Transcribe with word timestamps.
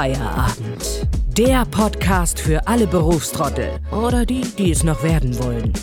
Feierabend. 0.00 1.06
Der 1.36 1.66
Podcast 1.66 2.40
für 2.40 2.66
alle 2.66 2.86
Berufstrottel 2.86 3.68
oder 3.92 4.24
die, 4.24 4.40
die 4.40 4.70
es 4.70 4.82
noch 4.82 5.02
werden 5.02 5.38
wollen. 5.44 5.74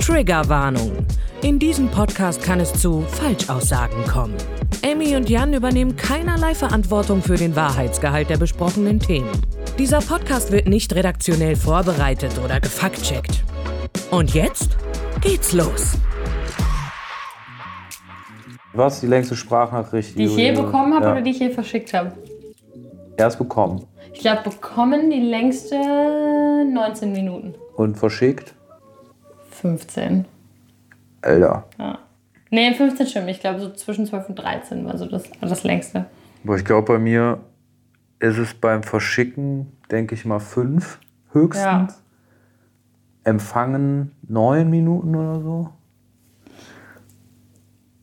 Triggerwarnung. 0.00 0.90
In 1.42 1.60
diesem 1.60 1.88
Podcast 1.88 2.42
kann 2.42 2.58
es 2.58 2.72
zu 2.72 3.02
Falschaussagen 3.02 4.02
kommen. 4.06 4.34
Amy 4.84 5.14
und 5.14 5.30
Jan 5.30 5.54
übernehmen 5.54 5.94
keinerlei 5.94 6.52
Verantwortung 6.52 7.22
für 7.22 7.36
den 7.36 7.54
Wahrheitsgehalt 7.54 8.28
der 8.28 8.38
besprochenen 8.38 8.98
Themen. 8.98 9.30
Dieser 9.78 10.00
Podcast 10.00 10.50
wird 10.50 10.66
nicht 10.66 10.92
redaktionell 10.96 11.54
vorbereitet 11.54 12.40
oder 12.44 12.58
gefaktcheckt. 12.58 13.44
Und 14.10 14.34
jetzt 14.34 14.78
geht's 15.20 15.52
los. 15.52 15.92
Was 18.72 18.94
ist 18.94 19.02
die 19.04 19.06
längste 19.06 19.36
Sprachnachricht, 19.36 20.18
Die 20.18 20.24
ich 20.24 20.36
je 20.36 20.50
bekommen 20.50 20.92
habe 20.92 21.04
ja. 21.04 21.12
oder 21.12 21.22
die 21.22 21.30
ich 21.30 21.38
je 21.38 21.50
verschickt 21.50 21.94
habe? 21.94 22.14
Erst 23.20 23.38
bekommen 23.38 23.84
Ich 24.12 24.20
glaube, 24.20 24.42
bekommen 24.44 25.10
die 25.10 25.20
längste 25.20 25.76
19 25.76 27.12
Minuten. 27.12 27.54
und 27.76 27.96
verschickt. 27.96 28.54
15. 29.50 30.24
Alter. 31.22 31.64
Ja. 31.78 31.98
Nee, 32.50 32.74
15 32.74 33.06
stimmt. 33.06 33.28
Ich 33.28 33.40
glaube, 33.40 33.60
so 33.60 33.70
zwischen 33.72 34.06
12 34.06 34.30
und 34.30 34.36
13 34.36 34.84
war 34.86 34.96
so 34.96 35.06
das, 35.06 35.24
das 35.40 35.64
längste. 35.64 36.06
Aber 36.44 36.56
ich 36.56 36.64
glaube, 36.64 36.94
bei 36.94 36.98
mir 36.98 37.40
ist 38.18 38.38
es 38.38 38.54
beim 38.54 38.82
Verschicken, 38.82 39.72
denke 39.90 40.14
ich 40.14 40.24
mal, 40.24 40.40
fünf 40.40 40.98
höchstens. 41.32 41.62
Ja. 41.62 41.88
Empfangen 43.24 44.12
neun 44.26 44.70
Minuten 44.70 45.14
oder 45.14 45.40
so. 45.40 45.68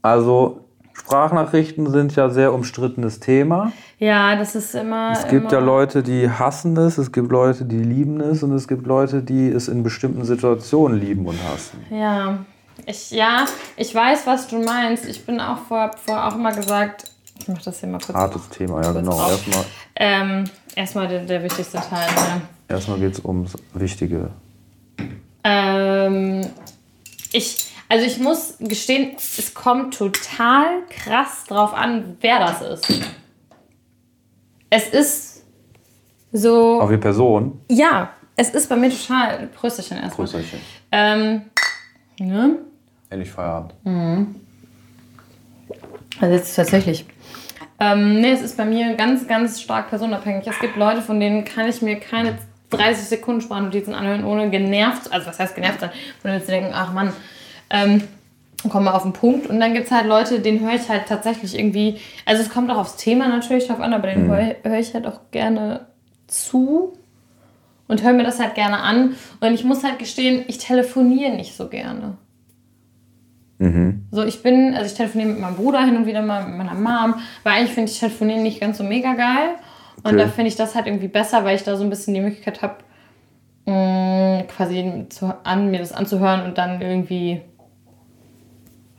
Also 0.01 0.66
Sprachnachrichten 0.99 1.89
sind 1.91 2.15
ja 2.15 2.29
sehr 2.29 2.53
umstrittenes 2.53 3.19
Thema. 3.19 3.71
Ja, 3.99 4.35
das 4.35 4.55
ist 4.55 4.75
immer. 4.75 5.11
Es 5.11 5.27
gibt 5.27 5.51
ja 5.51 5.59
immer, 5.59 5.67
Leute, 5.67 6.03
die 6.03 6.29
hassen 6.29 6.75
es, 6.77 6.97
es 6.97 7.11
gibt 7.11 7.31
Leute, 7.31 7.65
die 7.65 7.79
lieben 7.79 8.19
es 8.19 8.43
und 8.43 8.53
es 8.53 8.67
gibt 8.67 8.85
Leute, 8.87 9.21
die 9.21 9.47
es 9.47 9.67
in 9.67 9.83
bestimmten 9.83 10.25
Situationen 10.25 10.99
lieben 10.99 11.25
und 11.25 11.37
hassen. 11.43 11.85
Ja. 11.89 12.39
Ich, 12.85 13.11
ja, 13.11 13.45
ich 13.75 13.93
weiß, 13.93 14.27
was 14.27 14.47
du 14.47 14.59
meinst. 14.63 15.05
Ich 15.05 15.25
bin 15.25 15.39
auch 15.39 15.57
vor, 15.67 15.91
vor 16.05 16.27
auch 16.27 16.35
immer 16.35 16.53
gesagt. 16.53 17.05
Ich 17.39 17.47
mach 17.47 17.61
das 17.61 17.79
hier 17.79 17.89
mal 17.89 17.99
kurz. 17.99 18.15
Hartes 18.15 18.49
Thema, 18.49 18.81
ja 18.83 18.91
genau. 18.91 19.11
auf. 19.11 19.31
Erstmal, 19.31 19.65
Ähm, 19.95 20.43
erstmal 20.75 21.07
der, 21.07 21.25
der 21.25 21.43
wichtigste 21.43 21.79
Teil. 21.79 22.07
Ne? 22.07 22.41
erstmal 22.67 22.99
geht 22.99 23.13
es 23.13 23.25
ums 23.25 23.53
Wichtige. 23.73 24.29
Ähm, 25.43 26.41
ich, 27.31 27.66
also 27.89 28.05
ich 28.05 28.19
muss 28.19 28.55
gestehen, 28.59 29.15
es 29.17 29.53
kommt 29.53 29.97
total 29.97 30.83
krass 30.89 31.45
drauf 31.47 31.73
an, 31.73 32.17
wer 32.21 32.39
das 32.39 32.61
ist. 32.61 33.01
Es 34.69 34.89
ist 34.89 35.45
so. 36.31 36.81
Auf 36.81 36.89
die 36.89 36.97
Person. 36.97 37.61
Ja, 37.69 38.11
es 38.35 38.49
ist 38.49 38.67
bei 38.69 38.75
mir 38.75 38.89
total. 38.89 39.47
Prösterchen 39.47 39.97
erstmal. 39.97 40.27
Grüßerchen. 40.27 40.59
Ähm, 40.91 41.41
ne? 42.19 42.57
Endlich 43.09 43.31
Feierabend. 43.31 43.73
Also 46.19 46.35
jetzt 46.35 46.55
tatsächlich. 46.55 47.05
Ähm, 47.79 48.21
nee, 48.21 48.31
es 48.31 48.41
ist 48.41 48.57
bei 48.57 48.65
mir 48.65 48.95
ganz, 48.95 49.27
ganz 49.27 49.61
stark 49.61 49.89
personenabhängig. 49.89 50.47
Es 50.47 50.59
gibt 50.59 50.75
Leute, 50.77 51.01
von 51.01 51.19
denen 51.19 51.45
kann 51.45 51.67
ich 51.67 51.81
mir 51.81 51.99
keine 51.99 52.37
30 52.71 53.05
Sekunden 53.05 53.41
Sprachnotizen 53.41 53.93
anhören, 53.93 54.25
ohne 54.25 54.49
genervt, 54.49 55.11
also 55.11 55.27
was 55.27 55.39
heißt 55.39 55.55
genervt 55.55 55.79
sein, 55.79 55.91
ohne 56.23 56.41
zu 56.41 56.47
denken, 56.47 56.71
ach 56.73 56.91
Mann, 56.91 57.13
ähm, 57.69 58.01
komm 58.69 58.85
mal 58.85 58.93
auf 58.93 59.03
den 59.03 59.13
Punkt. 59.13 59.47
Und 59.47 59.59
dann 59.59 59.73
gibt 59.73 59.85
es 59.85 59.91
halt 59.91 60.05
Leute, 60.05 60.39
denen 60.39 60.59
höre 60.59 60.75
ich 60.75 60.89
halt 60.89 61.07
tatsächlich 61.07 61.57
irgendwie, 61.57 61.97
also 62.25 62.41
es 62.41 62.49
kommt 62.49 62.71
auch 62.71 62.77
aufs 62.77 62.95
Thema 62.97 63.27
natürlich 63.27 63.67
drauf 63.67 63.79
an, 63.79 63.93
aber 63.93 64.07
denen 64.07 64.27
höre 64.27 64.55
höre 64.63 64.79
ich 64.79 64.93
halt 64.93 65.05
auch 65.07 65.19
gerne 65.31 65.87
zu 66.27 66.93
und 67.87 68.03
höre 68.03 68.13
mir 68.13 68.23
das 68.23 68.39
halt 68.39 68.55
gerne 68.55 68.79
an. 68.79 69.15
Und 69.39 69.53
ich 69.53 69.63
muss 69.63 69.83
halt 69.83 69.99
gestehen, 69.99 70.43
ich 70.47 70.57
telefoniere 70.57 71.35
nicht 71.35 71.55
so 71.55 71.67
gerne. 71.69 72.17
So, 74.11 74.23
ich 74.23 74.43
bin, 74.43 74.73
also 74.75 74.85
ich 74.85 74.93
telefoniere 74.93 75.29
mit 75.29 75.39
meinem 75.39 75.55
Bruder 75.55 75.83
hin 75.83 75.95
und 75.97 76.05
wieder 76.05 76.21
mal, 76.21 76.45
mit 76.47 76.57
meiner 76.57 76.75
Mom, 76.75 77.15
weil 77.43 77.53
eigentlich 77.53 77.73
finde 77.73 77.91
ich 77.91 77.99
Telefonieren 77.99 78.43
nicht 78.43 78.59
ganz 78.59 78.77
so 78.77 78.83
mega 78.83 79.13
geil. 79.13 79.55
Und 80.03 80.13
Okay. 80.13 80.17
da 80.17 80.27
finde 80.27 80.49
ich 80.49 80.55
das 80.55 80.75
halt 80.75 80.85
irgendwie 80.85 81.07
besser, 81.07 81.43
weil 81.43 81.55
ich 81.55 81.63
da 81.63 81.75
so 81.75 81.83
ein 81.83 81.89
bisschen 81.89 82.13
die 82.13 82.21
Möglichkeit 82.21 82.61
habe, 82.61 82.75
quasi 84.47 85.05
zu, 85.09 85.35
an, 85.43 85.71
mir 85.71 85.79
das 85.79 85.91
anzuhören 85.91 86.45
und 86.45 86.57
dann 86.57 86.81
irgendwie, 86.81 87.41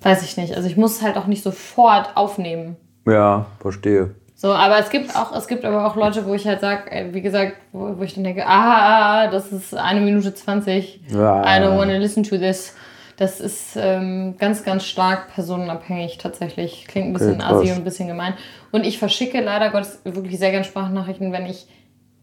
weiß 0.03 0.23
ich 0.23 0.37
nicht, 0.37 0.55
also 0.55 0.69
ich 0.69 0.77
muss 0.77 0.97
es 0.97 1.03
halt 1.03 1.17
auch 1.17 1.27
nicht 1.27 1.43
sofort 1.43 2.17
aufnehmen. 2.17 2.77
Ja, 3.07 3.47
verstehe. 3.61 4.15
So, 4.35 4.53
aber 4.53 4.79
es 4.79 4.91
gibt 4.91 5.17
auch, 5.17 5.35
es 5.35 5.49
gibt 5.49 5.65
aber 5.65 5.85
auch 5.87 5.97
Leute, 5.97 6.25
wo 6.27 6.35
ich 6.35 6.47
halt 6.47 6.61
sage, 6.61 7.09
wie 7.13 7.23
gesagt, 7.23 7.55
wo, 7.73 7.99
wo 7.99 8.03
ich 8.05 8.15
dann 8.15 8.23
denke, 8.23 8.47
ah, 8.47 9.27
das 9.29 9.51
ist 9.51 9.75
eine 9.75 10.01
Minute 10.01 10.33
20. 10.33 11.01
Ja. 11.09 11.43
I 11.43 11.61
don't 11.61 11.77
want 11.77 11.91
to 11.91 11.97
listen 11.97 12.23
to 12.23 12.37
this. 12.39 12.77
Das 13.17 13.41
ist 13.41 13.77
ähm, 13.77 14.37
ganz, 14.39 14.63
ganz 14.65 14.85
stark 14.85 15.35
personenabhängig 15.35 16.19
tatsächlich. 16.19 16.87
Klingt 16.87 17.09
ein 17.09 17.13
bisschen 17.15 17.41
assi 17.41 17.73
und 17.73 17.79
ein 17.79 17.85
bisschen 17.85 18.07
gemein. 18.07 18.35
Und 18.71 18.87
ich 18.87 19.01
verschicke 19.01 19.41
leider 19.41 19.71
Gottes 19.71 20.01
wirklich 20.05 20.39
sehr 20.39 20.53
gerne 20.53 20.65
Sprachnachrichten, 20.65 21.33
wenn 21.33 21.47
ich 21.47 21.67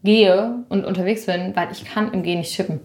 gehe 0.02 0.64
und 0.70 0.86
unterwegs 0.86 1.26
bin, 1.26 1.54
weil 1.54 1.68
ich 1.70 1.84
kann 1.84 2.14
im 2.14 2.22
Gehen 2.22 2.38
nicht 2.38 2.56
tippen. 2.56 2.80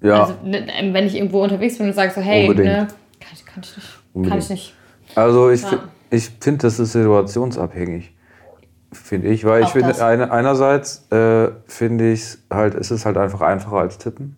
Ja, 0.00 0.20
Also 0.22 0.34
ne, 0.44 0.64
wenn 0.92 1.06
ich 1.06 1.16
irgendwo 1.16 1.42
unterwegs 1.42 1.78
bin 1.78 1.88
und 1.88 1.92
sage 1.94 2.12
so, 2.12 2.20
hey, 2.20 2.48
Unbedingt. 2.48 2.72
ne, 2.72 2.88
kann, 3.24 3.32
ich- 3.34 3.46
kann 3.46 3.62
ich 3.62 3.76
nicht. 3.76 3.88
Kann 3.88 4.22
Unbedingt. 4.22 4.42
ich 4.44 4.50
nicht. 4.50 4.74
also 5.14 5.50
ich, 5.50 5.62
Ja. 5.62 5.84
ich 6.10 6.30
finde, 6.40 6.62
das 6.62 6.78
ist 6.78 6.92
situationsabhängig. 6.92 8.14
Finde 8.92 9.28
ich, 9.28 9.44
weil 9.44 9.60
ich 9.62 9.66
Auch 9.68 9.72
finde, 9.72 9.88
das. 9.88 10.00
eine, 10.00 10.30
einerseits 10.30 11.10
äh, 11.10 11.50
finde 11.66 12.12
ich 12.12 12.38
halt, 12.50 12.74
es 12.74 12.90
ist 12.92 13.04
halt 13.06 13.16
einfach 13.16 13.40
einfacher 13.40 13.76
als 13.78 13.98
tippen. 13.98 14.36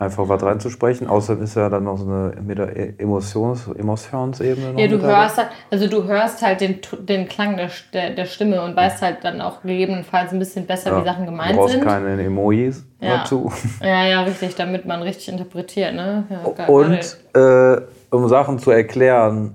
Einfach 0.00 0.30
was 0.30 0.42
reinzusprechen. 0.42 1.08
Außerdem 1.08 1.44
ist 1.44 1.56
ja 1.56 1.68
dann 1.68 1.84
noch 1.84 1.98
so 1.98 2.06
eine 2.06 2.32
mit 2.40 2.56
der 2.56 2.74
E- 2.74 2.94
Emotions, 2.96 3.68
Emotionsebene. 3.68 4.72
Noch 4.72 4.80
Ja, 4.80 4.88
du 4.88 4.98
hörst 5.02 5.36
halt, 5.36 5.48
also 5.70 5.88
du 5.88 6.04
hörst 6.04 6.40
halt 6.40 6.62
den, 6.62 6.78
den 7.06 7.28
Klang 7.28 7.58
der, 7.58 7.68
der, 7.92 8.14
der 8.14 8.24
Stimme 8.24 8.62
und 8.64 8.74
weißt 8.74 9.02
halt 9.02 9.18
dann 9.24 9.42
auch 9.42 9.60
gegebenenfalls 9.60 10.32
ein 10.32 10.38
bisschen 10.38 10.64
besser, 10.66 10.98
wie 10.98 11.04
Sachen 11.04 11.26
Du 11.26 11.32
gemeint 11.32 11.54
brauchst 11.58 11.74
sind. 11.74 11.84
keine 11.84 12.22
Emojis 12.22 12.82
Ja. 12.98 13.18
dazu. 13.18 13.52
Ja, 13.82 14.06
ja, 14.06 14.22
richtig, 14.22 14.54
damit 14.54 14.86
man 14.86 15.02
richtig 15.02 15.28
interpretiert, 15.28 15.94
ne? 15.94 16.24
Ja, 16.30 16.66
Und 16.66 17.18
äh, 17.34 17.82
um 18.08 18.26
Sachen 18.26 18.58
zu 18.58 18.70
erklären, 18.70 19.54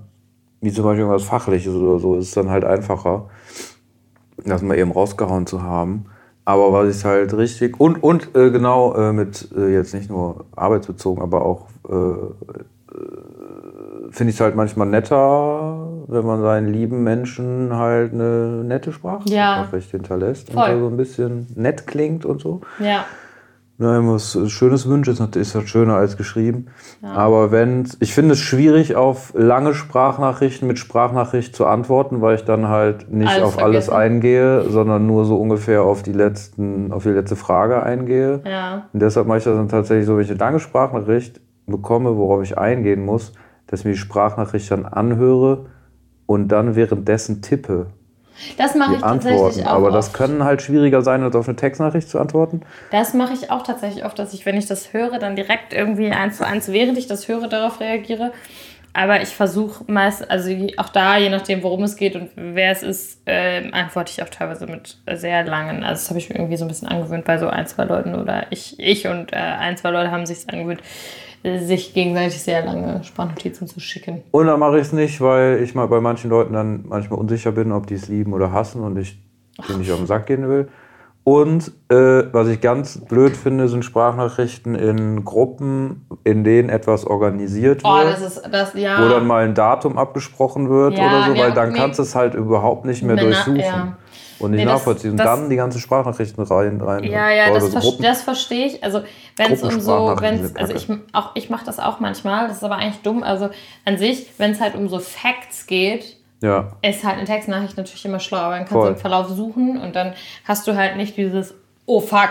wie 0.60 0.70
zum 0.70 0.84
Beispiel 0.84 1.00
irgendwas 1.00 1.24
Fachliches 1.24 1.74
oder 1.74 1.98
so, 1.98 2.14
ist 2.14 2.28
es 2.28 2.34
dann 2.34 2.50
halt 2.50 2.64
einfacher, 2.64 3.28
das 4.44 4.62
mal 4.62 4.78
eben 4.78 4.92
rausgehauen 4.92 5.48
zu 5.48 5.64
haben. 5.64 6.06
Aber 6.46 6.72
was 6.72 6.96
ich 6.96 7.04
halt 7.04 7.36
richtig 7.36 7.78
und 7.80 8.02
und 8.02 8.34
äh, 8.36 8.50
genau 8.50 8.94
äh, 8.94 9.12
mit 9.12 9.48
äh, 9.56 9.66
jetzt 9.74 9.92
nicht 9.92 10.08
nur 10.08 10.44
arbeitsbezogen, 10.54 11.20
aber 11.20 11.44
auch 11.44 11.66
äh, 11.88 11.94
äh, 11.94 12.26
finde 14.12 14.30
ich 14.30 14.36
es 14.36 14.40
halt 14.40 14.54
manchmal 14.54 14.86
netter, 14.86 15.88
wenn 16.06 16.24
man 16.24 16.40
seinen 16.40 16.72
lieben 16.72 17.02
Menschen 17.02 17.76
halt 17.76 18.12
eine 18.12 18.62
nette 18.64 18.92
Sprachnachricht 18.92 19.90
hinterlässt 19.90 20.50
und 20.50 20.54
Voll. 20.54 20.68
da 20.68 20.78
so 20.78 20.86
ein 20.86 20.96
bisschen 20.96 21.48
nett 21.56 21.88
klingt 21.88 22.24
und 22.24 22.40
so. 22.40 22.60
Ja, 22.78 23.04
wenn 23.78 24.06
man 24.06 24.14
was 24.14 24.38
Schönes 24.50 24.88
wünscht, 24.88 25.08
ist 25.10 25.20
natürlich 25.20 25.52
das 25.52 25.68
schöner 25.68 25.96
als 25.96 26.16
geschrieben. 26.16 26.66
Aber 27.02 27.50
wenn 27.50 27.86
ich 28.00 28.14
finde 28.14 28.32
es 28.32 28.40
schwierig, 28.40 28.96
auf 28.96 29.32
lange 29.36 29.74
Sprachnachrichten 29.74 30.66
mit 30.66 30.78
Sprachnachricht 30.78 31.54
zu 31.54 31.66
antworten, 31.66 32.22
weil 32.22 32.36
ich 32.36 32.44
dann 32.44 32.68
halt 32.68 33.10
nicht 33.10 33.28
Alles 33.28 33.42
auf 33.42 33.58
alles 33.58 33.86
vergessen. 33.86 34.14
eingehe, 34.14 34.62
sondern 34.70 35.06
nur 35.06 35.26
so 35.26 35.36
ungefähr 35.36 35.82
auf 35.82 36.02
die 36.02 36.12
letzten, 36.12 36.90
auf 36.90 37.02
die 37.02 37.10
letzte 37.10 37.36
Frage 37.36 37.82
eingehe. 37.82 38.40
ja. 38.44 38.88
Und 38.92 39.02
deshalb 39.02 39.26
mache 39.26 39.38
ich 39.38 39.44
das 39.44 39.56
dann 39.56 39.68
tatsächlich 39.68 40.06
so, 40.06 40.16
wenn 40.16 40.24
ich 40.24 40.30
eine 40.30 40.38
lange 40.38 40.60
Sprachnachricht 40.60 41.40
bekomme, 41.66 42.16
worauf 42.16 42.42
ich 42.42 42.56
eingehen 42.56 43.04
muss, 43.04 43.32
dass 43.66 43.80
ich 43.80 43.86
mir 43.86 43.92
die 43.92 43.98
Sprachnachricht 43.98 44.70
dann 44.70 44.86
anhöre 44.86 45.66
und 46.24 46.48
dann 46.48 46.76
währenddessen 46.76 47.42
tippe 47.42 47.88
Das 48.56 48.74
mache 48.74 48.94
ich 48.96 49.00
tatsächlich 49.00 49.40
Antworten. 49.40 49.66
auch 49.66 49.72
Aber 49.72 49.90
das 49.90 50.08
oft. 50.08 50.16
können 50.16 50.44
halt 50.44 50.62
schwieriger 50.62 51.02
sein, 51.02 51.22
als 51.22 51.34
auf 51.34 51.48
eine 51.48 51.56
Textnachricht 51.56 52.08
zu 52.08 52.18
antworten. 52.18 52.60
Das 52.90 53.14
mache 53.14 53.32
ich 53.32 53.50
auch 53.50 53.62
tatsächlich 53.62 54.04
oft, 54.04 54.18
dass 54.18 54.32
ich, 54.34 54.46
wenn 54.46 54.56
ich 54.56 54.66
das 54.66 54.92
höre, 54.92 55.18
dann 55.18 55.36
direkt 55.36 55.72
irgendwie 55.72 56.10
eins 56.10 56.38
zu 56.38 56.46
eins, 56.46 56.68
während 56.68 56.98
ich 56.98 57.06
das 57.06 57.28
höre, 57.28 57.48
darauf 57.48 57.80
reagiere. 57.80 58.32
Aber 58.92 59.20
ich 59.20 59.28
versuche 59.28 59.84
meist, 59.88 60.30
also 60.30 60.50
auch 60.78 60.88
da, 60.88 61.18
je 61.18 61.28
nachdem, 61.28 61.62
worum 61.62 61.82
es 61.82 61.96
geht 61.96 62.16
und 62.16 62.30
wer 62.34 62.72
es 62.72 62.82
ist, 62.82 63.20
ähm, 63.26 63.74
antworte 63.74 64.10
ich 64.10 64.22
auch 64.22 64.30
teilweise 64.30 64.66
mit 64.66 64.96
sehr 65.12 65.44
langen. 65.44 65.84
Also 65.84 66.00
das 66.00 66.08
habe 66.08 66.18
ich 66.18 66.30
mir 66.30 66.36
irgendwie 66.36 66.56
so 66.56 66.64
ein 66.64 66.68
bisschen 66.68 66.88
angewöhnt 66.88 67.26
bei 67.26 67.36
so 67.36 67.46
ein, 67.46 67.66
zwei 67.66 67.84
Leuten 67.84 68.14
oder 68.14 68.46
ich, 68.48 68.80
ich 68.80 69.06
und 69.06 69.34
äh, 69.34 69.36
ein, 69.36 69.76
zwei 69.76 69.90
Leute 69.90 70.10
haben 70.10 70.24
sich 70.24 70.48
angewöhnt, 70.48 70.80
äh, 70.80 71.25
sich 71.58 71.94
gegenseitig 71.94 72.42
sehr 72.42 72.64
lange 72.64 73.02
Sprachnotizen 73.04 73.66
zu 73.66 73.80
schicken. 73.80 74.22
Und 74.30 74.46
dann 74.46 74.58
mache 74.60 74.76
ich 74.76 74.82
es 74.86 74.92
nicht, 74.92 75.20
weil 75.20 75.62
ich 75.62 75.74
mal 75.74 75.86
bei 75.88 76.00
manchen 76.00 76.30
Leuten 76.30 76.52
dann 76.54 76.84
manchmal 76.88 77.18
unsicher 77.18 77.52
bin, 77.52 77.72
ob 77.72 77.86
die 77.86 77.94
es 77.94 78.08
lieben 78.08 78.32
oder 78.32 78.52
hassen 78.52 78.82
und 78.82 78.96
ich 78.98 79.18
denen 79.68 79.78
nicht 79.80 79.90
auf 79.92 79.98
den 79.98 80.06
Sack 80.06 80.26
gehen 80.26 80.48
will. 80.48 80.68
Und 81.24 81.72
äh, 81.88 82.22
was 82.32 82.46
ich 82.46 82.60
ganz 82.60 82.98
blöd 83.04 83.36
finde, 83.36 83.68
sind 83.68 83.84
Sprachnachrichten 83.84 84.76
in 84.76 85.24
Gruppen, 85.24 86.06
in 86.22 86.44
denen 86.44 86.68
etwas 86.68 87.04
organisiert 87.04 87.82
Oh, 87.84 87.96
wird. 87.96 88.06
das 88.12 88.20
ist 88.22 88.42
das, 88.52 88.74
ja. 88.74 89.04
wo 89.04 89.08
dann 89.08 89.26
mal 89.26 89.44
ein 89.44 89.54
Datum 89.54 89.98
abgesprochen 89.98 90.70
wird 90.70 90.96
Ja, 90.96 91.06
oder 91.06 91.24
so, 91.34 91.40
weil 91.42 91.52
dann 91.52 91.72
kannst 91.72 91.98
du 91.98 92.04
es 92.04 92.14
halt 92.14 92.34
überhaupt 92.34 92.84
nicht 92.84 93.02
mehr 93.02 93.16
Männer- 93.16 93.26
durchsuchen. 93.28 93.56
ja. 93.58 93.96
Und 94.38 94.50
nicht 94.50 94.60
Nee, 94.60 94.64
das- 94.64 94.74
nachvollziehen. 94.74 95.12
Und 95.12 95.16
das- 95.18 95.26
dann 95.26 95.50
die 95.50 95.56
ganzen 95.56 95.78
Sprachnachrichten 95.80 96.42
rein. 96.44 96.80
rein 96.80 97.04
Ja, 97.04 97.30
ja, 97.30 97.52
das, 97.52 97.70
so 97.70 97.80
ver 97.80 98.02
das 98.02 98.22
verstehe 98.22 98.66
ich. 98.66 98.84
Also 98.84 99.02
wenn 99.36 99.52
es 99.52 99.62
um 99.62 99.80
so, 99.80 100.16
wenn's, 100.20 100.54
also 100.56 100.74
ich, 100.74 100.88
auch 101.12 101.30
ich 101.34 101.50
mache 101.50 101.64
das 101.64 101.78
auch 101.78 102.00
manchmal, 102.00 102.48
das 102.48 102.58
ist 102.58 102.64
aber 102.64 102.76
eigentlich 102.76 103.02
dumm. 103.02 103.22
Also 103.22 103.50
an 103.84 103.98
sich, 103.98 104.26
wenn 104.38 104.52
es 104.52 104.60
halt 104.60 104.74
um 104.74 104.88
so 104.88 104.98
Facts 104.98 105.66
geht, 105.66 106.16
ja. 106.42 106.72
ist 106.82 107.04
halt 107.04 107.16
eine 107.16 107.26
Textnachricht 107.26 107.76
natürlich 107.76 108.04
immer 108.04 108.20
schlau, 108.20 108.38
aber 108.38 108.50
dann 108.56 108.60
kannst 108.60 108.72
Voll. 108.72 108.86
du 108.88 108.92
im 108.94 108.96
Verlauf 108.98 109.28
suchen 109.28 109.80
und 109.80 109.96
dann 109.96 110.12
hast 110.44 110.66
du 110.66 110.76
halt 110.76 110.96
nicht 110.96 111.16
dieses 111.16 111.54
Oh 111.86 112.00
fuck. 112.00 112.30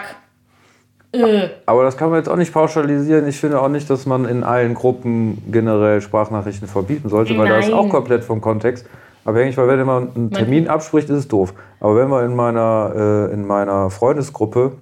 Äh. 1.14 1.48
Aber 1.66 1.84
das 1.84 1.96
kann 1.96 2.10
man 2.10 2.20
jetzt 2.20 2.28
auch 2.28 2.36
nicht 2.36 2.52
pauschalisieren. 2.54 3.26
Ich 3.28 3.40
finde 3.40 3.62
auch 3.62 3.70
nicht, 3.70 3.90
dass 3.90 4.06
man 4.06 4.26
in 4.26 4.44
allen 4.44 4.74
Gruppen 4.74 5.42
generell 5.50 6.02
Sprachnachrichten 6.02 6.68
verbieten 6.68 7.08
sollte, 7.08 7.38
weil 7.38 7.48
da 7.48 7.58
ist 7.58 7.72
auch 7.72 7.88
komplett 7.90 8.24
vom 8.26 8.42
Kontext 8.42 8.86
abhängig, 9.26 9.58
weil 9.58 9.68
wenn 9.68 9.86
man 9.86 10.16
einen 10.16 10.32
Termin 10.32 10.68
abspricht, 10.70 11.10
ist 11.10 11.18
es 11.18 11.28
doof. 11.28 11.54
Aber 11.82 11.98
wenn 11.98 12.08
man 12.08 12.26
in 12.26 12.36
meiner, 12.36 13.28
äh, 13.30 13.34
in 13.34 13.46
meiner 13.46 13.90
Freundesgruppe 13.90 14.78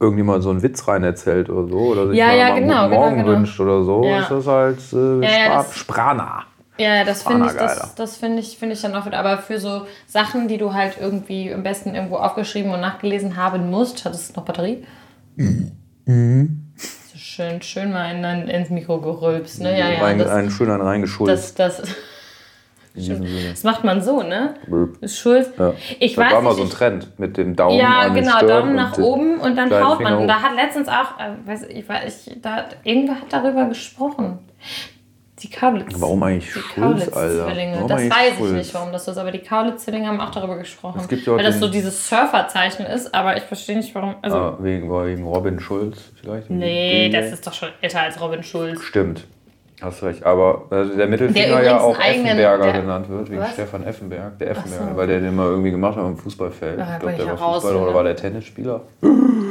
irgendjemand 0.00 0.42
so 0.42 0.50
einen 0.50 0.62
Witz 0.62 0.86
rein 0.88 1.04
erzählt 1.04 1.50
oder 1.50 1.68
so, 1.68 1.78
oder 1.78 2.08
sich 2.08 2.16
Ja, 2.16 2.32
ja, 2.32 2.54
genau, 2.54 2.84
guten 2.84 2.90
genau, 2.90 3.00
Morgen 3.00 3.16
genau. 3.18 3.28
wünscht 3.28 3.60
oder 3.60 3.82
so, 3.84 4.04
Ja. 4.04 4.20
ist 4.20 4.30
das 4.30 4.46
halt 4.46 4.78
äh, 4.92 5.24
Ja, 5.48 5.64
Sprana. 5.72 6.42
Ja, 6.80 7.02
das 7.02 7.24
finde 7.24 7.46
ich, 7.46 7.52
das, 7.54 7.96
das 7.96 8.16
finde 8.16 8.38
ich, 8.38 8.56
finde 8.56 8.74
ich 8.76 8.80
dann 8.82 8.94
auch 8.94 9.04
wieder. 9.04 9.18
Aber 9.18 9.38
für 9.38 9.58
so 9.58 9.82
Sachen, 10.06 10.46
die 10.46 10.58
du 10.58 10.72
halt 10.74 10.96
irgendwie 11.00 11.52
am 11.52 11.64
besten 11.64 11.92
irgendwo 11.94 12.16
aufgeschrieben 12.16 12.70
und 12.72 12.80
nachgelesen 12.80 13.36
haben 13.36 13.68
musst, 13.68 14.04
hattest 14.04 14.30
du 14.36 14.40
noch 14.40 14.46
Batterie? 14.46 14.84
Mhm. 15.36 16.72
So 17.12 17.18
schön, 17.18 17.60
schön 17.62 17.92
mal 17.92 18.14
in, 18.14 18.48
ins 18.48 18.70
Mikro 18.70 19.00
gerülpst, 19.00 19.60
ne? 19.60 19.76
Ja, 19.76 19.90
ja. 19.90 20.14
Das, 20.14 20.30
einen 20.30 20.50
schön 20.50 20.70
einen 20.70 20.82
reingeschulzt. 20.82 21.58
das, 21.58 21.78
das, 21.80 21.88
in 22.98 23.22
diesem 23.22 23.26
Sinne. 23.26 23.50
das 23.50 23.64
macht 23.64 23.84
man 23.84 24.00
so, 24.02 24.22
ne? 24.22 24.54
Böp. 24.66 24.96
Ist 25.02 25.18
Schuld. 25.18 25.50
Ja. 25.58 25.72
Ich 25.98 26.14
das 26.14 26.24
weiß 26.26 26.32
war 26.34 26.42
mal 26.42 26.54
so 26.54 26.62
ein 26.62 26.68
ich- 26.68 26.74
Trend 26.74 27.18
mit 27.18 27.36
dem 27.36 27.56
Daumen 27.56 27.78
Ja, 27.78 28.00
an 28.00 28.14
genau, 28.14 28.36
Stirn 28.36 28.48
Daumen 28.48 28.74
nach 28.74 28.98
oben 28.98 29.38
und 29.38 29.56
dann 29.56 29.70
haut 29.72 30.00
man. 30.00 30.14
Und 30.18 30.28
da 30.28 30.40
hat 30.42 30.54
letztens 30.56 30.88
auch, 30.88 31.18
äh, 31.18 31.46
weiß 31.48 31.64
ich, 31.68 31.76
ich, 31.78 31.88
weiß, 31.88 32.26
ich 32.26 32.40
da 32.42 32.56
hat, 32.56 32.76
irgendwer 32.84 33.16
hat 33.16 33.32
darüber 33.32 33.64
gesprochen. 33.66 34.38
Die 35.40 35.48
Kaulitz. 35.50 35.94
Warum 36.00 36.20
eigentlich 36.24 36.52
die 36.52 36.58
Schulz, 36.58 37.12
Alter? 37.12 37.46
Warum 37.46 37.86
Das 37.86 38.00
eigentlich 38.00 38.10
weiß 38.12 38.32
ich 38.32 38.38
Schulz? 38.38 38.52
nicht, 38.54 38.74
warum 38.74 38.90
das 38.90 39.04
so 39.04 39.12
ist, 39.12 39.18
aber 39.18 39.30
die 39.30 39.38
Kaulitz-Zwillinge 39.38 40.08
haben 40.08 40.20
auch 40.20 40.30
darüber 40.32 40.56
gesprochen. 40.58 40.98
Es 41.00 41.06
gibt 41.06 41.24
ja 41.26 41.32
auch 41.32 41.36
weil 41.36 41.44
das 41.44 41.60
so 41.60 41.68
dieses 41.68 42.08
Surferzeichen 42.08 42.84
ist, 42.86 43.14
aber 43.14 43.36
ich 43.36 43.44
verstehe 43.44 43.76
nicht, 43.76 43.94
warum. 43.94 44.16
Also, 44.20 44.36
Ah, 44.36 44.56
wegen, 44.60 44.90
wegen 44.90 45.24
Robin 45.24 45.60
Schulz 45.60 46.10
vielleicht? 46.20 46.50
nee, 46.50 47.08
das 47.10 47.30
ist 47.30 47.46
doch 47.46 47.52
schon 47.52 47.68
älter 47.80 48.00
als 48.00 48.20
Robin 48.20 48.42
Schulz. 48.42 48.82
Stimmt. 48.82 49.26
Hast 49.80 50.02
recht. 50.02 50.24
Aber 50.24 50.66
also 50.70 50.96
der 50.96 51.06
Mittelfinger 51.06 51.56
Der 51.58 51.62
ja 51.64 51.80
auch 51.80 51.96
eigenen- 51.98 52.26
Effenberger 52.26 52.64
der- 52.72 52.80
genannt 52.82 53.08
wird, 53.08 53.30
wegen 53.30 53.40
Was? 53.40 53.52
Stefan 53.52 53.84
Effenberg. 53.84 54.38
Der 54.38 54.50
Effenberger, 54.50 54.90
so. 54.90 54.96
weil 54.96 55.06
der 55.06 55.20
den 55.20 55.36
mal 55.36 55.46
irgendwie 55.46 55.70
gemacht 55.70 55.96
hat 55.96 56.04
am 56.04 56.16
Fußballfeld. 56.16 56.80
Ah, 56.80 56.94
ich 56.94 57.00
glaube, 57.00 57.16
der 57.16 57.26
war 57.26 57.34
raus, 57.38 57.62
Fußballer 57.62 57.82
oder 57.84 57.94
war 57.94 58.02
der 58.04 58.16
Tennisspieler? 58.16 58.80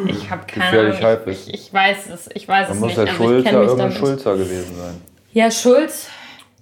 Ich 0.08 0.30
habe 0.30 0.42
keine 0.46 0.66
Gefährlich 0.66 1.04
Ahnung. 1.06 1.20
Ich, 1.28 1.54
ich 1.54 1.74
weiß 1.74 2.10
es, 2.14 2.30
ich 2.34 2.48
weiß 2.48 2.68
Dann 2.68 2.76
es 2.78 2.82
muss 2.82 2.88
nicht. 2.90 2.98
der 2.98 3.08
Also 3.08 3.24
ich 3.24 3.30
Schulzer 3.46 3.62
irgendein. 3.62 3.92
Schulzer 3.94 4.34
gewesen 4.34 4.76
sein. 4.76 5.02
Ja, 5.32 5.50
Schulz. 5.52 6.10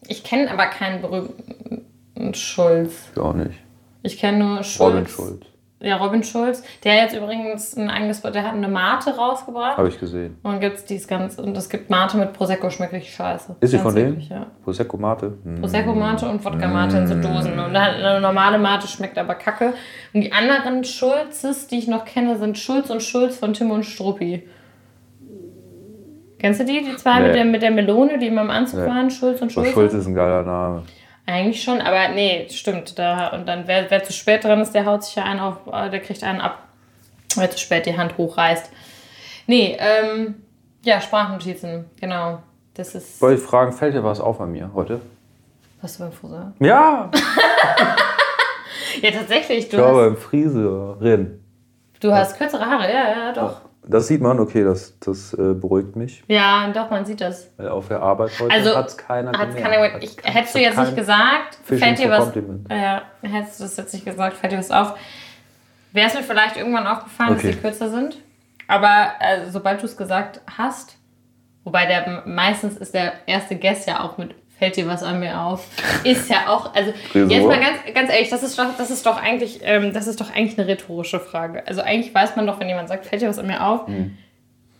Ich 0.08 0.24
kenne 0.24 0.52
aber 0.52 0.68
keinen 0.68 1.02
berühmten 1.02 2.34
Schulz. 2.34 2.94
Ich 3.16 3.20
auch 3.20 3.34
nicht. 3.34 3.60
Ich 4.04 4.20
kenne 4.20 4.38
nur 4.38 4.64
Schulz. 4.64 4.80
Robin 4.94 5.08
Schulz. 5.08 5.42
Ja, 5.82 5.98
Robin 5.98 6.24
Schulz. 6.24 6.64
Der 6.86 6.96
jetzt 6.96 7.16
übrigens 7.16 7.76
ein 7.76 7.90
eigenes, 7.90 8.22
der 8.22 8.44
hat 8.44 8.54
eine 8.54 8.70
Mate 8.70 9.16
rausgebracht. 9.16 9.78
Habe 9.78 9.90
ich 9.90 10.00
gesehen. 10.00 10.38
Und 10.42 10.62
gibt's 10.62 10.86
dies 10.86 11.06
ganz, 11.08 11.38
und 11.38 11.56
es 11.58 11.70
gibt 11.70 11.90
Mate 11.90 12.18
mit 12.18 12.32
Prosecco, 12.34 12.70
schmeckt 12.70 12.94
richtig 12.94 13.14
scheiße. 13.14 13.58
Ist 13.60 13.72
sie 13.72 13.78
von 13.78 13.94
denen? 13.94 14.22
Ja. 14.22 14.48
Prosecco 14.64 14.96
Mate? 14.98 15.38
Prosecco 15.60 15.94
Mate 15.94 16.28
und 16.30 16.44
Wodka 16.46 16.68
Mate 16.68 16.98
in 17.00 17.08
so 17.08 17.16
Dosen. 17.16 17.60
Und 17.60 17.76
eine 17.76 18.22
normale 18.22 18.58
Mate 18.58 18.88
schmeckt 18.88 19.18
aber 19.18 19.36
kacke. 19.36 19.74
Und 20.14 20.22
die 20.22 20.32
anderen 20.32 20.86
Schulzes, 20.86 21.68
die 21.68 21.80
ich 21.80 21.88
noch 21.90 22.06
kenne, 22.06 22.38
sind 22.38 22.58
Schulz 22.58 22.90
und 22.90 23.04
Schulz 23.04 23.38
von 23.38 23.54
Tim 23.54 23.70
und 23.72 23.84
Struppi. 23.84 24.48
Kennst 26.40 26.60
du 26.62 26.66
die? 26.66 26.84
Die 26.84 26.96
zwei 26.96 27.20
Nee. 27.20 27.26
mit, 27.28 27.36
der, 27.36 27.46
mit 27.46 27.62
der 27.62 27.72
Melone, 27.72 28.18
die 28.18 28.28
immer 28.28 28.42
im 28.42 28.50
Anzug 28.50 28.80
Nee. 28.82 28.88
waren? 28.88 29.10
Schulz 29.10 29.42
und 29.42 29.52
Schulz? 29.52 29.70
Schulz 29.72 29.94
ist 29.94 30.06
ein 30.08 30.16
geiler 30.16 30.44
Name. 30.44 30.84
Eigentlich 31.26 31.64
schon, 31.64 31.82
aber 31.82 32.10
nee, 32.10 32.48
stimmt. 32.50 33.00
Da, 33.00 33.30
und 33.30 33.48
dann, 33.48 33.68
wer, 33.68 33.90
wer 33.90 34.04
zu 34.04 34.14
spät 34.14 34.44
dran 34.44 34.62
ist, 34.62 34.74
der 34.74 34.86
haut 34.86 35.04
sich 35.04 35.16
ja 35.16 35.24
einen 35.24 35.40
auf, 35.40 35.58
äh, 35.72 35.90
der 35.90 36.00
kriegt 36.00 36.24
einen 36.24 36.42
ab. 36.42 36.60
Wer 37.36 37.50
zu 37.50 37.58
spät 37.58 37.86
die 37.86 37.98
Hand 37.98 38.18
hochreißt. 38.18 38.72
Nee, 39.48 39.78
ähm, 39.80 40.36
ja, 40.84 41.02
Sprachnotizen, 41.02 41.86
genau. 42.00 42.42
Das 42.76 42.94
ist. 42.94 43.22
Wollte 43.22 43.42
ich 43.42 43.48
fragen, 43.48 43.74
fällt 43.74 43.96
dir 43.96 44.04
was 44.04 44.20
auf 44.20 44.40
an 44.40 44.52
mir 44.52 44.72
heute? 44.74 45.02
Was 45.82 45.98
du 45.98 46.04
beim 46.04 46.12
Friseur? 46.12 46.54
Ja, 46.60 47.10
Ja, 49.02 49.12
tatsächlich. 49.12 49.70
Du, 49.70 49.78
ich 49.78 49.84
war 49.84 49.90
hast, 49.90 49.96
beim 49.96 50.18
Friseurin. 50.18 51.40
du 52.00 52.14
hast 52.14 52.38
kürzere 52.38 52.66
Haare, 52.66 52.92
ja, 52.92 53.10
ja, 53.10 53.34
doch. 53.34 53.62
Das 53.88 54.08
sieht 54.08 54.22
man, 54.22 54.40
okay, 54.40 54.64
das, 54.64 54.98
das 55.00 55.34
äh, 55.34 55.54
beruhigt 55.54 55.96
mich. 55.96 56.24
Ja, 56.28 56.70
doch, 56.74 56.90
man 56.90 57.06
sieht 57.06 57.22
das. 57.22 57.50
Weil 57.58 57.70
auf 57.70 57.88
der 57.88 58.02
Arbeit 58.02 58.32
heute 58.40 58.52
Also, 58.52 58.76
hat 58.76 58.88
es 58.88 58.98
keiner 58.98 59.32
Hat's 59.32 59.56
gemerkt. 59.56 59.62
keiner, 59.74 59.94
Hat 59.94 60.04
ich, 60.04 60.18
kein- 60.18 60.34
hättest 60.34 60.56
du 60.56 60.60
jetzt 60.60 60.78
nicht 60.80 60.96
gesagt, 60.96 61.58
fällt 61.64 62.00
dir 62.00 62.10
was. 62.10 62.32
Ja, 62.70 63.04
hättest 63.22 63.60
du 63.60 63.64
das 63.66 63.78
jetzt 63.78 63.94
nicht 63.94 64.06
gesagt, 64.06 64.38
fällt 64.38 64.54
dir 64.54 64.58
was 64.58 64.72
auf. 64.72 64.98
Wäre 65.92 66.08
es 66.08 66.14
mir 66.16 66.24
vielleicht 66.24 66.58
irgendwann 66.58 66.88
aufgefallen, 66.88 67.34
Okay. 67.36 67.48
dass 67.48 67.56
die 67.56 67.62
kürzer 67.62 67.90
sind. 67.90 68.18
Aber 68.68 69.12
äh, 69.20 69.50
sobald 69.52 69.82
du 69.82 69.86
es 69.86 69.96
gesagt 69.96 70.42
hast, 70.58 70.98
wobei 71.64 71.86
der 71.86 72.24
meistens 72.26 72.78
ist 72.78 72.94
der 72.96 73.14
erste 73.28 73.56
Guest 73.56 73.88
ja 73.88 74.02
auch 74.04 74.18
mit 74.18 74.34
fällt 74.58 74.76
dir 74.78 74.88
was 74.88 75.04
an 75.04 75.20
mir 75.20 75.40
auf, 75.42 75.66
ist 76.04 76.30
ja 76.30 76.48
auch, 76.48 76.74
also 76.74 76.92
jetzt 77.14 77.46
mal 77.46 77.60
ganz, 77.60 77.80
ganz 77.94 78.10
ehrlich, 78.12 78.30
das 78.30 78.42
ist 78.44 78.58
doch, 78.58 78.66
das 78.78 78.90
ist 78.90 79.06
doch 79.06 79.22
eigentlich, 79.22 79.60
ähm, 79.64 79.92
das 79.94 80.08
ist 80.08 80.22
doch 80.22 80.34
eigentlich 80.34 80.58
eine 80.58 80.68
rhetorische 80.68 81.20
Frage. 81.20 81.64
Also 81.68 81.82
eigentlich 81.82 82.14
weiß 82.16 82.36
man 82.38 82.48
doch, 82.48 82.60
wenn 82.60 82.68
jemand 82.70 82.88
sagt, 82.90 83.06
fällt 83.06 83.22
dir 83.22 83.28
was 83.30 83.38
an 83.40 83.48
mir 83.48 83.66
auf, 83.66 83.88
Hm. 83.88 84.18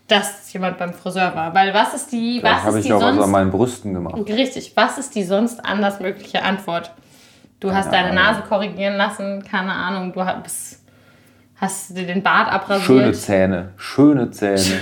dass 0.08 0.52
jemand 0.52 0.78
beim 0.78 0.92
Friseur 0.94 1.34
war. 1.34 1.54
Weil 1.54 1.74
was 1.74 1.92
ist 1.94 2.12
die, 2.12 2.38
Vielleicht 2.40 2.56
was 2.56 2.62
habe 2.64 2.78
ich 2.78 2.86
die 2.86 2.92
auch 2.92 3.00
was 3.00 3.08
sonst 3.14 3.24
an 3.24 3.30
meinen 3.30 3.50
Brüsten 3.50 3.92
gemacht. 3.92 4.14
Richtig. 4.28 4.72
Was 4.76 4.98
ist 4.98 5.14
die 5.14 5.24
sonst 5.24 5.64
anders 5.64 6.00
mögliche 6.00 6.42
Antwort? 6.42 6.92
Du 7.60 7.72
hast 7.72 7.90
deine 7.92 8.10
Ahnung. 8.10 8.22
Nase 8.22 8.42
korrigieren 8.48 8.96
lassen, 8.96 9.42
keine 9.42 9.72
Ahnung, 9.72 10.12
du 10.12 10.22
hast, 10.24 10.82
hast 11.56 11.96
dir 11.96 12.06
den 12.06 12.22
Bart 12.22 12.52
abrasiert. 12.52 12.84
Schöne 12.86 13.12
Zähne, 13.12 13.68
schöne 13.76 14.30
Zähne. 14.30 14.80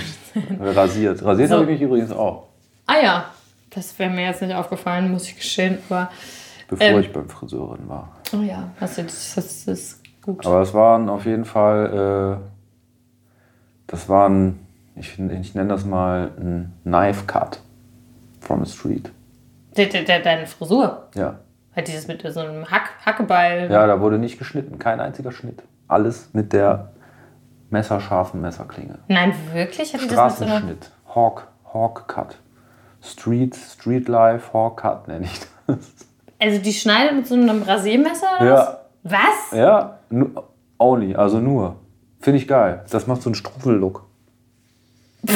Rasiert. 0.59 1.23
Rasiert 1.23 1.49
So. 1.49 1.55
habe 1.55 1.63
ich 1.65 1.71
mich 1.71 1.81
übrigens 1.81 2.11
auch, 2.11 2.47
Ah 2.87 2.95
ja, 3.01 3.25
das 3.75 3.97
wäre 3.99 4.09
mir 4.09 4.25
jetzt 4.25 4.41
nicht 4.41 4.55
aufgefallen, 4.55 5.11
muss 5.11 5.27
ich 5.27 5.35
gestehen. 5.35 5.77
Aber, 5.89 6.09
bevor 6.67 6.87
Ähm. 6.87 6.99
ich 6.99 7.13
beim 7.13 7.29
Friseurin 7.29 7.87
war. 7.87 8.11
oh 8.33 8.41
ja, 8.41 8.69
du, 8.79 8.85
das, 9.03 9.33
das 9.35 9.67
ist 9.67 10.01
gut. 10.21 10.45
Aber 10.45 10.61
es 10.61 10.73
waren 10.73 11.09
auf 11.09 11.25
jeden 11.25 11.45
Fall, 11.45 12.39
äh, 12.41 12.45
das 13.87 14.09
waren, 14.09 14.59
ich, 14.95 15.19
ich 15.19 15.55
nenne 15.55 15.69
das 15.69 15.85
mal 15.85 16.31
ein 16.39 16.73
Knife 16.83 17.25
Cut 17.25 17.59
from 18.39 18.63
the 18.65 18.71
street. 18.71 19.11
De, 19.77 19.87
de, 19.87 20.05
de, 20.05 20.21
deine 20.21 20.47
Frisur. 20.47 21.09
Ja. 21.15 21.39
Halt 21.75 21.89
dieses 21.89 22.07
mit 22.07 22.21
so 22.31 22.39
einem 22.39 22.71
Hack, 22.71 22.91
Hackebeil. 23.05 23.69
Ja, 23.69 23.85
da 23.85 23.99
wurde 23.99 24.17
nicht 24.17 24.39
geschnitten, 24.39 24.79
kein 24.79 25.01
einziger 25.01 25.33
Schnitt. 25.33 25.61
Alles 25.89 26.29
mit 26.31 26.53
der 26.53 26.93
messerscharfen 27.69 28.39
Messerklinge. 28.39 28.99
Nein, 29.09 29.33
wirklich? 29.51 29.93
Hat 29.93 30.01
die 30.01 30.07
das 30.07 30.39
mit 30.39 30.49
so 30.49 30.55
einer. 30.55 30.75
Hawk, 31.13 31.47
Hawk 31.73 32.07
Cut. 32.07 32.37
Street, 33.05 33.55
Street 33.55 34.07
Life, 34.07 34.51
Hawk 34.53 34.77
Cut 34.81 35.07
nenne 35.07 35.25
ich 35.25 35.39
das. 35.67 35.77
Also 36.39 36.59
die 36.61 36.73
schneidet 36.73 37.15
mit 37.15 37.27
so 37.27 37.35
einem 37.35 37.61
Rasiermesser? 37.63 38.27
oder 38.39 38.45
Ja. 38.47 38.77
was? 39.03 39.13
Was? 39.51 39.57
Ja, 39.57 39.99
only, 40.79 41.15
also 41.15 41.39
nur. 41.39 41.75
Finde 42.19 42.39
ich 42.39 42.47
geil. 42.47 42.83
Das 42.89 43.05
macht 43.07 43.21
so 43.21 43.29
einen 43.29 43.35
Struffel-Look. 43.35 44.03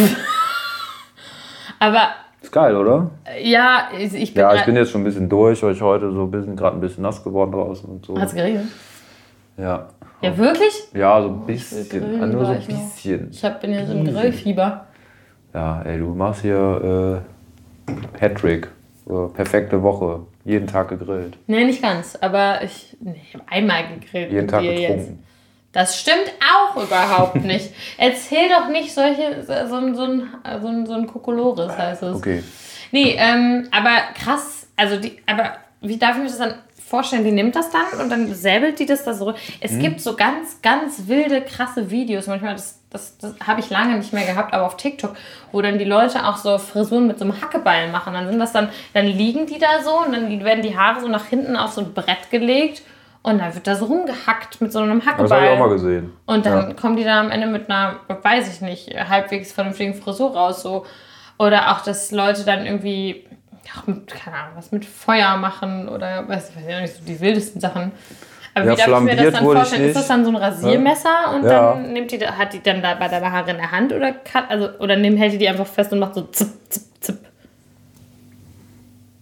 Aber 1.79 2.09
Ist 2.41 2.51
geil, 2.51 2.75
oder? 2.75 3.09
ja, 3.41 3.89
ich 3.97 4.33
bin. 4.33 4.41
Ja, 4.41 4.53
ich 4.55 4.65
bin 4.65 4.75
jetzt 4.75 4.91
schon 4.91 5.01
ein 5.01 5.05
bisschen 5.05 5.29
durch, 5.29 5.61
weil 5.63 5.73
ich 5.73 5.81
heute 5.81 6.11
so 6.11 6.23
ein 6.23 6.31
bisschen, 6.31 6.55
gerade 6.55 6.77
ein 6.77 6.81
bisschen 6.81 7.03
nass 7.03 7.23
geworden 7.23 7.51
draußen 7.51 7.89
und 7.89 8.05
so. 8.05 8.19
Hat's 8.19 8.33
geregnet? 8.33 8.67
Ja. 9.57 9.87
Ja, 10.21 10.37
wirklich? 10.37 10.73
Ja, 10.93 11.21
so 11.21 11.29
ein 11.29 11.45
bisschen. 11.45 12.21
Ah, 12.21 12.25
Nur 12.25 12.45
so 12.45 12.51
ein 12.51 12.59
noch. 12.59 12.67
bisschen. 12.67 13.29
Ich 13.31 13.43
hab, 13.45 13.61
bin 13.61 13.71
ja 13.73 13.85
so 13.85 13.93
im 13.93 14.05
Grillfieber. 14.05 14.85
Ja, 15.53 15.81
ey, 15.83 15.97
du 15.99 16.13
machst 16.13 16.41
hier 16.41 17.21
äh, 17.23 17.38
Hattrick. 18.19 18.67
Perfekte 19.33 19.81
Woche. 19.81 20.21
Jeden 20.45 20.67
Tag 20.67 20.89
gegrillt. 20.89 21.35
Nee, 21.47 21.65
nicht 21.65 21.81
ganz, 21.81 22.15
aber 22.21 22.61
ich, 22.63 22.95
ich 23.01 23.33
habe 23.33 23.43
einmal 23.49 23.83
gegrillt 23.99 24.31
Jeden 24.31 24.47
Tag 24.47 24.61
dir 24.61 24.73
jetzt. 24.79 24.87
getrunken. 24.89 25.23
Das 25.71 25.99
stimmt 25.99 26.31
auch 26.41 26.83
überhaupt 26.83 27.35
nicht. 27.43 27.71
Erzähl 27.97 28.49
doch 28.49 28.69
nicht 28.69 28.93
solche, 28.93 29.43
so, 29.43 29.53
ein- 29.53 29.95
so 29.95 30.03
ein, 30.03 30.27
so 30.61 30.67
ein, 30.67 30.85
so 30.85 30.93
ein 30.93 31.07
Kokolores 31.07 31.75
heißt 31.77 32.03
es. 32.03 32.15
Okay. 32.15 32.43
Nee, 32.91 33.15
ähm, 33.19 33.67
aber 33.71 33.97
krass, 34.15 34.67
also 34.75 34.97
die, 34.97 35.17
aber 35.27 35.53
wie 35.81 35.97
darf 35.97 36.15
ich 36.15 36.23
mir 36.23 36.29
das 36.29 36.37
dann 36.39 36.55
vorstellen? 36.83 37.23
Die 37.23 37.31
nimmt 37.31 37.55
das 37.55 37.69
dann 37.69 37.99
und 38.01 38.09
dann 38.11 38.33
säbelt 38.33 38.79
die 38.79 38.85
das 38.87 39.03
da 39.03 39.13
so. 39.13 39.33
Es 39.61 39.73
Mhm. 39.73 39.79
gibt 39.79 40.01
so 40.01 40.15
ganz, 40.15 40.61
ganz 40.61 41.03
wilde, 41.07 41.41
krasse 41.41 41.89
Videos. 41.91 42.25
Manchmal, 42.27 42.53
das, 42.53 42.78
das, 42.91 43.17
das 43.19 43.35
habe 43.45 43.59
ich 43.59 43.69
lange 43.69 43.97
nicht 43.97 44.13
mehr 44.13 44.25
gehabt, 44.25 44.53
aber 44.53 44.65
auf 44.65 44.77
TikTok, 44.77 45.15
wo 45.51 45.61
dann 45.61 45.77
die 45.77 45.85
Leute 45.85 46.25
auch 46.25 46.37
so 46.37 46.57
Frisuren 46.57 47.05
mit 47.07 47.19
so 47.19 47.25
einem 47.25 47.39
Hackebeil 47.41 47.91
machen. 47.91 48.13
Dann 48.13 48.27
sind 48.27 48.39
das 48.39 48.51
dann, 48.51 48.69
dann 48.93 49.05
liegen 49.05 49.45
die 49.45 49.59
da 49.59 49.81
so 49.83 49.99
und 50.05 50.11
dann 50.13 50.43
werden 50.43 50.63
die 50.63 50.77
Haare 50.77 51.01
so 51.01 51.07
nach 51.07 51.25
hinten 51.25 51.55
auf 51.55 51.71
so 51.71 51.81
ein 51.81 51.93
Brett 51.93 52.29
gelegt 52.31 52.81
Und 53.21 53.39
dann 53.39 53.53
wird 53.53 53.67
da 53.67 53.75
so 53.75 53.85
rumgehackt 53.85 54.61
mit 54.61 54.71
so 54.71 54.79
einem 54.79 54.99
Das 55.01 55.07
habe 55.09 55.17
Hackeball. 55.23 55.43
ich 55.43 55.49
auch 55.49 55.59
mal 55.59 55.69
gesehen. 55.69 56.13
Und 56.25 56.45
dann 56.45 56.69
Ja. 56.69 56.73
kommen 56.73 56.95
die 56.95 57.03
da 57.03 57.19
am 57.19 57.29
Ende 57.31 57.47
mit 57.47 57.69
einer, 57.69 57.97
weiß 58.07 58.51
ich 58.53 58.61
nicht, 58.61 58.89
halbwegs 58.97 59.51
vernünftigen 59.51 59.93
Frisur 59.93 60.33
raus. 60.33 60.61
So. 60.61 60.85
Oder 61.37 61.71
auch, 61.71 61.81
dass 61.81 62.11
Leute 62.11 62.43
dann 62.45 62.65
irgendwie, 62.65 63.27
auch 63.77 63.85
mit, 63.87 64.07
keine 64.07 64.37
Ahnung, 64.37 64.53
was 64.55 64.71
mit 64.71 64.85
Feuer 64.85 65.35
machen 65.37 65.89
oder 65.89 66.27
weiß 66.29 66.49
ich 66.51 66.55
weiß 66.55 66.63
ich 66.69 66.75
auch 66.75 66.79
nicht, 66.81 66.95
so 66.95 67.03
die 67.05 67.19
wildesten 67.19 67.59
Sachen. 67.61 67.91
Aber 68.61 68.71
Ja, 68.71 68.73
wie 68.73 68.91
darf 68.91 68.99
ich 68.99 69.05
mir 69.05 69.15
das 69.15 69.33
dann 69.33 69.43
vorstellen? 69.43 69.83
Ist 69.85 69.95
das 69.95 70.07
dann 70.07 70.23
so 70.25 70.31
ein 70.31 70.35
Rasiermesser 70.35 71.33
und 71.35 71.43
Ja. 71.45 71.73
dann 71.73 71.93
nimmt 71.93 72.11
die, 72.11 72.19
hat 72.25 72.53
die 72.53 72.61
dann 72.63 72.81
da 72.81 72.93
bei 72.95 73.07
deiner 73.07 73.31
Haare 73.31 73.51
in 73.51 73.57
der 73.57 73.71
Hand 73.71 73.91
oder 73.93 74.11
cut, 74.11 74.43
also 74.49 74.69
oder 74.79 74.95
nimmt, 74.95 75.17
hält 75.19 75.33
die 75.33 75.37
die 75.37 75.47
einfach 75.49 75.67
fest 75.67 75.91
und 75.93 75.99
macht 75.99 76.15
so 76.15 76.21
zip, 76.23 76.47
zip, 76.69 76.83
zip. 77.01 77.17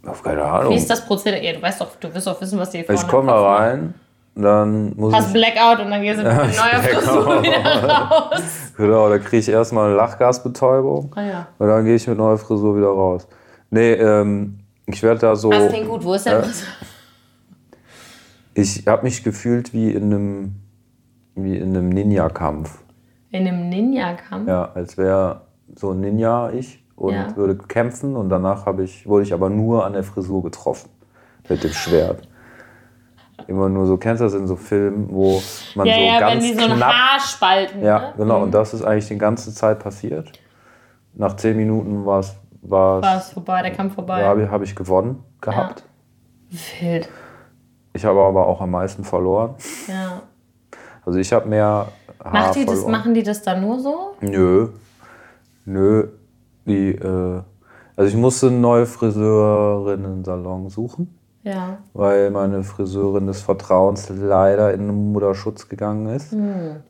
Auf 0.05 0.23
keine 0.23 0.43
Ahnung. 0.43 0.71
Wie 0.73 0.77
ist 0.77 0.89
das 0.89 1.05
Prozedere? 1.05 1.43
Ja, 1.43 1.53
du 1.53 1.61
weißt 1.61 1.81
doch, 1.81 1.95
du 1.99 2.13
wirst 2.13 2.27
doch 2.27 2.39
wissen, 2.39 2.57
was 2.59 2.69
die 2.69 2.83
vorne 2.83 2.99
ich 3.01 3.07
komme 3.07 3.27
da 3.31 3.55
rein, 3.57 3.93
dann 4.35 4.93
muss 4.95 5.13
Hast 5.13 5.27
ich. 5.27 5.33
Blackout 5.33 5.79
und 5.83 5.91
dann 5.91 6.01
gehst 6.01 6.19
du 6.19 6.23
mit 6.23 6.33
neuer 6.33 6.47
Frisur 6.83 7.43
wieder 7.43 7.89
raus. 7.99 8.41
Genau, 8.77 9.09
da 9.09 9.17
kriege 9.17 9.37
ich 9.37 9.49
erstmal 9.49 9.87
eine 9.87 9.95
Lachgasbetäubung. 9.95 11.11
Ah 11.15 11.21
ja. 11.23 11.47
Und 11.57 11.67
dann 11.67 11.83
gehe 11.85 11.95
ich 11.95 12.07
mit 12.07 12.17
neuer 12.17 12.37
Frisur 12.37 12.77
wieder 12.77 12.87
raus. 12.87 13.27
Nee, 13.69 13.93
ähm, 13.93 14.59
ich 14.85 15.03
werde 15.03 15.19
da 15.19 15.35
so. 15.35 15.49
Das 15.51 15.67
klingt 15.67 15.89
gut. 15.89 16.03
Wo 16.05 16.13
ist 16.13 16.25
der 16.25 16.39
Äh? 16.39 16.43
Ich 18.57 18.87
habe 18.87 19.03
mich 19.03 19.23
gefühlt 19.23 19.71
wie 19.73 19.91
in 19.91 20.05
einem, 20.05 20.55
wie 21.35 21.57
in 21.57 21.69
einem 21.75 21.89
Ninja-Kampf. 21.89 22.83
In 23.29 23.47
einem 23.47 23.69
Ninja-Kampf? 23.69 24.47
Ja, 24.47 24.71
als 24.73 24.97
wäre 24.97 25.41
so 25.75 25.91
ein 25.91 25.99
Ninja 25.99 26.49
ich 26.51 26.83
und 26.95 27.13
Ja. 27.13 27.35
würde 27.35 27.55
kämpfen 27.55 28.15
und 28.15 28.29
danach 28.29 28.65
habe 28.65 28.83
ich, 28.83 29.05
wurde 29.05 29.23
ich 29.23 29.33
aber 29.33 29.49
nur 29.51 29.85
an 29.85 29.93
der 29.93 30.03
Frisur 30.03 30.41
getroffen. 30.41 30.89
Mit 31.47 31.63
dem 31.63 31.71
Schwert. 31.71 32.27
Immer 33.47 33.69
nur 33.69 33.85
so, 33.85 33.97
kennst 33.97 34.21
du 34.21 34.25
das 34.25 34.33
in 34.33 34.47
so 34.47 34.55
Filmen, 34.55 35.07
wo 35.11 35.39
man 35.75 35.85
Ja, 35.87 35.93
so 35.93 36.01
ja, 36.01 36.19
ganz 36.19 36.43
wenn 36.43 36.51
die 36.57 36.63
so 36.63 36.69
ein 36.71 36.77
knapp. 36.77 36.93
Haar 36.93 37.19
spalten. 37.19 37.83
Ja, 37.83 37.99
ne? 37.99 38.13
genau. 38.17 38.41
Und 38.41 38.51
das 38.53 38.73
ist 38.73 38.81
eigentlich 38.83 39.07
die 39.07 39.17
ganze 39.19 39.53
Zeit 39.53 39.79
passiert. 39.79 40.31
Nach 41.13 41.35
zehn 41.35 41.55
Minuten 41.55 42.05
war 42.05 42.19
es. 42.19 42.35
War 42.63 43.17
es 43.17 43.31
vorbei, 43.31 43.61
der 43.61 43.71
Kampf 43.71 43.93
vorbei. 43.93 44.21
Ja, 44.21 44.49
habe 44.49 44.63
ich, 44.63 44.75
gewonnen 44.75 45.23
gehabt. 45.39 45.83
Wild. 46.81 47.07
Ich 47.97 48.05
habe 48.05 48.21
aber 48.21 48.45
auch 48.45 48.61
am 48.61 48.69
meisten 48.69 49.03
verloren. 49.03 49.55
Ja. 49.87 50.21
Also 51.03 51.17
ich 51.17 51.33
habe 51.33 51.49
mehr 51.49 51.87
Haar 52.23 52.31
Macht 52.31 52.55
die 52.55 52.65
das, 52.65 52.85
machen 52.85 53.15
die 53.15 53.23
das 53.23 53.41
dann 53.41 53.61
nur 53.61 53.79
so? 53.79 54.13
Nö. 54.21 54.69
Nö. 55.65 56.09
Die, 56.67 56.89
äh, 56.91 57.41
also 57.95 58.07
ich 58.07 58.15
musste 58.15 58.47
einen 58.47 58.61
neuen 58.61 58.85
Friseurinnen-Salon 58.85 60.69
suchen, 60.69 61.17
Ja. 61.41 61.79
weil 61.93 62.29
meine 62.29 62.63
Friseurin 62.63 63.25
des 63.25 63.41
Vertrauens 63.41 64.09
leider 64.09 64.75
in 64.75 64.85
den 64.85 65.11
Mutterschutz 65.11 65.67
gegangen 65.69 66.05
ist. 66.07 66.33
Hm. 66.33 66.39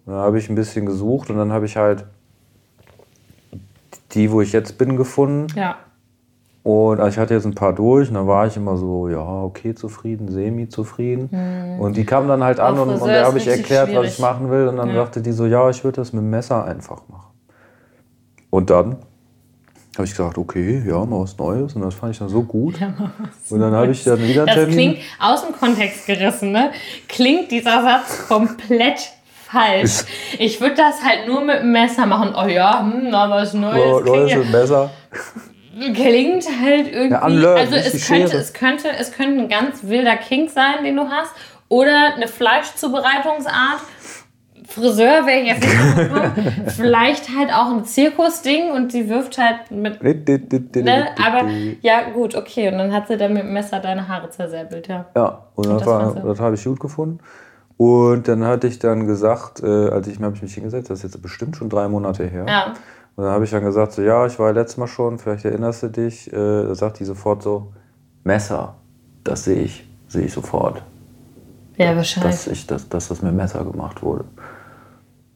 Und 0.05 0.13
Dann 0.13 0.15
habe 0.15 0.39
ich 0.39 0.49
ein 0.49 0.55
bisschen 0.55 0.85
gesucht 0.85 1.29
und 1.29 1.37
dann 1.37 1.53
habe 1.53 1.65
ich 1.67 1.77
halt 1.77 2.03
die, 4.11 4.29
wo 4.29 4.41
ich 4.41 4.51
jetzt 4.51 4.77
bin, 4.77 4.97
gefunden. 4.97 5.47
Ja. 5.57 5.77
Und 6.67 7.00
also 7.00 7.07
ich 7.12 7.17
hatte 7.17 7.33
jetzt 7.33 7.45
ein 7.45 7.55
paar 7.55 7.71
durch 7.71 8.09
und 8.09 8.15
dann 8.15 8.27
war 8.27 8.45
ich 8.45 8.57
immer 8.57 8.75
so, 8.75 9.07
ja, 9.07 9.19
okay, 9.21 9.74
zufrieden, 9.74 10.27
semi-zufrieden. 10.27 11.77
Und 11.79 11.95
die 11.95 12.03
kamen 12.03 12.27
dann 12.27 12.43
halt 12.43 12.59
an 12.59 12.77
Auch 12.77 12.81
und, 12.81 12.89
und 13.01 13.07
da 13.07 13.24
habe 13.24 13.38
ich 13.38 13.47
erklärt, 13.47 13.88
was 13.88 13.93
schwierig. 13.93 14.13
ich 14.15 14.19
machen 14.19 14.51
will. 14.51 14.67
Und 14.67 14.75
dann 14.75 14.89
Ja. 14.89 14.95
sagte 14.95 15.21
die 15.21 15.31
so, 15.31 15.45
ja, 15.45 15.69
ich 15.69 15.86
würde 15.86 16.01
das 16.01 16.12
mit 16.12 16.21
dem 16.24 16.29
Messer 16.29 16.65
einfach 16.65 17.03
machen. 17.07 17.31
Und 18.50 18.69
dann 18.69 18.97
habe 19.95 20.03
ich 20.03 20.12
gesagt, 20.12 20.38
okay, 20.38 20.83
ja, 20.86 21.05
mal 21.05 21.21
was 21.21 21.38
Neues. 21.38 21.74
Und 21.74 21.83
das 21.83 21.93
fand 21.95 22.12
ich 22.12 22.19
dann 22.19 22.27
so 22.27 22.43
gut. 22.43 22.75
und 23.50 23.59
dann 23.62 23.74
habe 23.74 23.91
ich 23.91 24.03
dann 24.03 24.19
wieder 24.27 24.45
Das 24.45 24.55
Termin. 24.55 24.74
klingt 24.75 24.97
aus 25.21 25.45
dem 25.45 25.55
Kontext 25.55 26.05
gerissen, 26.05 26.51
ne? 26.51 26.71
Klingt 27.07 27.50
dieser 27.50 27.81
Satz 27.81 28.27
komplett 28.27 29.13
falsch. 29.45 30.03
Ich 30.38 30.59
würde 30.59 30.75
das 30.75 31.01
halt 31.01 31.27
nur 31.29 31.39
mit 31.45 31.59
dem 31.62 31.71
Messer 31.71 32.05
machen. 32.05 32.33
Oh 32.38 32.45
ja, 32.45 32.81
hm, 32.81 33.07
na, 33.09 33.29
was 33.29 33.53
Neues. 33.53 33.79
Oh, 33.81 34.00
Neues 34.01 34.36
mit 34.36 34.51
Messer. 34.51 34.89
Klingt 35.93 36.46
halt 36.62 36.91
irgendwie. 36.91 37.13
Ja, 37.13 37.25
unlearn, 37.25 37.57
also 37.57 37.75
es 37.75 38.07
könnte, 38.07 38.29
Schere. 38.29 38.41
es, 38.41 38.53
könnte, 38.53 38.89
es 38.98 39.12
könnte 39.12 39.41
ein 39.41 39.50
ganz 39.50 39.84
wilder 39.84 40.17
Kink 40.17 40.50
sein, 40.50 40.84
den 40.84 40.96
du 40.96 41.10
hast. 41.10 41.31
Oder 41.69 42.15
eine 42.15 42.27
Fleischzubereitungsart. 42.27 43.81
Friseur 44.67 45.25
wäre 45.25 45.39
ich 45.39 45.48
jetzt 45.48 45.63
nicht. 45.63 46.72
Vielleicht 46.75 47.29
halt 47.36 47.53
auch 47.53 47.72
ein 47.72 47.86
Zirkusding 47.86 48.72
und 48.72 48.91
sie 48.91 49.07
wirft 49.10 49.38
halt 49.38 49.72
mit 49.72 50.01
Ne? 50.84 51.07
Aber 51.25 51.48
ja, 51.81 52.10
gut, 52.10 52.36
okay. 52.36 52.69
Und 52.69 52.77
dann 52.77 52.93
hat 52.93 53.07
sie 53.07 53.17
dann 53.17 53.34
mit 53.34 53.43
dem 53.43 53.53
Messer 53.53 53.79
deine 53.79 54.07
Haare 54.07 54.29
zersäbelt, 54.29 54.88
ja. 54.88 55.05
Ja, 55.15 55.46
und 55.55 55.67
das, 55.67 55.77
das 55.79 55.88
war, 55.88 56.15
das 56.15 56.39
habe 56.39 56.55
ich 56.55 56.63
gut 56.63 56.79
gefunden. 56.79 57.19
Und 57.77 58.27
dann 58.27 58.43
hatte 58.43 58.67
ich 58.67 58.79
dann 58.79 59.05
gesagt, 59.05 59.62
äh, 59.62 59.89
als 59.89 60.07
ich, 60.07 60.19
habe 60.19 60.36
ich 60.36 60.41
mich 60.41 60.53
hingesetzt, 60.53 60.89
das 60.89 61.00
ist 61.00 61.13
jetzt 61.13 61.22
bestimmt 61.22 61.55
schon 61.55 61.69
drei 61.69 61.88
Monate 61.88 62.25
her. 62.25 62.46
Ja. 62.48 62.74
Und 63.17 63.24
dann 63.24 63.33
habe 63.33 63.45
ich 63.45 63.51
dann 63.51 63.63
gesagt, 63.63 63.93
so, 63.93 64.03
ja, 64.03 64.27
ich 64.27 64.38
war 64.38 64.53
letztes 64.53 64.77
Mal 64.77 64.86
schon, 64.88 65.17
vielleicht 65.17 65.43
erinnerst 65.43 65.81
du 65.81 65.88
dich. 65.88 66.31
Äh, 66.31 66.36
da 66.67 66.75
sagt 66.75 67.00
die 67.00 67.03
sofort 67.03 67.41
so, 67.41 67.74
Messer, 68.24 68.75
das 69.24 69.43
sehe 69.43 69.63
ich, 69.63 69.89
sehe 70.07 70.25
ich 70.25 70.33
sofort, 70.33 70.83
Ja, 71.77 71.95
wahrscheinlich. 71.95 72.31
dass, 72.31 72.47
ich, 72.47 72.67
dass, 72.67 72.88
dass 72.89 73.07
das 73.07 73.24
mit 73.24 73.33
Messer 73.33 73.65
gemacht 73.65 74.03
wurde. 74.03 74.25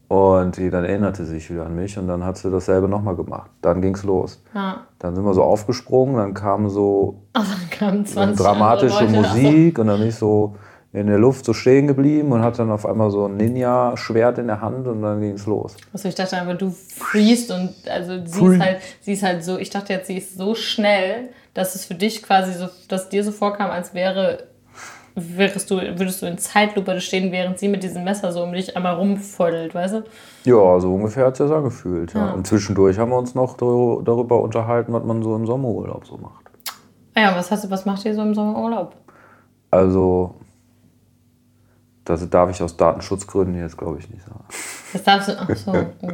Und 0.09 0.57
die 0.57 0.69
dann 0.69 0.83
erinnerte 0.83 1.25
sich 1.25 1.49
wieder 1.49 1.65
an 1.65 1.73
mich 1.73 1.97
und 1.97 2.07
dann 2.07 2.23
hat 2.23 2.37
sie 2.37 2.51
dasselbe 2.51 2.87
nochmal 2.87 3.15
gemacht. 3.15 3.49
Dann 3.61 3.81
ging 3.81 3.95
es 3.95 4.03
los. 4.03 4.43
Ja. 4.53 4.81
Dann 4.99 5.15
sind 5.15 5.23
wir 5.23 5.33
so 5.33 5.41
aufgesprungen, 5.41 6.17
dann 6.17 6.33
kam 6.35 6.69
so 6.69 7.23
Also 7.33 7.53
dann 7.79 8.05
20 8.05 8.17
eine 8.17 8.35
dramatische 8.35 9.05
Musik 9.05 9.79
und 9.79 9.87
dann 9.87 9.99
bin 9.99 10.09
ich 10.09 10.15
so 10.15 10.55
in 10.93 11.07
der 11.07 11.17
Luft 11.17 11.45
so 11.45 11.53
stehen 11.53 11.87
geblieben 11.87 12.31
und 12.33 12.41
hatte 12.41 12.57
dann 12.57 12.71
auf 12.71 12.85
einmal 12.85 13.11
so 13.11 13.25
ein 13.25 13.37
Ninja-Schwert 13.37 14.37
in 14.39 14.47
der 14.47 14.59
Hand 14.61 14.87
und 14.87 15.01
dann 15.01 15.21
ging 15.21 15.33
es 15.33 15.45
los. 15.45 15.77
Also 15.93 16.09
ich 16.09 16.15
dachte 16.15 16.35
einfach, 16.37 16.57
du 16.57 16.69
freest 16.71 17.49
und 17.51 17.73
also 17.89 18.19
sie 18.25 18.45
ist 18.45 18.59
halt, 18.61 18.77
sie 18.99 19.13
ist 19.13 19.23
halt 19.23 19.43
so, 19.43 19.57
ich 19.57 19.69
dachte 19.69 19.93
jetzt, 19.93 20.07
sie 20.07 20.17
ist 20.17 20.37
so 20.37 20.53
schnell, 20.53 21.29
dass 21.53 21.75
es 21.75 21.85
für 21.85 21.95
dich 21.95 22.21
quasi 22.21 22.53
so, 22.53 22.67
dass 22.89 23.07
dir 23.07 23.23
so 23.23 23.31
vorkam, 23.31 23.71
als 23.71 23.93
wäre, 23.93 24.43
wärest 25.15 25.71
du, 25.71 25.75
würdest 25.77 26.21
du 26.21 26.25
in 26.25 26.37
Zeitlupe 26.37 26.99
stehen, 26.99 27.31
während 27.31 27.57
sie 27.59 27.69
mit 27.69 27.83
diesem 27.83 28.03
Messer 28.03 28.33
so 28.33 28.43
um 28.43 28.51
dich 28.51 28.75
einmal 28.75 28.95
rumfeudelt, 28.95 29.73
weißt 29.73 29.93
du? 29.93 30.03
Ja, 30.43 30.79
so 30.79 30.93
ungefähr 30.93 31.25
hat 31.27 31.39
es 31.39 31.47
sich 31.47 31.55
angefühlt. 31.55 32.13
Ja. 32.13 32.27
Ja. 32.27 32.33
Und 32.33 32.47
zwischendurch 32.47 32.97
haben 32.99 33.11
wir 33.11 33.17
uns 33.17 33.33
noch 33.33 33.55
dar- 33.55 34.01
darüber 34.03 34.41
unterhalten, 34.41 34.91
was 34.91 35.03
man 35.05 35.21
so 35.23 35.35
im 35.37 35.45
Sommerurlaub 35.45 36.05
so 36.05 36.17
macht. 36.17 36.45
Ah 37.15 37.21
Ja, 37.21 37.35
was 37.35 37.49
hast 37.51 37.63
du, 37.63 37.69
was 37.69 37.85
macht 37.85 38.03
ihr 38.05 38.13
so 38.15 38.21
im 38.21 38.33
Sommerurlaub? 38.33 38.95
Also, 39.69 40.35
das 42.05 42.29
darf 42.29 42.49
ich 42.49 42.61
aus 42.61 42.77
Datenschutzgründen 42.77 43.59
jetzt, 43.59 43.77
glaube 43.77 43.99
ich, 43.99 44.09
nicht 44.09 44.23
sagen. 44.23 44.43
Das 44.93 45.03
darfst 45.03 45.29
du, 45.29 45.39
ach 45.39 45.55
so. 45.55 45.71
oh. 46.01 46.11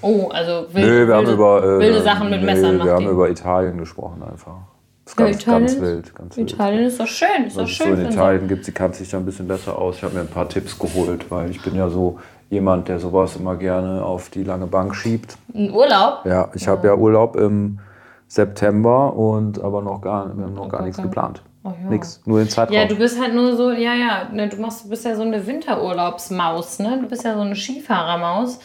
Oh, 0.00 0.28
also 0.30 0.66
wir 0.72 0.82
haben 1.14 1.26
wilde, 1.26 1.32
über, 1.32 1.62
äh, 1.62 1.78
wilde 1.78 2.02
Sachen 2.02 2.30
mit 2.30 2.40
nee, 2.40 2.46
Messern 2.46 2.76
macht 2.76 2.86
Wir 2.86 2.94
haben 2.94 3.08
über 3.08 3.28
Italien 3.28 3.78
gesprochen 3.78 4.22
einfach. 4.22 4.56
Das 5.04 5.12
ist 5.12 5.16
ganz, 5.16 5.42
Italien 5.42 5.66
ganz 5.66 5.80
wild. 5.80 6.14
Ganz 6.14 6.36
wild. 6.36 6.52
Italien 6.52 6.84
ist 6.84 7.00
doch 7.00 7.06
schön, 7.06 7.44
ist 7.46 7.56
doch 7.56 7.64
Was 7.64 7.70
es 7.70 7.76
schön. 7.76 7.96
so 7.96 8.02
in 8.02 8.08
Italien 8.08 8.48
gibt, 8.48 8.64
sie 8.64 8.72
kann 8.72 8.92
sich 8.92 9.10
da 9.10 9.18
ein 9.18 9.26
bisschen 9.26 9.46
besser 9.48 9.78
aus. 9.78 9.96
Ich 9.96 10.02
habe 10.02 10.14
mir 10.14 10.20
ein 10.20 10.28
paar 10.28 10.48
Tipps 10.48 10.78
geholt, 10.78 11.30
weil 11.30 11.50
ich 11.50 11.60
bin 11.62 11.74
ja 11.74 11.90
so 11.90 12.18
jemand, 12.48 12.88
der 12.88 12.98
sowas 12.98 13.36
immer 13.36 13.56
gerne 13.56 14.02
auf 14.02 14.30
die 14.30 14.44
lange 14.44 14.66
Bank 14.66 14.94
schiebt. 14.94 15.36
Ein 15.52 15.70
Urlaub? 15.70 16.24
Ja, 16.24 16.50
ich 16.54 16.66
habe 16.68 16.86
ja 16.86 16.94
Urlaub 16.94 17.36
im 17.36 17.80
September 18.28 19.14
und 19.14 19.62
aber 19.62 19.82
noch 19.82 20.00
gar, 20.00 20.34
wir 20.36 20.44
haben 20.44 20.54
noch 20.54 20.68
gar 20.68 20.82
nichts 20.82 20.98
okay. 20.98 21.08
geplant. 21.08 21.42
Oh 21.66 21.72
ja. 21.82 21.88
Nix, 21.90 22.20
nur 22.26 22.38
den 22.40 22.48
Zeitraum. 22.50 22.76
Ja, 22.76 22.84
du 22.86 22.94
bist 22.96 23.18
halt 23.20 23.34
nur 23.34 23.56
so, 23.56 23.70
ja, 23.72 23.94
ja, 23.94 24.28
ne, 24.30 24.48
du 24.48 24.56
machst, 24.58 24.84
du 24.84 24.90
bist 24.90 25.04
ja 25.06 25.16
so 25.16 25.22
eine 25.22 25.46
Winterurlaubsmaus, 25.46 26.78
ne? 26.78 26.98
Du 27.00 27.08
bist 27.08 27.24
ja 27.24 27.34
so 27.34 27.40
eine 27.40 27.56
Skifahrermaus, 27.56 28.60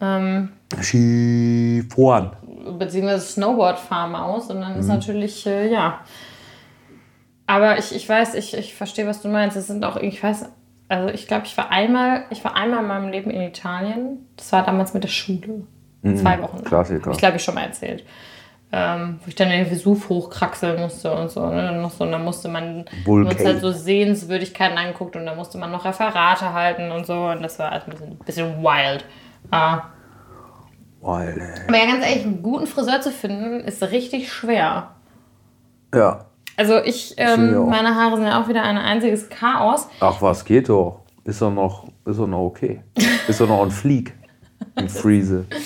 ähm, 0.00 0.48
Skifahren. 0.80 2.30
beziehungsweise 2.78 3.26
Snowboardfahrmaus 3.26 4.50
und 4.50 4.60
dann 4.62 4.76
ist 4.78 4.86
Mhm. 4.86 4.92
natürlich, 4.94 5.46
äh, 5.46 5.70
ja. 5.70 6.00
Aber 7.46 7.78
ich, 7.78 7.94
ich 7.94 8.08
weiß, 8.08 8.34
ich, 8.34 8.56
ich 8.56 8.74
verstehe, 8.74 9.06
was 9.06 9.20
du 9.20 9.28
meinst. 9.28 9.56
Es 9.56 9.66
sind 9.66 9.84
auch, 9.84 9.96
ich 9.96 10.22
weiß, 10.22 10.46
also 10.88 11.08
ich 11.12 11.26
glaube, 11.26 11.44
ich 11.46 11.56
war 11.58 11.70
einmal, 11.70 12.24
ich 12.30 12.42
war 12.44 12.56
einmal 12.56 12.80
in 12.80 12.86
meinem 12.86 13.10
Leben 13.10 13.30
in 13.30 13.42
Italien. 13.42 14.26
Das 14.36 14.52
war 14.52 14.64
damals 14.64 14.94
mit 14.94 15.02
der 15.04 15.08
Schule. 15.08 15.64
Zwei 16.02 16.40
Wochen. 16.40 16.58
Mhm. 16.58 16.64
Klassiker. 16.64 17.10
Ich 17.10 17.18
glaube 17.18 17.36
ich 17.36 17.44
schon 17.44 17.54
mal 17.54 17.64
erzählt. 17.64 18.04
Ähm, 18.74 19.18
wo 19.22 19.28
ich 19.28 19.34
dann 19.34 19.50
den 19.50 19.70
Vesuv 19.70 20.08
hochkraxeln 20.08 20.80
musste 20.80 21.12
und 21.12 21.30
so. 21.30 21.46
Ne? 21.46 21.62
Dann 21.62 21.82
noch 21.82 21.90
so 21.90 22.04
und 22.04 22.12
dann 22.12 22.24
musste 22.24 22.48
man 22.48 22.86
uns 23.06 23.44
halt 23.44 23.60
so 23.60 23.70
Sehenswürdigkeiten 23.70 24.78
angeguckt 24.78 25.14
und 25.14 25.26
dann 25.26 25.36
musste 25.36 25.58
man 25.58 25.70
noch 25.70 25.84
Referate 25.84 26.54
halten 26.54 26.90
und 26.90 27.06
so. 27.06 27.26
Und 27.26 27.42
das 27.42 27.58
war 27.58 27.70
halt 27.70 27.86
ein 27.86 27.90
bisschen, 27.90 28.18
bisschen 28.24 28.62
wild. 28.62 29.04
Ah. 29.50 29.82
Weil, 31.02 31.38
ey. 31.38 31.68
Aber 31.68 31.76
ja, 31.76 31.84
ganz 31.84 32.06
ehrlich, 32.06 32.24
einen 32.24 32.42
guten 32.42 32.66
Friseur 32.66 33.02
zu 33.02 33.10
finden, 33.10 33.60
ist 33.60 33.82
richtig 33.82 34.32
schwer. 34.32 34.92
Ja. 35.94 36.24
Also 36.56 36.78
ich, 36.78 37.14
ähm, 37.18 37.68
meine 37.68 37.94
Haare 37.94 38.16
sind 38.16 38.26
ja 38.26 38.42
auch 38.42 38.48
wieder 38.48 38.62
ein 38.62 38.78
einziges 38.78 39.28
Chaos. 39.28 39.88
Ach 40.00 40.22
was, 40.22 40.44
geht 40.44 40.70
doch. 40.70 41.00
Ist 41.24 41.42
doch 41.42 41.52
noch, 41.52 41.88
ist 42.06 42.18
doch 42.18 42.26
noch 42.26 42.44
okay. 42.46 42.82
Ist 43.28 43.40
doch 43.40 43.48
noch 43.48 43.62
ein 43.62 43.70
Fleek. 43.70 44.14
Ein 44.76 44.88
Friese. 44.88 45.46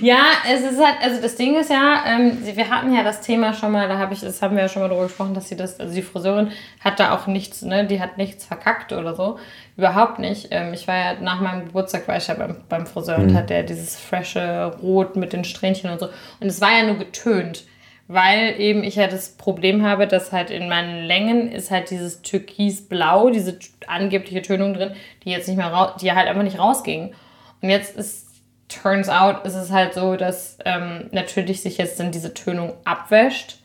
Ja, 0.00 0.24
es 0.50 0.62
ist 0.62 0.78
halt, 0.78 0.96
also 1.02 1.20
das 1.20 1.36
Ding 1.36 1.56
ist 1.56 1.70
ja, 1.70 2.04
ähm, 2.06 2.38
wir 2.42 2.68
hatten 2.68 2.94
ja 2.94 3.02
das 3.02 3.20
Thema 3.20 3.52
schon 3.52 3.72
mal, 3.72 3.88
da 3.88 3.98
habe 3.98 4.14
ich, 4.14 4.20
das 4.20 4.42
haben 4.42 4.56
wir 4.56 4.62
ja 4.62 4.68
schon 4.68 4.82
mal 4.82 4.88
darüber 4.88 5.06
gesprochen, 5.06 5.34
dass 5.34 5.48
sie 5.48 5.56
das, 5.56 5.78
also 5.80 5.94
die 5.94 6.02
Friseurin 6.02 6.50
hat 6.80 7.00
da 7.00 7.14
auch 7.14 7.26
nichts, 7.26 7.62
ne, 7.62 7.86
die 7.86 8.00
hat 8.00 8.18
nichts 8.18 8.44
verkackt 8.44 8.92
oder 8.92 9.14
so. 9.14 9.38
Überhaupt 9.76 10.18
nicht. 10.18 10.48
Ähm, 10.50 10.72
ich 10.72 10.86
war 10.88 10.96
ja 10.96 11.14
nach 11.20 11.40
meinem 11.40 11.66
Geburtstag 11.66 12.06
war 12.08 12.16
ich 12.16 12.26
ja 12.26 12.34
beim, 12.34 12.56
beim 12.68 12.86
Friseur 12.86 13.18
und 13.18 13.34
hat 13.34 13.50
der 13.50 13.62
dieses 13.62 13.96
frische 13.96 14.76
Rot 14.82 15.16
mit 15.16 15.32
den 15.32 15.44
Strähnchen 15.44 15.90
und 15.90 16.00
so. 16.00 16.06
Und 16.40 16.46
es 16.46 16.60
war 16.60 16.70
ja 16.70 16.84
nur 16.84 16.96
getönt. 16.96 17.64
Weil 18.06 18.60
eben 18.60 18.84
ich 18.84 18.96
ja 18.96 19.06
das 19.06 19.30
Problem 19.30 19.82
habe, 19.82 20.06
dass 20.06 20.30
halt 20.30 20.50
in 20.50 20.68
meinen 20.68 21.06
Längen 21.06 21.50
ist 21.50 21.70
halt 21.70 21.90
dieses 21.90 22.20
Türkisblau, 22.20 23.30
diese 23.30 23.58
angebliche 23.86 24.42
Tönung 24.42 24.74
drin, 24.74 24.94
die 25.24 25.30
jetzt 25.30 25.48
nicht 25.48 25.56
mehr 25.56 25.72
raus, 25.72 25.92
die 26.02 26.12
halt 26.12 26.28
einfach 26.28 26.42
nicht 26.42 26.58
rausging. 26.58 27.14
Und 27.62 27.70
jetzt 27.70 27.96
ist, 27.96 28.23
turns 28.68 29.08
out, 29.08 29.44
ist 29.44 29.54
es 29.54 29.70
halt 29.70 29.94
so, 29.94 30.16
dass 30.16 30.58
ähm, 30.64 31.08
natürlich 31.12 31.62
sich 31.62 31.78
jetzt 31.78 32.00
dann 32.00 32.10
diese 32.12 32.34
Tönung 32.34 32.72
abwäscht. 32.84 33.58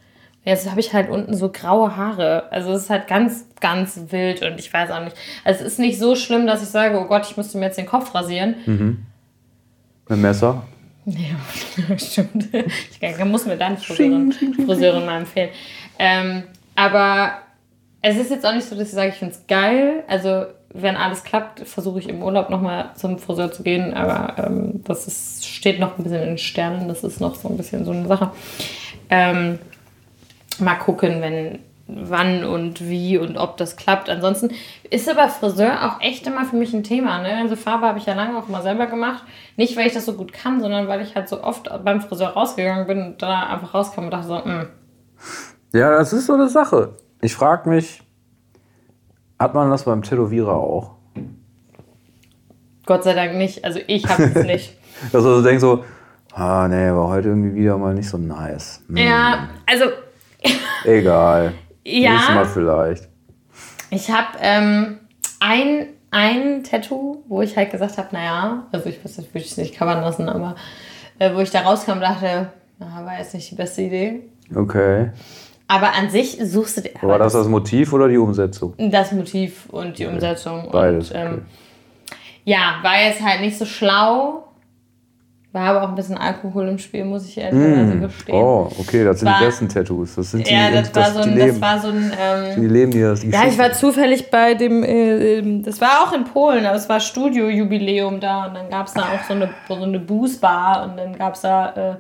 Jetzt 0.45 0.69
habe 0.69 0.79
ich 0.79 0.93
halt 0.93 1.09
unten 1.09 1.35
so 1.35 1.49
graue 1.51 1.95
Haare. 1.95 2.51
Also 2.51 2.71
es 2.71 2.83
ist 2.83 2.89
halt 2.89 3.07
ganz, 3.07 3.45
ganz 3.59 3.99
wild 4.09 4.41
und 4.41 4.59
ich 4.59 4.73
weiß 4.73 4.89
auch 4.91 5.03
nicht. 5.03 5.15
Also 5.43 5.63
es 5.63 5.73
ist 5.73 5.79
nicht 5.79 5.99
so 5.99 6.15
schlimm, 6.15 6.47
dass 6.47 6.63
ich 6.63 6.69
sage, 6.69 6.99
oh 6.99 7.05
Gott, 7.05 7.27
ich 7.29 7.37
müsste 7.37 7.57
mir 7.57 7.65
jetzt 7.65 7.77
den 7.77 7.85
Kopf 7.85 8.15
rasieren. 8.15 8.55
Mit 10.07 10.17
dem 10.17 10.21
Messer? 10.21 10.63
Ja, 11.05 11.97
stimmt. 11.97 12.49
Ich 12.53 13.25
muss 13.25 13.45
mir 13.45 13.57
dann 13.57 13.77
Friseurin, 13.77 14.31
Friseurin 14.31 15.05
mal 15.05 15.19
empfehlen. 15.19 15.49
Ähm, 15.97 16.43
aber 16.75 17.33
es 18.01 18.17
ist 18.17 18.31
jetzt 18.31 18.45
auch 18.45 18.53
nicht 18.53 18.67
so, 18.67 18.75
dass 18.75 18.87
ich 18.87 18.93
sage, 18.93 19.09
ich 19.09 19.15
finde 19.15 19.35
es 19.35 19.45
geil. 19.47 20.03
Also, 20.07 20.45
wenn 20.73 20.95
alles 20.97 21.23
klappt, 21.23 21.61
versuche 21.67 21.99
ich 21.99 22.07
im 22.09 22.21
Urlaub 22.21 22.49
nochmal 22.49 22.91
zum 22.95 23.17
Friseur 23.17 23.51
zu 23.51 23.63
gehen. 23.63 23.93
Aber 23.93 24.35
ähm, 24.43 24.83
das 24.83 25.07
ist, 25.07 25.47
steht 25.47 25.79
noch 25.79 25.97
ein 25.97 26.03
bisschen 26.03 26.21
in 26.21 26.27
den 26.29 26.37
Sternen. 26.37 26.87
Das 26.87 27.03
ist 27.03 27.19
noch 27.19 27.35
so 27.35 27.47
ein 27.49 27.57
bisschen 27.57 27.85
so 27.85 27.91
eine 27.91 28.07
Sache. 28.07 28.31
Ähm, 29.09 29.59
mal 30.59 30.75
gucken, 30.75 31.21
wenn 31.21 31.59
wann 31.87 32.43
und 32.43 32.87
wie 32.87 33.17
und 33.17 33.35
ob 33.37 33.57
das 33.57 33.75
klappt. 33.75 34.09
Ansonsten 34.11 34.51
ist 34.91 35.09
aber 35.09 35.27
Friseur 35.27 35.87
auch 35.87 36.01
echt 36.01 36.27
immer 36.27 36.45
für 36.45 36.55
mich 36.55 36.71
ein 36.73 36.83
Thema. 36.83 37.19
Ne? 37.23 37.35
Also 37.41 37.55
Farbe 37.55 37.87
habe 37.87 37.97
ich 37.97 38.05
ja 38.05 38.13
lange 38.13 38.37
auch 38.37 38.47
mal 38.47 38.61
selber 38.61 38.85
gemacht. 38.85 39.23
Nicht, 39.57 39.75
weil 39.75 39.87
ich 39.87 39.93
das 39.93 40.05
so 40.05 40.13
gut 40.13 40.31
kann, 40.31 40.61
sondern 40.61 40.87
weil 40.87 41.01
ich 41.01 41.15
halt 41.15 41.27
so 41.27 41.41
oft 41.43 41.67
beim 41.83 42.01
Friseur 42.01 42.29
rausgegangen 42.29 42.85
bin 42.85 43.01
und 43.01 43.21
da 43.23 43.47
einfach 43.47 43.73
rauskam 43.73 44.01
und 44.05 44.11
dachte 44.11 44.27
so, 44.27 44.35
"Mm, 44.37 44.67
Ja, 45.73 45.97
das 45.97 46.13
ist 46.13 46.27
so 46.27 46.33
eine 46.33 46.47
Sache. 46.47 46.93
Ich 47.21 47.33
frage 47.33 47.69
mich, 47.69 48.01
hat 49.39 49.53
man 49.53 49.69
das 49.69 49.83
beim 49.83 50.03
Tätowierer 50.03 50.55
auch? 50.55 50.91
Gott 52.85 53.03
sei 53.03 53.13
Dank 53.13 53.35
nicht. 53.35 53.63
Also 53.63 53.79
ich 53.87 54.07
habe 54.07 54.23
es 54.23 54.45
nicht. 54.45 54.77
Dass 55.11 55.23
du 55.23 55.35
so 55.35 55.41
denkst 55.41 55.61
so, 55.61 55.83
ah 56.33 56.67
nee, 56.67 56.91
war 56.91 57.07
heute 57.07 57.29
irgendwie 57.29 57.55
wieder 57.55 57.77
mal 57.77 57.93
nicht 57.93 58.09
so 58.09 58.17
nice. 58.17 58.83
Hm, 58.87 58.97
ja, 58.97 59.49
also 59.65 59.85
Egal. 60.83 61.53
Nächstes 61.83 62.29
Mal 62.29 62.43
ja, 62.43 62.45
vielleicht. 62.45 63.09
ich 63.89 64.11
habe 64.11 64.37
ähm, 64.41 64.99
ein, 65.39 65.87
ein 66.11 66.63
Tattoo, 66.63 67.23
wo 67.27 67.41
ich 67.41 67.57
halt 67.57 67.71
gesagt 67.71 67.97
habe, 67.97 68.09
naja, 68.11 68.67
also 68.71 68.89
ich 68.89 69.03
weiß 69.03 69.17
nicht, 69.17 69.33
würde 69.33 69.45
ich 69.45 69.51
es 69.51 69.57
nicht 69.57 69.77
covern 69.77 70.01
lassen, 70.01 70.29
aber 70.29 70.55
äh, 71.17 71.33
wo 71.33 71.39
ich 71.39 71.51
da 71.51 71.61
rauskam 71.61 71.93
und 71.93 72.01
dachte, 72.01 72.49
na, 72.77 73.05
war 73.05 73.17
jetzt 73.17 73.33
nicht 73.33 73.51
die 73.51 73.55
beste 73.55 73.81
Idee. 73.81 74.21
Okay. 74.55 75.11
Aber 75.71 75.93
an 75.93 76.09
sich 76.09 76.37
suchst 76.43 76.77
du 76.77 76.81
dir 76.81 76.89
War 77.01 77.19
das 77.19 77.33
das 77.33 77.47
Motiv 77.47 77.93
oder 77.93 78.07
die 78.07 78.17
Umsetzung? 78.17 78.73
das 78.77 79.11
Motiv 79.11 79.67
und 79.69 79.99
die 79.99 80.07
Umsetzung. 80.07 80.67
Beides, 80.71 81.11
Und, 81.11 81.17
ähm, 81.17 81.27
okay. 81.27 81.41
Ja, 82.45 82.79
war 82.81 82.99
jetzt 82.99 83.21
halt 83.21 83.41
nicht 83.41 83.55
so 83.55 83.65
schlau. 83.65 84.45
War 85.51 85.69
aber 85.69 85.83
auch 85.83 85.89
ein 85.89 85.95
bisschen 85.95 86.17
Alkohol 86.17 86.67
im 86.69 86.77
Spiel, 86.79 87.05
muss 87.05 87.27
ich 87.27 87.37
ehrlicherweise 87.37 87.99
gestehen. 87.99 88.35
Oh, 88.35 88.71
okay, 88.79 89.03
das 89.03 89.19
sind 89.19 89.29
War- 89.29 89.39
die 89.39 89.45
besten 89.45 89.69
Tattoos. 89.69 90.15
Das 90.15 90.31
sind 90.31 90.47
die, 90.47 90.53
ja, 90.53 90.71
das, 90.71 90.93
war 90.95 91.11
so 91.11 91.19
ein, 91.19 91.35
leben. 91.35 91.47
das 91.49 91.61
war 91.61 91.79
so 91.79 91.87
ein 91.89 92.13
ähm, 92.19 92.61
die 92.61 92.67
leben 92.67 92.91
die 92.91 93.01
das. 93.01 93.19
Die 93.21 93.29
Ja, 93.29 93.45
ich 93.47 93.57
war 93.57 93.71
zufällig 93.71 94.31
bei 94.31 94.55
dem, 94.55 94.83
äh, 94.83 95.37
ähm, 95.39 95.61
das 95.63 95.79
war 95.81 96.03
auch 96.03 96.13
in 96.13 96.23
Polen, 96.23 96.65
aber 96.65 96.75
es 96.77 96.89
war 96.89 96.99
Studio-Jubiläum 96.99 98.19
da 98.19 98.45
und 98.47 98.55
dann 98.55 98.69
gab 98.71 98.87
es 98.87 98.93
da 98.93 99.01
auch 99.01 99.23
so 99.27 99.33
eine, 99.33 99.49
so 99.67 99.75
eine 99.75 99.99
Booze-Bar 99.99 100.83
und 100.89 100.97
dann 100.97 101.15
gab 101.17 101.35
es 101.35 101.41
da, 101.41 101.73
äh, 101.75 101.95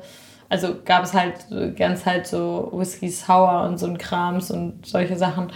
also 0.49 0.75
gab 0.83 1.03
es 1.03 1.13
halt 1.13 1.35
ganz 1.77 2.05
halt 2.05 2.27
so 2.27 2.69
Whisky 2.73 3.09
Sour 3.09 3.63
und 3.63 3.77
so 3.77 3.85
ein 3.85 3.97
Krams 3.97 4.51
und 4.51 4.85
solche 4.85 5.15
Sachen. 5.15 5.51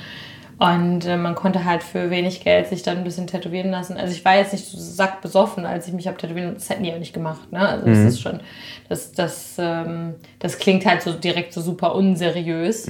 Und 0.59 1.05
äh, 1.05 1.17
man 1.17 1.35
konnte 1.35 1.65
halt 1.65 1.83
für 1.83 2.09
wenig 2.09 2.43
Geld 2.43 2.67
sich 2.67 2.83
dann 2.83 2.99
ein 2.99 3.03
bisschen 3.03 3.27
tätowieren 3.27 3.71
lassen. 3.71 3.97
Also 3.97 4.13
ich 4.13 4.23
war 4.23 4.35
jetzt 4.37 4.53
nicht 4.53 4.65
so 4.65 4.77
sackbesoffen, 4.77 5.65
als 5.65 5.87
ich 5.87 5.93
mich 5.93 6.07
habe 6.07 6.17
tätowieren 6.17 6.53
lassen. 6.53 6.59
Das 6.59 6.69
hätten 6.69 6.83
die 6.83 6.93
auch 6.93 6.99
nicht 6.99 7.13
gemacht. 7.13 7.51
Ne? 7.51 7.59
Also 7.67 7.85
das 7.87 7.97
ist 7.97 8.21
schon, 8.21 8.39
das, 8.87 9.11
das, 9.11 9.55
ähm, 9.57 10.13
das 10.39 10.59
klingt 10.59 10.85
halt 10.85 11.01
so 11.01 11.11
direkt 11.11 11.53
so 11.53 11.59
super 11.59 11.95
unseriös. 11.95 12.87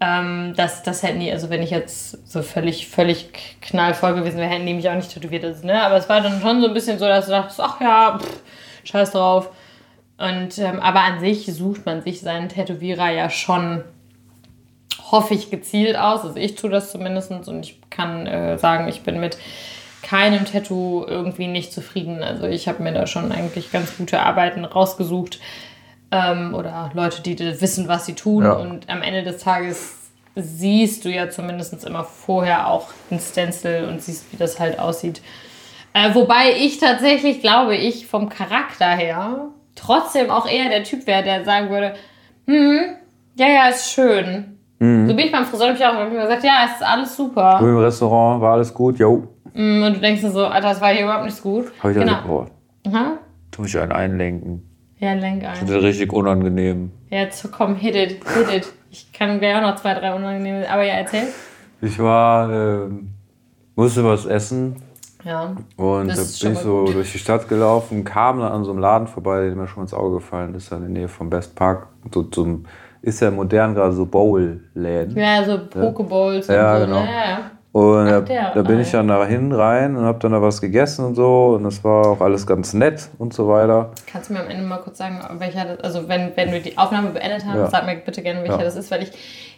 Ähm, 0.00 0.54
das, 0.56 0.82
das 0.82 1.02
hätten 1.02 1.20
die, 1.20 1.30
also 1.30 1.50
wenn 1.50 1.62
ich 1.62 1.70
jetzt 1.70 2.26
so 2.26 2.40
völlig, 2.40 2.88
völlig 2.88 3.30
knallvoll 3.60 4.14
gewesen 4.14 4.38
wäre, 4.38 4.48
hätten 4.48 4.64
die 4.64 4.72
mich 4.72 4.88
auch 4.88 4.94
nicht 4.94 5.12
tätowiert. 5.12 5.44
Also, 5.44 5.66
ne? 5.66 5.82
Aber 5.82 5.96
es 5.96 6.08
war 6.08 6.22
dann 6.22 6.40
schon 6.40 6.62
so 6.62 6.68
ein 6.68 6.74
bisschen 6.74 6.98
so, 6.98 7.06
dass 7.06 7.26
du 7.26 7.32
dachtest, 7.32 7.60
ach 7.60 7.80
ja, 7.80 8.18
pff, 8.18 8.40
scheiß 8.84 9.10
drauf. 9.10 9.50
Und, 10.20 10.58
ähm, 10.58 10.80
aber 10.80 11.00
an 11.00 11.18
sich 11.18 11.46
sucht 11.46 11.86
man 11.86 12.02
sich 12.02 12.20
seinen 12.20 12.50
Tätowierer 12.50 13.10
ja 13.10 13.30
schon, 13.30 13.82
hoffe 15.10 15.32
ich, 15.32 15.50
gezielt 15.50 15.96
aus. 15.96 16.20
Also 16.24 16.36
ich 16.36 16.56
tue 16.56 16.68
das 16.68 16.92
zumindest 16.92 17.30
und 17.48 17.64
ich 17.64 17.80
kann 17.88 18.26
äh, 18.26 18.58
sagen, 18.58 18.86
ich 18.88 19.00
bin 19.00 19.18
mit 19.18 19.38
keinem 20.02 20.44
Tattoo 20.44 21.06
irgendwie 21.06 21.46
nicht 21.46 21.72
zufrieden. 21.72 22.22
Also 22.22 22.46
ich 22.46 22.68
habe 22.68 22.82
mir 22.82 22.92
da 22.92 23.06
schon 23.06 23.32
eigentlich 23.32 23.72
ganz 23.72 23.96
gute 23.96 24.20
Arbeiten 24.20 24.66
rausgesucht 24.66 25.40
ähm, 26.10 26.54
oder 26.54 26.90
Leute, 26.92 27.22
die 27.22 27.38
wissen, 27.38 27.88
was 27.88 28.04
sie 28.04 28.14
tun. 28.14 28.44
Ja. 28.44 28.52
Und 28.52 28.90
am 28.90 29.00
Ende 29.00 29.22
des 29.22 29.42
Tages 29.42 30.10
siehst 30.36 31.06
du 31.06 31.08
ja 31.08 31.30
zumindest 31.30 31.82
immer 31.82 32.04
vorher 32.04 32.68
auch 32.68 32.88
ein 33.10 33.20
Stencil 33.20 33.86
und 33.88 34.02
siehst, 34.02 34.30
wie 34.32 34.36
das 34.36 34.60
halt 34.60 34.78
aussieht. 34.80 35.22
Äh, 35.94 36.14
wobei 36.14 36.56
ich 36.58 36.78
tatsächlich 36.78 37.40
glaube, 37.40 37.74
ich 37.74 38.06
vom 38.06 38.28
Charakter 38.28 38.90
her 38.90 39.48
trotzdem 39.74 40.30
auch 40.30 40.46
eher 40.48 40.68
der 40.68 40.84
Typ 40.84 41.06
wäre, 41.06 41.22
der 41.22 41.44
sagen 41.44 41.70
würde, 41.70 41.94
hm, 42.46 42.96
ja, 43.36 43.48
ja, 43.48 43.68
ist 43.68 43.92
schön. 43.92 44.56
So 44.82 44.86
bin 44.86 45.18
ich 45.18 45.30
beim 45.30 45.44
Friseur, 45.44 45.68
hab 45.68 45.76
ich 45.76 45.84
auch 45.84 45.92
hab 45.92 46.10
mir 46.10 46.22
gesagt, 46.22 46.42
ja, 46.42 46.62
es 46.64 46.76
ist 46.76 46.82
alles 46.82 47.14
super. 47.14 47.58
Im 47.60 47.76
Restaurant 47.76 48.40
war 48.40 48.54
alles 48.54 48.72
gut, 48.72 48.98
jo. 48.98 49.28
Mm, 49.52 49.82
Und 49.82 49.96
du 49.96 50.00
denkst 50.00 50.22
dir 50.22 50.30
so, 50.30 50.46
Alter, 50.46 50.68
das 50.70 50.80
war 50.80 50.88
hier 50.88 51.04
überhaupt 51.04 51.26
nicht 51.26 51.42
gut. 51.42 51.66
Habe 51.80 51.92
ich 51.92 51.98
genau. 51.98 52.14
also, 52.14 52.26
boah, 52.28 52.46
Aha. 52.86 53.18
tu 53.50 53.64
ich 53.64 53.78
einen 53.78 53.92
einlenken. 53.92 54.62
Ja, 54.98 55.12
lenk 55.12 55.42
Das 55.42 55.60
ein. 55.60 55.68
ist 55.68 55.82
richtig 55.82 56.14
unangenehm. 56.14 56.92
Ja, 57.10 57.26
komm, 57.50 57.74
hit 57.74 57.94
it, 57.94 58.10
hit 58.34 58.54
it. 58.54 58.72
Ich 58.90 59.12
kann 59.12 59.38
gleich 59.38 59.54
auch 59.56 59.60
noch 59.60 59.76
zwei, 59.76 59.92
drei 59.92 60.14
unangenehme, 60.14 60.66
aber 60.70 60.84
ja, 60.84 60.94
erzähl. 60.94 61.28
Ich 61.82 61.98
war, 61.98 62.50
ähm, 62.50 63.10
musste 63.76 64.02
was 64.02 64.24
essen 64.24 64.76
Ja. 65.24 65.54
und 65.76 66.08
da 66.08 66.14
bin 66.14 66.22
ich 66.52 66.58
so 66.58 66.84
gut. 66.84 66.94
durch 66.94 67.12
die 67.12 67.18
Stadt 67.18 67.48
gelaufen, 67.48 68.04
kam 68.04 68.40
dann 68.40 68.52
an 68.52 68.64
so 68.64 68.70
einem 68.70 68.80
Laden 68.80 69.06
vorbei, 69.06 69.46
der 69.46 69.54
mir 69.54 69.66
schon 69.68 69.82
ins 69.84 69.94
Auge 69.94 70.16
gefallen 70.16 70.54
ist, 70.54 70.70
da 70.72 70.76
in 70.76 70.82
der 70.82 70.90
Nähe 70.90 71.08
vom 71.08 71.28
Best 71.30 71.54
Park. 71.54 71.88
So, 72.12 72.22
zum, 72.24 72.64
ist 73.02 73.20
ja 73.20 73.30
modern 73.30 73.74
gerade 73.74 73.92
so 73.92 74.06
Bowl-Läden. 74.06 75.16
Ja, 75.16 75.44
so 75.44 75.58
Pokeballs 75.68 76.46
Ja, 76.48 76.74
und 76.74 76.80
so. 76.80 76.86
genau. 76.86 77.00
Ne? 77.00 77.06
Ja, 77.06 77.30
ja. 77.30 77.38
Und 77.72 78.06
da, 78.06 78.20
der, 78.20 78.52
da 78.52 78.62
bin 78.62 78.78
ah, 78.78 78.80
ich 78.80 78.90
dann 78.90 79.06
dahin 79.06 79.52
rein 79.52 79.96
und 79.96 80.02
habe 80.04 80.18
dann 80.18 80.32
da 80.32 80.42
was 80.42 80.60
gegessen 80.60 81.04
und 81.04 81.14
so 81.14 81.54
und 81.54 81.62
das 81.62 81.84
war 81.84 82.04
auch 82.04 82.20
alles 82.20 82.44
ganz 82.44 82.74
nett 82.74 83.08
und 83.18 83.32
so 83.32 83.46
weiter. 83.46 83.92
Kannst 84.10 84.28
du 84.28 84.34
mir 84.34 84.40
am 84.40 84.48
Ende 84.50 84.64
mal 84.64 84.78
kurz 84.78 84.98
sagen, 84.98 85.20
welcher 85.38 85.66
das, 85.66 85.78
also 85.84 86.08
wenn, 86.08 86.32
wenn 86.34 86.50
wir 86.50 86.58
die 86.60 86.76
Aufnahme 86.76 87.10
beendet 87.10 87.46
haben, 87.46 87.60
Ja. 87.60 87.68
sag 87.70 87.86
mir 87.86 87.94
bitte 87.94 88.22
gerne, 88.22 88.40
welcher 88.40 88.58
Ja. 88.58 88.64
das 88.64 88.74
ist, 88.74 88.90
weil 88.90 89.04
ich 89.04 89.12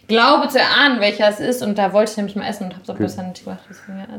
glaube 0.07 0.47
zu 0.49 0.59
erahnen, 0.59 0.99
welcher 0.99 1.29
es 1.29 1.39
ist 1.39 1.61
und 1.63 1.77
da 1.77 1.93
wollte 1.93 2.11
ich 2.11 2.17
nämlich 2.17 2.35
mal 2.35 2.47
essen 2.47 2.65
und 2.65 2.75
hab's 2.75 2.89
auch 2.89 2.97
bisher 2.97 3.23
nicht 3.27 3.43
gemacht. 3.43 3.61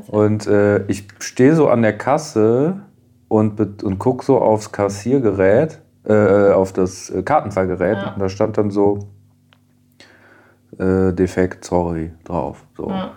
Und 0.09 0.47
äh, 0.47 0.85
ich 0.87 1.07
stehe 1.21 1.55
so 1.55 1.69
an 1.69 1.83
der 1.83 1.97
Kasse 1.97 2.81
und, 3.29 3.83
und 3.83 3.99
guck 3.99 4.23
so 4.25 4.39
aufs 4.41 4.73
Kassiergerät, 4.73 5.81
äh, 6.07 6.53
auf 6.53 6.73
das 6.73 7.11
äh, 7.11 7.23
Kartenzahlgerät 7.23 7.97
Ja. 7.99 8.13
und 8.15 8.21
da 8.21 8.29
stand 8.29 8.59
dann 8.59 8.71
so 8.71 9.09
äh, 10.79 11.13
defekt, 11.13 11.65
sorry 11.65 12.13
drauf. 12.25 12.65
So. 12.77 12.89
Ja. 12.89 13.13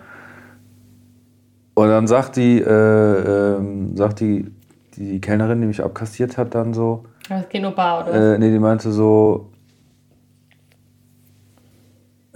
Und 1.73 1.89
dann 1.89 2.07
sagt 2.07 2.35
die, 2.37 2.59
äh, 2.59 3.55
ähm, 3.57 3.95
sagt 3.95 4.19
die, 4.19 4.51
die 4.95 5.21
Kellnerin, 5.21 5.61
die 5.61 5.67
mich 5.67 5.83
abkassiert 5.83 6.37
hat, 6.37 6.55
dann 6.55 6.73
so, 6.73 7.03
es 7.29 7.49
geht 7.49 7.61
nur 7.61 7.71
bar, 7.71 8.07
oder? 8.07 8.35
äh, 8.35 8.39
nee, 8.39 8.49
die 8.51 8.57
meinte 8.59 8.91
so, 8.91 9.49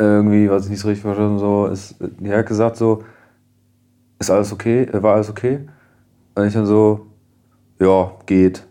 irgendwie, 0.04 0.50
was 0.50 0.66
ich 0.66 0.72
nicht 0.72 0.80
so 0.80 0.88
richtig 0.88 1.04
verstanden, 1.04 1.40
so, 1.40 1.68
ist, 1.68 1.96
die 2.00 2.32
hat 2.34 2.46
gesagt 2.46 2.76
so, 2.78 3.04
ist 4.20 4.30
alles 4.32 4.52
okay, 4.52 4.84
äh, 4.84 5.02
war 5.04 5.16
alles 5.16 5.30
okay? 5.30 5.68
Und 6.36 6.46
ich 6.46 6.54
dann 6.54 6.66
so, 6.66 7.08
ja, 7.80 8.12
geht. 8.26 8.66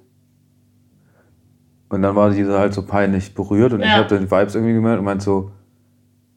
Und 1.89 2.03
dann 2.03 2.15
war 2.15 2.31
diese 2.31 2.59
halt 2.59 2.73
so 2.73 2.83
peinlich 2.83 3.35
berührt 3.35 3.73
und 3.73 3.81
ich 3.81 3.87
Ja. 3.89 3.97
habe 3.97 4.09
dann 4.09 4.21
die 4.25 4.31
Vibes 4.31 4.55
irgendwie 4.55 4.75
gemerkt 4.75 5.01
und 5.01 5.05
meinte 5.05 5.25
so, 5.25 5.51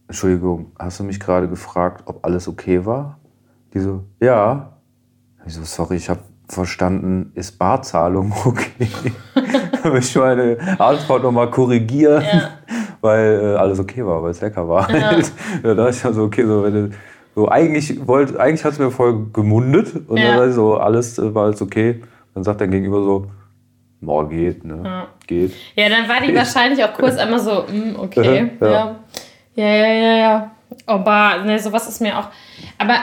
Entschuldigung, 0.08 0.72
hast 0.80 1.00
du 1.00 1.04
mich 1.04 1.20
gerade 1.20 1.48
gefragt, 1.48 2.04
ob 2.06 2.26
alles 2.26 2.48
okay 2.48 2.86
war? 2.86 3.20
Die 3.74 3.80
so, 3.80 4.04
ja. 4.20 4.78
Ich 5.46 5.54
so, 5.54 5.64
sorry, 5.64 5.96
ich 5.96 6.10
habe 6.10 6.22
verstanden, 6.48 7.32
ist 7.36 7.58
Barzahlung 7.58 8.34
okay? 8.46 8.88
ich 9.98 10.16
meine 10.16 10.58
Antwort 10.80 11.24
nochmal 11.24 11.50
korrigieren, 11.50 12.24
Ja. 12.24 12.50
Weil 13.04 13.40
äh, 13.44 13.56
alles 13.58 13.80
okay 13.80 14.06
war, 14.06 14.24
weil 14.24 14.32
es 14.32 14.42
lecker 14.42 14.68
war. 14.68 14.90
Ja. 14.90 15.12
da 15.64 15.74
dachte 15.76 15.92
ich 15.92 16.06
also, 16.06 16.24
okay, 16.24 16.46
so, 16.46 16.64
wenn 16.64 16.74
du, 16.74 16.90
so 17.36 17.50
eigentlich 17.50 18.08
wollt, 18.08 18.36
eigentlich 18.38 18.64
hat 18.64 18.74
es 18.74 18.80
mir 18.80 18.90
voll 18.92 19.28
gemundet 19.34 20.08
und 20.08 20.18
Ja. 20.18 20.38
dann 20.38 20.50
ich 20.50 20.56
so, 20.56 20.78
alles 20.78 21.20
äh, 21.20 21.36
war 21.36 21.46
alles 21.46 21.62
okay. 21.62 22.02
Dann 22.34 22.44
sagt 22.44 22.62
dein 22.62 22.72
Gegenüber 22.72 23.04
so, 23.04 23.28
boah, 24.02 24.28
geht, 24.28 24.64
ne? 24.64 24.82
Ja. 24.84 25.08
Geht. 25.28 25.54
Ja, 25.76 25.90
dann 25.90 26.08
war 26.08 26.22
die 26.26 26.36
wahrscheinlich 26.36 26.84
auch 26.84 26.94
kurz 26.94 27.18
einmal 27.18 27.40
so, 27.40 27.64
mm, 27.64 27.96
okay. 28.00 28.52
Ja. 28.60 28.68
Ja. 28.68 28.96
Ja, 29.56 29.66
ja, 29.68 29.94
ja, 29.94 30.16
ja. 30.18 30.52
Aber 30.88 31.44
ne, 31.44 31.60
sowas 31.60 31.88
ist 31.88 32.02
mir 32.02 32.18
auch. 32.18 32.30
Aber, 32.80 32.96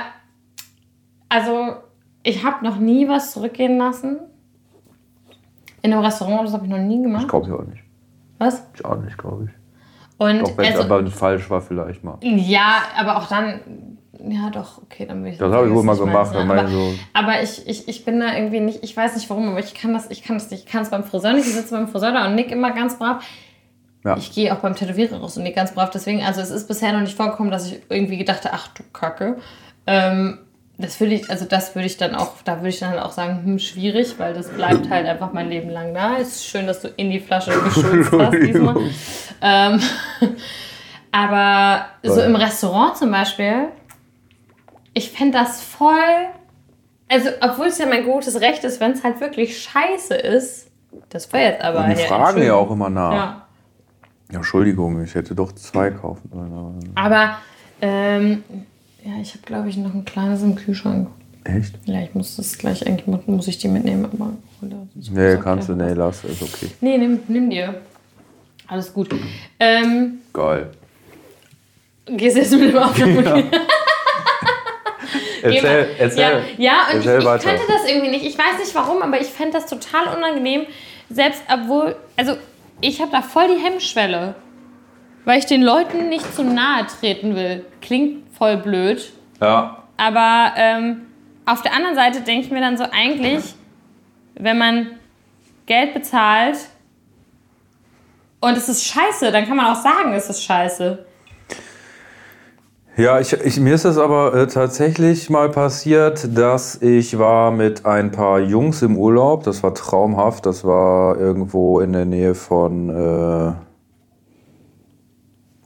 also, 1.28 1.74
ich 2.22 2.44
habe 2.44 2.64
noch 2.64 2.76
nie 2.78 3.06
was 3.08 3.32
zurückgehen 3.32 3.78
lassen. 3.78 4.18
In 5.82 5.92
einem 5.92 6.02
Restaurant, 6.02 6.46
das 6.46 6.52
habe 6.54 6.64
ich 6.64 6.70
noch 6.70 6.78
nie 6.78 6.96
Ich 6.96 7.02
gemacht. 7.04 7.28
glaube 7.28 7.46
ich 7.46 7.52
auch 7.52 7.64
nicht. 7.64 7.82
Was? 8.38 8.66
Ich 8.74 8.84
auch 8.84 8.96
nicht, 9.00 9.16
glaube 9.16 9.44
ich. 9.44 9.59
Und 10.20 10.42
Doch, 10.42 10.58
wenn 10.58 10.66
es 10.66 10.78
also, 10.78 10.94
aber 10.94 11.10
falsch 11.10 11.48
war, 11.48 11.62
vielleicht 11.62 12.04
mal. 12.04 12.18
ja, 12.20 12.82
aber 12.94 13.16
auch 13.16 13.26
dann, 13.26 13.60
ja 14.22 14.50
doch, 14.50 14.82
okay, 14.82 15.06
dann 15.06 15.24
will 15.24 15.32
ich 15.32 15.38
Das 15.38 15.50
habe 15.50 15.66
ich 15.66 15.72
wohl 15.72 15.82
mal 15.82 15.96
gemacht. 15.96 16.14
meins, 16.14 16.34
wenn 16.34 16.46
ne? 16.46 16.54
meine 16.54 16.68
so, 16.68 16.92
Aber 17.14 17.42
ich, 17.42 17.66
ich, 17.66 17.88
ich 17.88 18.04
bin 18.04 18.20
da 18.20 18.36
irgendwie 18.36 18.60
nicht, 18.60 18.84
ich 18.84 18.94
weiß 18.94 19.16
nicht 19.16 19.30
warum, 19.30 19.48
aber 19.48 19.60
ich 19.60 19.72
kann 19.72 19.94
das, 19.94 20.10
ich 20.10 20.22
kann 20.22 20.36
das 20.36 20.50
nicht. 20.50 20.66
Ich 20.66 20.70
kann 20.70 20.82
es 20.82 20.90
beim 20.90 21.04
Friseur 21.04 21.32
nicht. 21.32 21.46
Ich 21.46 21.54
sitze 21.54 21.74
beim 21.74 21.88
Friseur 21.88 22.12
da 22.12 22.26
und 22.26 22.34
nick 22.34 22.52
immer 22.52 22.72
ganz 22.72 22.98
brav. 22.98 23.24
Ja. 24.04 24.14
Ich 24.18 24.30
gehe 24.34 24.54
auch 24.54 24.58
beim 24.58 24.74
Tätowierer 24.76 25.16
raus 25.20 25.38
und 25.38 25.42
nick 25.44 25.56
ganz 25.56 25.72
brav. 25.72 25.88
Deswegen, 25.88 26.22
also 26.22 26.42
es 26.42 26.50
ist 26.50 26.68
bisher 26.68 26.92
noch 26.92 27.00
nicht 27.00 27.16
vorgekommen, 27.16 27.50
dass 27.50 27.72
ich 27.72 27.80
irgendwie 27.88 28.18
gedacht 28.18 28.44
habe, 28.44 28.54
ach 28.54 28.68
du 28.68 28.82
Kacke. 28.92 29.38
Ähm, 29.86 30.36
das 30.80 31.00
würde 31.00 31.14
ich, 31.14 31.30
also 31.30 31.44
das 31.44 31.74
würde 31.74 31.86
ich 31.86 31.96
dann 31.96 32.14
auch, 32.14 32.42
da 32.44 32.56
würde 32.56 32.68
ich 32.68 32.80
dann 32.80 32.98
auch 32.98 33.12
sagen, 33.12 33.42
hm, 33.44 33.58
schwierig, 33.58 34.18
weil 34.18 34.34
das 34.34 34.48
bleibt 34.48 34.90
halt 34.90 35.06
einfach 35.06 35.32
mein 35.32 35.48
Leben 35.48 35.70
lang 35.70 35.94
da. 35.94 36.16
Es 36.16 36.36
ist 36.36 36.46
schön, 36.46 36.66
dass 36.66 36.80
du 36.80 36.88
in 36.88 37.10
die 37.10 37.20
Flasche 37.20 37.52
geschulzt 37.60 38.10
hast 38.12 38.32
diesmal. 38.42 38.76
Ähm, 39.42 39.80
aber 41.12 41.86
so 42.02 42.20
im 42.20 42.36
Restaurant 42.36 42.96
zum 42.96 43.10
Beispiel, 43.10 43.68
ich 44.94 45.10
fände 45.10 45.38
das 45.38 45.60
voll. 45.60 45.94
Also, 47.08 47.30
obwohl 47.40 47.66
es 47.66 47.78
ja 47.78 47.86
mein 47.86 48.04
gutes 48.04 48.40
Recht 48.40 48.64
ist, 48.64 48.80
wenn 48.80 48.92
es 48.92 49.02
halt 49.02 49.20
wirklich 49.20 49.60
scheiße 49.62 50.14
ist. 50.14 50.70
Das 51.08 51.32
wäre 51.32 51.52
jetzt 51.52 51.62
aber. 51.62 51.84
und 51.84 51.96
die 51.96 52.00
ja, 52.02 52.06
fragen 52.06 52.42
ja 52.42 52.54
auch 52.54 52.70
immer 52.70 52.90
nach. 52.90 53.12
Ja. 53.12 53.46
Entschuldigung, 54.32 55.02
ich 55.02 55.14
hätte 55.14 55.34
doch 55.34 55.52
zwei 55.52 55.90
kaufen 55.90 56.30
sollen. 56.32 56.92
Aber, 56.94 57.38
ähm, 57.80 58.44
ja, 59.04 59.12
ich 59.20 59.30
habe, 59.30 59.42
glaube 59.44 59.68
ich, 59.68 59.76
noch 59.76 59.94
ein 59.94 60.04
kleines 60.04 60.42
im 60.42 60.54
Kühlschrank. 60.56 61.08
Echt? 61.44 61.74
Ja, 61.86 62.02
ich 62.02 62.14
muss 62.14 62.36
das 62.36 62.58
gleich, 62.58 62.86
eigentlich 62.86 63.06
mu- 63.06 63.18
muss 63.26 63.48
ich 63.48 63.58
die 63.58 63.68
mitnehmen. 63.68 64.04
Aber, 64.12 64.32
oder 64.62 64.86
Nee, 65.10 65.38
kannst 65.42 65.68
du, 65.70 65.74
nee, 65.74 65.92
lass, 65.94 66.24
ist 66.24 66.42
okay. 66.42 66.70
Nee, 66.80 66.98
nimm, 66.98 67.20
nimm 67.28 67.48
dir. 67.50 67.80
Alles 68.66 68.92
gut. 68.92 69.08
Ähm, 69.58 70.18
Geil. 70.32 70.70
gehst 72.06 72.36
jetzt 72.36 72.52
mit 72.52 72.72
dem. 72.74 72.80
Geh 72.94 73.22
mal. 73.22 73.44
Erzähl, 75.42 75.88
erzähl. 75.98 76.20
Ja, 76.22 76.30
ja 76.58 76.72
und 76.92 76.96
erzähl 77.06 77.18
ich, 77.18 77.24
ich 77.24 77.42
könnte 77.42 77.62
das 77.68 77.88
irgendwie 77.90 78.10
nicht. 78.10 78.24
Ich 78.26 78.38
weiß 78.38 78.58
nicht 78.58 78.74
warum, 78.74 79.00
aber 79.02 79.20
ich 79.20 79.28
fände 79.28 79.52
das 79.54 79.66
total 79.66 80.14
unangenehm. 80.16 80.66
Selbst 81.08 81.42
obwohl, 81.52 81.96
also 82.16 82.36
ich 82.80 83.00
habe 83.00 83.10
da 83.10 83.22
voll 83.22 83.48
die 83.56 83.64
Hemmschwelle. 83.64 84.34
Weil 85.24 85.38
ich 85.38 85.46
den 85.46 85.62
Leuten 85.62 86.08
nicht 86.08 86.34
zu 86.34 86.44
nahe 86.44 86.86
treten 86.86 87.34
will. 87.36 87.64
Klingt 87.82 88.24
voll 88.40 88.56
blöd. 88.56 89.12
Ja, 89.40 89.84
Aber 89.98 90.52
ähm, 90.56 91.02
auf 91.44 91.60
der 91.60 91.74
anderen 91.74 91.94
Seite 91.94 92.22
denke 92.22 92.46
ich 92.46 92.50
mir 92.50 92.60
dann 92.60 92.78
so, 92.78 92.84
eigentlich, 92.90 93.54
wenn 94.34 94.56
man 94.56 94.86
Geld 95.66 95.92
bezahlt 95.92 96.56
und 98.40 98.56
es 98.56 98.68
ist 98.70 98.84
scheiße, 98.86 99.30
dann 99.30 99.46
kann 99.46 99.58
man 99.58 99.66
auch 99.66 99.80
sagen, 99.80 100.14
es 100.14 100.30
ist 100.30 100.42
scheiße. 100.42 101.04
Ja, 102.96 103.20
ich, 103.20 103.32
ich, 103.32 103.60
mir 103.60 103.74
ist 103.74 103.84
das 103.84 103.98
aber 103.98 104.34
äh, 104.34 104.46
tatsächlich 104.46 105.28
mal 105.28 105.50
passiert, 105.50 106.36
dass 106.36 106.80
ich 106.82 107.18
war 107.18 107.50
mit 107.50 107.84
ein 107.84 108.10
paar 108.10 108.40
Jungs 108.40 108.82
im 108.82 108.96
Urlaub. 108.96 109.44
Das 109.44 109.62
war 109.62 109.74
traumhaft. 109.74 110.44
Das 110.44 110.64
war 110.64 111.18
irgendwo 111.18 111.80
in 111.80 111.92
der 111.92 112.04
Nähe 112.04 112.34
von 112.34 112.90
äh, 112.90 113.52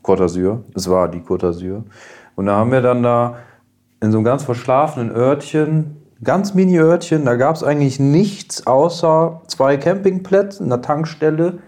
Côte 0.02 0.24
d'Azur. 0.24 0.62
Es 0.74 0.88
war 0.88 1.08
die 1.08 1.20
Côte 1.20 1.46
d'Azur. 1.46 1.82
Und 2.36 2.46
da 2.46 2.56
haben 2.56 2.72
wir 2.72 2.82
dann 2.82 3.02
da 3.02 3.36
in 4.00 4.12
so 4.12 4.18
einem 4.18 4.24
ganz 4.24 4.44
verschlafenen 4.44 5.10
Örtchen, 5.14 5.96
ganz 6.22 6.54
mini 6.54 6.78
Örtchen, 6.78 7.24
da 7.24 7.36
gab 7.36 7.56
es 7.56 7.62
eigentlich 7.62 8.00
nichts 8.00 8.66
außer 8.66 9.42
zwei 9.46 9.76
Campingplätze, 9.76 10.64
einer 10.64 10.82
Tankstelle, 10.82 11.58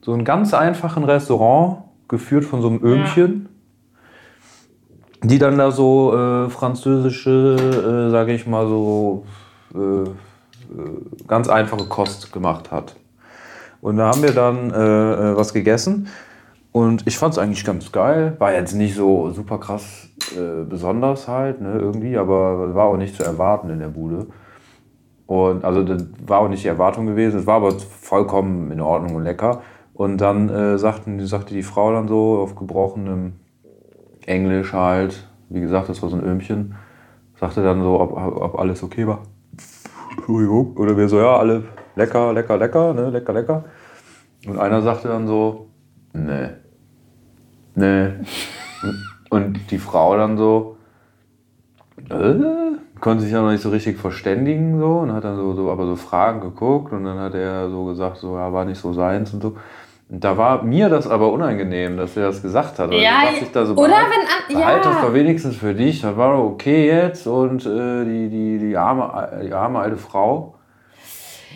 so 0.00 0.12
einen 0.12 0.24
ganz 0.24 0.54
einfachen 0.54 1.04
Restaurant, 1.04 1.84
geführt 2.08 2.44
von 2.44 2.62
so 2.62 2.68
einem 2.68 2.82
Öhmchen 2.84 3.48
die 5.22 5.38
dann 5.38 5.58
da 5.58 5.70
so 5.70 6.14
äh, 6.14 6.50
französische, 6.50 7.56
äh, 8.08 8.10
sage 8.10 8.32
ich 8.32 8.46
mal 8.46 8.66
so, 8.66 9.24
äh, 9.74 9.78
äh, 9.78 10.08
ganz 11.26 11.48
einfache 11.48 11.86
Kost 11.86 12.32
gemacht 12.32 12.70
hat. 12.70 12.96
Und 13.80 13.96
da 13.96 14.08
haben 14.08 14.22
wir 14.22 14.32
dann 14.32 14.70
äh, 14.70 15.32
äh, 15.32 15.36
was 15.36 15.52
gegessen 15.52 16.08
und 16.76 17.06
ich 17.06 17.16
fand 17.16 17.32
es 17.32 17.38
eigentlich 17.38 17.64
ganz 17.64 17.90
geil. 17.90 18.36
War 18.38 18.52
jetzt 18.52 18.74
nicht 18.74 18.94
so 18.94 19.30
super 19.30 19.56
krass 19.56 20.10
äh, 20.36 20.62
besonders 20.62 21.26
halt, 21.26 21.62
ne, 21.62 21.72
irgendwie, 21.72 22.18
aber 22.18 22.74
war 22.74 22.84
auch 22.84 22.98
nicht 22.98 23.16
zu 23.16 23.24
erwarten 23.24 23.70
in 23.70 23.78
der 23.78 23.88
Bude. 23.88 24.26
Und 25.24 25.64
also 25.64 25.82
das 25.82 26.04
war 26.26 26.40
auch 26.40 26.50
nicht 26.50 26.64
die 26.64 26.68
Erwartung 26.68 27.06
gewesen, 27.06 27.40
es 27.40 27.46
war 27.46 27.54
aber 27.54 27.72
vollkommen 27.78 28.70
in 28.72 28.82
Ordnung 28.82 29.14
und 29.14 29.24
lecker. 29.24 29.62
Und 29.94 30.20
dann 30.20 30.50
äh, 30.50 30.76
sagten, 30.76 31.26
sagte 31.26 31.54
die 31.54 31.62
Frau 31.62 31.94
dann 31.94 32.08
so 32.08 32.40
auf 32.40 32.56
gebrochenem 32.56 33.36
Englisch 34.26 34.74
halt, 34.74 35.26
wie 35.48 35.62
gesagt, 35.62 35.88
das 35.88 36.02
war 36.02 36.10
so 36.10 36.16
ein 36.16 36.24
Öhmchen, 36.24 36.74
sagte 37.40 37.62
dann 37.62 37.80
so, 37.80 37.98
ob, 37.98 38.12
ob 38.14 38.58
alles 38.58 38.82
okay 38.82 39.06
war. 39.06 39.22
Oder 40.28 40.94
wir 40.98 41.08
so, 41.08 41.18
ja, 41.20 41.38
alle 41.38 41.64
lecker, 41.94 42.34
lecker, 42.34 42.58
lecker, 42.58 42.92
ne, 42.92 43.08
lecker, 43.08 43.32
lecker. 43.32 43.64
Und 44.46 44.58
einer 44.58 44.82
sagte 44.82 45.08
dann 45.08 45.26
so, 45.26 45.70
nee, 46.12 46.50
nee. 47.76 48.08
Und 49.30 49.70
die 49.70 49.78
Frau 49.78 50.16
dann 50.16 50.36
so, 50.36 50.76
äh, 52.10 52.34
konnte 53.00 53.22
sich 53.22 53.32
ja 53.32 53.42
noch 53.42 53.50
nicht 53.50 53.62
so 53.62 53.70
richtig 53.70 53.98
verständigen 53.98 54.78
so 54.78 54.98
und 54.98 55.12
hat 55.12 55.24
dann 55.24 55.36
so, 55.36 55.54
so 55.54 55.70
aber 55.70 55.86
so 55.86 55.96
Fragen 55.96 56.40
geguckt 56.40 56.92
und 56.92 57.04
dann 57.04 57.18
hat 57.18 57.34
er 57.34 57.70
so 57.70 57.84
gesagt, 57.84 58.18
so, 58.18 58.36
ja, 58.36 58.52
war 58.52 58.64
nicht 58.64 58.80
so 58.80 58.92
seins 58.92 59.32
und 59.34 59.42
so. 59.42 59.56
Und 60.08 60.22
da 60.22 60.36
war 60.36 60.62
mir 60.62 60.88
das 60.88 61.08
aber 61.08 61.32
unangenehm, 61.32 61.96
dass 61.96 62.16
er 62.16 62.26
das 62.28 62.40
gesagt 62.40 62.78
hat. 62.78 62.92
Ja, 62.92 63.24
da 63.52 63.66
so, 63.66 63.74
oder 63.74 63.88
behalt- 63.88 64.06
wenn 64.10 64.20
an- 64.20 64.60
behalt 64.62 64.84
ja. 64.84 64.92
das 64.92 65.00
doch 65.02 65.12
wenigstens 65.12 65.56
für 65.56 65.74
dich, 65.74 66.00
das 66.00 66.16
war 66.16 66.36
doch 66.36 66.44
okay 66.44 66.86
jetzt 66.86 67.26
und 67.26 67.66
äh, 67.66 68.04
die, 68.04 68.28
die, 68.28 68.58
die, 68.58 68.76
arme, 68.76 69.42
die 69.44 69.52
arme 69.52 69.80
alte 69.80 69.96
Frau. 69.96 70.54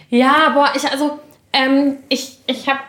Ja, 0.09 0.51
boah, 0.53 0.69
ich, 0.75 0.91
also, 0.91 1.21
ähm, 1.53 1.99
ich, 2.09 2.41
ich 2.49 2.69
habe, 2.69 2.81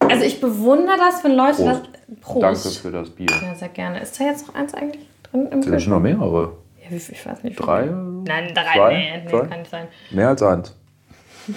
also 0.00 0.22
ich 0.22 0.42
bewundere 0.42 0.98
das, 0.98 1.24
wenn 1.24 1.34
Leute 1.34 1.62
Prost. 1.64 1.66
das. 1.66 1.80
Prost. 2.20 2.42
Danke 2.42 2.68
für 2.78 2.90
das 2.90 3.10
Bier. 3.10 3.26
Ja, 3.42 3.54
sehr 3.54 3.68
gerne. 3.68 4.00
Ist 4.00 4.18
da 4.20 4.24
jetzt 4.24 4.46
noch 4.46 4.54
eins 4.54 4.74
eigentlich 4.74 5.02
drin 5.30 5.46
im 5.50 5.62
sind 5.62 5.72
Kühlschrank? 5.72 5.88
noch 5.96 6.00
mehrere. 6.00 6.56
Ja, 6.82 6.90
wie 6.90 6.98
viel, 6.98 7.14
ich 7.14 7.24
weiß 7.26 7.42
nicht. 7.42 7.56
Drei? 7.56 7.86
Nein, 7.86 8.52
drei, 8.54 8.74
Zwei? 8.74 8.92
nee, 8.94 9.22
nee, 9.24 9.30
Zwei? 9.30 9.46
kann 9.46 9.58
nicht 9.60 9.70
sein. 9.70 9.88
Mehr 10.10 10.28
als 10.28 10.42
eins. 10.42 10.74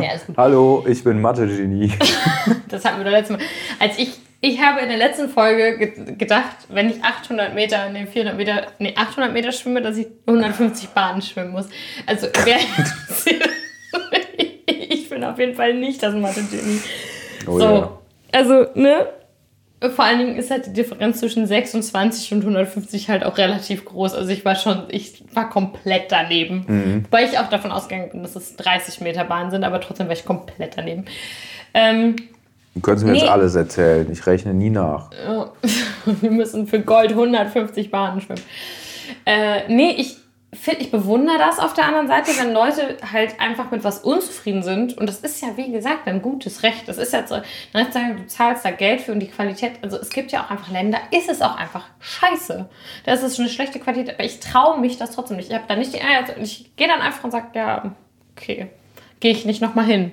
Ja. 0.00 0.10
Hallo, 0.36 0.84
ich 0.86 1.02
bin 1.02 1.20
Mathe-Genie. 1.20 1.92
Das 2.68 2.84
hatten 2.84 2.98
wir 2.98 3.04
das 3.04 3.12
letzte 3.12 3.32
Mal. 3.34 3.42
Als 3.80 3.98
ich, 3.98 4.12
ich 4.40 4.60
habe 4.62 4.80
in 4.80 4.88
der 4.88 4.96
letzten 4.96 5.28
Folge 5.28 5.76
ge 5.76 6.14
gedacht, 6.14 6.56
wenn 6.68 6.88
ich 6.88 7.02
800 7.02 7.52
Meter, 7.52 7.88
nee, 7.90 8.06
400 8.06 8.36
Meter, 8.36 8.66
nee, 8.78 8.94
800 8.96 9.32
Meter 9.32 9.50
schwimme, 9.50 9.82
dass 9.82 9.96
ich 9.96 10.06
150 10.26 10.90
Bahnen 10.90 11.20
schwimmen 11.20 11.50
muss. 11.50 11.68
Also, 12.06 12.28
wer 12.44 12.58
ich 14.68 15.08
bin 15.10 15.24
auf 15.24 15.38
jeden 15.38 15.54
Fall 15.54 15.74
nicht 15.74 16.02
das 16.02 16.14
Mathe-Genie. 16.14 16.80
Oh 17.46 17.58
so, 17.58 17.64
ja. 17.64 17.98
Also, 18.32 18.66
ne? 18.74 19.06
Vor 19.96 20.04
allen 20.04 20.18
Dingen 20.20 20.36
ist 20.36 20.50
halt 20.52 20.66
die 20.66 20.72
Differenz 20.72 21.18
zwischen 21.18 21.44
26 21.44 22.32
und 22.34 22.42
150 22.42 23.08
halt 23.08 23.24
auch 23.24 23.36
relativ 23.36 23.84
groß. 23.84 24.14
Also 24.14 24.30
ich 24.30 24.44
war 24.44 24.54
schon, 24.54 24.84
ich 24.90 25.24
war 25.34 25.50
komplett 25.50 26.12
daneben. 26.12 26.64
Mhm. 26.68 27.04
Wobei 27.04 27.24
ich 27.24 27.36
auch 27.38 27.48
davon 27.48 27.72
ausgegangen 27.72 28.10
bin, 28.10 28.22
dass 28.22 28.36
es 28.36 28.54
30 28.56 29.00
Meter 29.00 29.24
Bahn 29.24 29.50
sind, 29.50 29.64
aber 29.64 29.80
trotzdem 29.80 30.06
war 30.06 30.12
ich 30.14 30.24
komplett 30.24 30.74
daneben. 30.76 31.04
Ähm, 31.74 32.14
Du 32.74 32.80
könntest 32.80 33.04
mir 33.04 33.12
Nee. 33.12 33.18
jetzt 33.18 33.28
alles 33.28 33.54
erzählen. 33.54 34.10
Ich 34.10 34.24
rechne 34.26 34.54
nie 34.54 34.70
nach. 34.70 35.10
Ja. 35.26 35.50
Wir 36.22 36.30
müssen 36.30 36.66
für 36.66 36.80
Gold 36.80 37.10
150 37.10 37.90
Bahnen 37.90 38.20
schwimmen. 38.22 38.40
Äh, 39.26 39.68
nee, 39.68 39.90
ich 39.98 40.16
ich 40.52 40.90
bewundere 40.90 41.38
das 41.38 41.58
auf 41.58 41.72
der 41.72 41.86
anderen 41.86 42.08
Seite, 42.08 42.30
wenn 42.38 42.52
Leute 42.52 42.98
halt 43.10 43.40
einfach 43.40 43.70
mit 43.70 43.84
was 43.84 44.00
unzufrieden 44.00 44.62
sind. 44.62 44.98
Und 44.98 45.08
das 45.08 45.20
ist 45.20 45.40
ja, 45.40 45.56
wie 45.56 45.72
gesagt, 45.72 46.06
ein 46.06 46.20
gutes 46.20 46.62
Recht. 46.62 46.86
Das 46.86 46.98
ist 46.98 47.14
ja 47.14 47.26
so, 47.26 47.36
sagen, 47.72 48.16
du 48.18 48.26
zahlst 48.26 48.64
da 48.64 48.70
Geld 48.70 49.00
für 49.00 49.12
und 49.12 49.20
die 49.20 49.28
Qualität. 49.28 49.72
Also 49.80 49.96
es 49.96 50.10
gibt 50.10 50.30
ja 50.30 50.44
auch 50.44 50.50
einfach 50.50 50.70
Länder, 50.70 50.98
ist 51.10 51.30
es 51.30 51.40
auch 51.40 51.56
einfach 51.56 51.86
scheiße. 52.00 52.68
Das 53.06 53.22
ist 53.22 53.40
eine 53.40 53.48
schlechte 53.48 53.80
Qualität, 53.80 54.14
aber 54.14 54.24
ich 54.24 54.40
traue 54.40 54.78
mich 54.78 54.98
das 54.98 55.12
trotzdem 55.12 55.38
nicht. 55.38 55.48
Ich 55.48 55.54
habe 55.54 55.64
da 55.66 55.74
nicht 55.74 55.94
die 55.94 56.02
Eier. 56.02 56.24
Ich 56.38 56.76
gehe 56.76 56.86
dann 56.86 57.00
einfach 57.00 57.24
und 57.24 57.30
sage, 57.30 57.46
ja, 57.54 57.94
okay, 58.36 58.68
gehe 59.20 59.32
ich 59.32 59.46
nicht 59.46 59.62
nochmal 59.62 59.86
hin. 59.86 60.12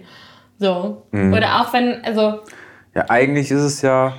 So. 0.57 1.03
Mhm. 1.11 1.33
Oder 1.33 1.61
auch 1.61 1.73
wenn, 1.73 2.03
also, 2.05 2.39
Ja, 2.95 3.05
eigentlich 3.09 3.51
ist 3.51 3.61
es 3.61 3.81
ja, 3.81 4.13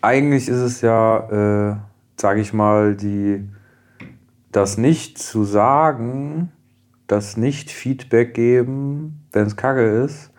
eigentlich 0.00 0.48
ist 0.48 0.58
es 0.58 0.80
ja, 0.80 1.70
äh, 1.70 1.76
sage 2.20 2.40
ich 2.40 2.52
mal, 2.52 2.96
die, 2.96 3.48
das 4.52 4.78
nicht 4.78 5.18
zu 5.18 5.44
sagen, 5.44 6.52
das 7.06 7.36
nicht 7.36 7.70
Feedback 7.70 8.34
geben, 8.34 9.24
wenn 9.32 9.46
es 9.46 9.56
kacke 9.56 9.82
ist, 10.04 10.30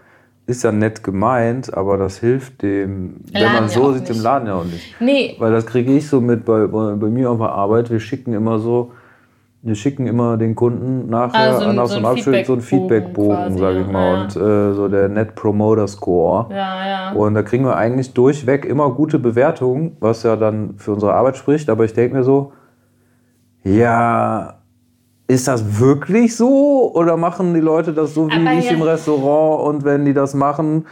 ist 0.46 0.64
ja 0.64 0.72
nett 0.72 1.04
gemeint, 1.04 1.74
aber 1.74 1.98
das 1.98 2.18
hilft 2.20 2.62
dem, 2.64 3.22
wenn 3.32 3.42
Laden 3.42 3.54
man 3.54 3.64
ja 3.64 3.70
so 3.70 3.84
auch 3.84 3.94
sieht, 3.94 4.10
dem 4.10 4.16
nicht. 4.16 4.24
Laden 4.24 4.48
ja 4.48 4.56
auch 4.56 4.66
nicht. 4.66 4.96
nee, 5.00 5.36
Weil 5.40 5.52
das 5.52 5.66
kriege 5.66 5.92
ich 5.94 6.08
so 6.08 6.20
mit 6.20 6.44
bei, 6.46 6.68
bei, 6.68 6.94
bei 6.96 7.08
mir 7.08 7.32
auf 7.32 7.38
der 7.40 7.50
Arbeit. 7.50 7.90
Wir 7.90 8.00
schicken 8.02 8.34
immer 8.34 8.60
so, 8.60 8.92
wir 9.62 9.76
schicken 9.76 10.06
immer 10.06 10.36
den 10.36 10.54
Kunden 10.56 11.10
nachher 11.10 11.60
so 11.60 11.66
ein- 11.68 11.76
nach 11.78 11.86
so 11.86 11.94
so 11.94 12.00
ein 12.00 12.06
einem 12.06 12.18
Abschnitt 12.18 12.46
so 12.46 12.54
einen 12.54 12.62
Feedbackbogen 12.62 13.58
sage 13.58 13.80
ich 13.80 13.86
ja. 13.88 13.92
mal. 13.94 14.14
Ja. 14.16 14.22
Und 14.24 14.36
äh, 14.36 14.74
so 14.74 14.88
der 14.90 15.08
Net 15.08 15.36
Promoter 15.36 15.88
Score. 15.88 16.48
ja, 16.54 16.86
ja. 16.88 17.12
Und 17.14 17.36
da 17.36 17.42
kriegen 17.44 17.64
wir 17.64 17.78
eigentlich 17.78 18.14
durchweg 18.14 18.66
immer 18.66 18.90
gute 18.92 19.20
Bewertungen, 19.20 19.96
was 20.02 20.24
ja 20.24 20.36
dann 20.36 20.74
für 20.78 20.92
unsere 20.92 21.14
Arbeit 21.14 21.38
spricht. 21.38 21.70
Aber 21.70 21.86
ich 21.86 21.94
denke 21.94 22.18
mir 22.18 22.24
so, 22.24 22.52
ja, 23.64 24.56
ist 25.28 25.48
das 25.48 25.80
wirklich 25.80 26.36
so? 26.36 26.92
Oder 26.94 27.18
machen 27.18 27.54
die 27.54 27.60
Leute 27.62 27.94
das 27.94 28.14
so 28.14 28.28
wie 28.30 28.34
Aber 28.34 28.54
ich 28.54 28.66
ja- 28.66 28.72
im 28.72 28.82
Restaurant? 28.82 29.68
Und 29.68 29.84
wenn 29.86 30.06
die 30.06 30.14
das 30.14 30.34
machen, 30.34 30.86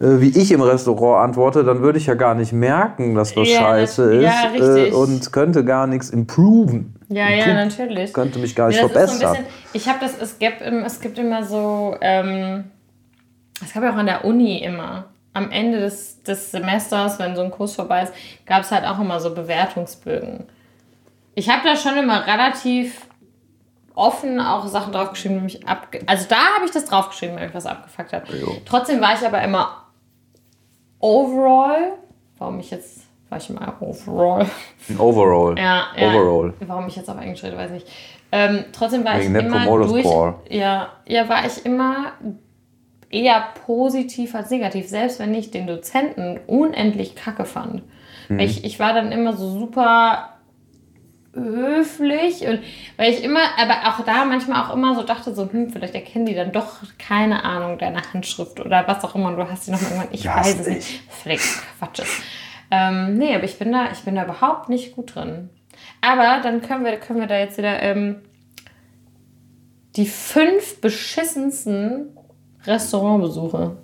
äh, 0.00 0.20
wie 0.20 0.28
ich 0.36 0.50
im 0.52 0.60
Restaurant 0.60 1.24
antworte, 1.28 1.62
dann 1.64 1.80
würde 1.82 1.98
ich 1.98 2.06
ja 2.06 2.14
gar 2.14 2.34
nicht 2.34 2.52
merken, 2.52 3.14
dass 3.14 3.36
was 3.36 3.48
Ja, 3.48 3.60
scheiße 3.60 4.04
das- 4.06 4.14
ist. 4.16 4.22
ja, 4.22 4.50
richtig. 4.50 4.92
äh, 4.92 4.96
und 4.96 5.32
könnte 5.32 5.64
gar 5.64 5.86
nichts 5.86 6.10
improven. 6.10 6.94
Ja, 7.08 7.28
ja, 7.30 7.54
natürlich. 7.54 8.12
Könnte 8.12 8.38
mich 8.40 8.54
gar 8.56 8.68
nicht 8.68 8.82
das 8.82 8.88
so 8.88 8.92
verbessern. 8.92 9.26
ein 9.28 9.32
bisschen, 9.44 9.46
ich 9.72 9.88
habe 9.88 9.98
das, 10.00 10.18
es 10.20 10.38
gibt, 10.38 10.60
es 10.60 11.00
gibt 11.00 11.18
immer 11.18 11.44
so, 11.44 11.94
ähm, 12.00 12.64
es 13.64 13.72
gab 13.72 13.84
ja 13.84 13.92
auch 13.92 13.96
an 13.96 14.06
der 14.06 14.24
Uni 14.24 14.58
immer, 14.62 15.04
am 15.32 15.50
Ende 15.50 15.78
des, 15.80 16.22
des 16.24 16.50
Semesters, 16.50 17.18
wenn 17.18 17.36
so 17.36 17.42
ein 17.42 17.50
Kurs 17.50 17.74
vorbei 17.76 18.02
ist, 18.02 18.12
gab 18.46 18.62
es 18.62 18.70
halt 18.72 18.84
auch 18.84 18.98
immer 19.00 19.20
so 19.20 19.32
Bewertungsbögen. 19.34 20.44
Ich 21.36 21.50
habe 21.50 21.60
da 21.64 21.76
schon 21.76 21.96
immer 21.98 22.26
relativ 22.26 23.06
offen 23.94 24.40
auch 24.40 24.66
Sachen 24.66 24.92
draufgeschrieben, 24.92 25.38
die 25.38 25.44
mich 25.44 25.68
abge... 25.68 26.00
Also 26.06 26.26
da 26.28 26.36
habe 26.56 26.64
ich 26.64 26.70
das 26.70 26.86
draufgeschrieben, 26.86 27.36
wenn 27.36 27.44
mich 27.44 27.54
was 27.54 27.66
abgefuckt 27.66 28.12
hat. 28.14 28.28
Jo. 28.30 28.56
Trotzdem 28.64 29.02
war 29.02 29.14
ich 29.14 29.26
aber 29.26 29.42
immer 29.42 29.84
overall, 30.98 31.92
warum 32.38 32.58
ich 32.58 32.70
jetzt, 32.70 33.02
war 33.28 33.36
ich 33.36 33.50
immer 33.50 33.74
overall, 33.80 34.46
Overall. 34.98 35.58
ja, 35.58 35.88
ja. 35.94 36.08
Overall. 36.08 36.54
Warum 36.60 36.88
ich 36.88 36.96
jetzt 36.96 37.10
auf 37.10 37.20
Englisch 37.20 37.44
rede, 37.44 37.56
weiß 37.56 37.70
ich 37.72 37.84
nicht. 37.84 37.88
Ähm, 38.32 38.64
trotzdem 38.72 39.04
war 39.04 39.18
Wegen 39.20 39.34
ich 39.36 39.44
immer 39.44 39.64
durch, 39.86 40.06
Score. 40.06 40.40
ja, 40.48 40.88
ja, 41.06 41.28
war 41.28 41.44
ich 41.44 41.64
immer 41.66 42.12
eher 43.10 43.44
positiv 43.66 44.34
als 44.34 44.50
negativ, 44.50 44.88
selbst 44.88 45.20
wenn 45.20 45.34
ich 45.34 45.50
den 45.50 45.66
Dozenten 45.66 46.40
unendlich 46.46 47.14
kacke 47.14 47.44
fand. 47.44 47.82
Mhm. 48.30 48.38
Ich, 48.40 48.64
ich 48.64 48.80
war 48.80 48.94
dann 48.94 49.12
immer 49.12 49.34
so 49.36 49.50
super 49.50 50.35
höflich 51.36 52.46
und 52.46 52.60
weil 52.96 53.12
ich 53.12 53.22
immer, 53.22 53.40
aber 53.58 53.88
auch 53.88 54.04
da 54.04 54.24
manchmal 54.24 54.64
auch 54.64 54.74
immer 54.74 54.94
so 54.94 55.02
dachte, 55.02 55.34
so, 55.34 55.50
hm, 55.50 55.70
vielleicht 55.70 55.94
erkennen 55.94 56.26
die 56.26 56.34
dann 56.34 56.50
doch 56.52 56.78
keine 56.98 57.44
Ahnung 57.44 57.78
deiner 57.78 58.02
Handschrift 58.12 58.58
oder 58.60 58.88
was 58.88 59.04
auch 59.04 59.14
immer 59.14 59.28
und 59.28 59.36
du 59.36 59.48
hast 59.50 59.66
sie 59.66 59.70
noch 59.70 59.82
irgendwann, 59.82 60.08
ich 60.12 60.24
Ja, 60.24 60.36
weiß 60.36 60.60
es 60.60 60.66
nicht. 60.66 60.76
nicht. 60.76 61.02
Völlig 61.10 61.40
Quatsch. 61.78 62.02
Ähm, 62.70 63.14
nee, 63.14 63.34
aber 63.34 63.44
ich 63.44 63.58
bin 63.58 63.70
da, 63.70 63.90
ich 63.92 64.00
bin 64.00 64.14
da 64.16 64.24
überhaupt 64.24 64.68
nicht 64.68 64.96
gut 64.96 65.14
drin. 65.14 65.50
Aber 66.00 66.40
dann 66.42 66.62
können 66.62 66.84
wir, 66.84 66.96
können 66.96 67.20
wir 67.20 67.26
da 67.28 67.38
jetzt 67.38 67.58
wieder 67.58 67.80
ähm, 67.82 68.22
die 69.96 70.06
fünf 70.06 70.80
beschissensten 70.80 72.16
Restaurantbesuche 72.64 73.76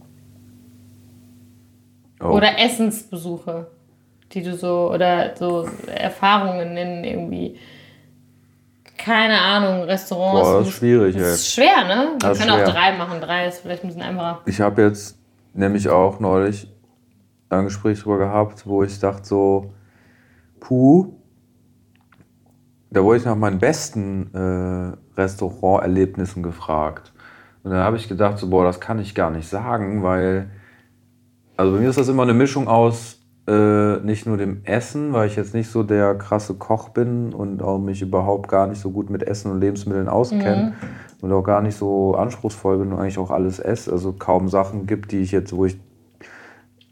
Oh. 2.25 2.37
oder 2.37 2.57
Essensbesuche, 2.57 3.72
die 4.33 4.43
du 4.43 4.57
so, 4.57 4.91
oder 4.93 5.37
so 5.37 5.69
Erfahrungen 5.87 6.77
in 6.77 7.05
irgendwie, 7.05 7.59
keine 8.97 9.41
Ahnung, 9.41 9.83
Restaurants. 9.83 10.49
Boah, 10.49 10.59
das 10.61 10.69
ist 10.69 10.75
schwierig, 10.75 11.15
Das 11.17 11.23
ey. 11.25 11.33
ist 11.33 11.53
schwer, 11.53 11.85
ne? 11.85 12.09
Wir 12.21 12.33
können 12.35 12.51
auch 12.51 12.65
drei 12.73 12.97
machen. 12.97 13.21
Drei 13.21 13.47
ist 13.47 13.61
vielleicht 13.61 13.85
ein 13.85 13.89
bisschen 13.89 14.03
einfacher. 14.03 14.41
Ich 14.47 14.61
habe 14.61 14.83
jetzt 14.83 15.19
nämlich 15.55 15.89
auch 15.89 16.21
neulich 16.21 16.69
ein 17.51 17.65
Gespräch 17.65 18.01
drüber 18.01 18.19
gehabt, 18.19 18.67
wo 18.67 18.83
ich 18.83 18.99
dachte 18.99 19.27
so, 19.27 19.75
puh, 20.61 21.13
da 22.91 23.03
wurde 23.03 23.19
ich 23.19 23.25
nach 23.25 23.37
meinen 23.37 23.59
besten 23.59 24.31
äh, 24.35 25.21
Restauranterlebnissen 25.21 26.43
gefragt. 26.43 27.13
Und 27.63 27.71
dann 27.71 27.81
habe 27.81 27.97
ich 27.97 28.09
gedacht, 28.09 28.39
so, 28.39 28.49
boah, 28.51 28.65
das 28.65 28.81
kann 28.81 28.99
ich 28.99 29.15
gar 29.15 29.31
nicht 29.31 29.49
sagen, 29.49 30.03
weil, 30.03 30.51
also 31.57 31.73
bei 31.73 31.79
mir 31.81 31.91
ist 31.91 31.99
das 31.99 32.09
immer 32.09 32.23
eine 32.23 32.35
Mischung 32.35 32.69
aus 32.69 33.22
äh, 33.49 33.97
nicht 33.99 34.27
nur 34.27 34.37
dem 34.37 34.61
Essen, 34.65 35.13
weil 35.13 35.27
ich 35.27 35.37
jetzt 35.37 35.55
nicht 35.55 35.71
so 35.71 35.83
der 35.83 36.15
krasse 36.15 36.55
Koch 36.55 36.91
bin 36.91 37.33
und 37.33 37.63
auch 37.63 37.79
mich 37.79 38.01
überhaupt 38.03 38.49
gar 38.49 38.67
nicht 38.67 38.81
so 38.81 38.91
gut 38.91 39.11
mit 39.11 39.23
Essen 39.25 39.51
und 39.51 39.61
Lebensmitteln 39.61 40.09
auskenne 40.09 40.75
und 41.23 41.33
auch 41.33 41.43
gar 41.43 41.61
nicht 41.61 41.77
so 41.77 42.15
anspruchsvoll 42.15 42.79
bin 42.79 42.93
und 42.93 43.01
eigentlich 43.01 43.19
auch 43.19 43.31
alles 43.31 43.59
esse. 43.59 43.91
Also 43.91 44.13
kaum 44.13 44.49
Sachen 44.49 44.87
gibt, 44.87 45.11
die 45.13 45.23
ich 45.23 45.33
jetzt, 45.33 45.57
wo 45.57 45.65
ich 45.65 45.77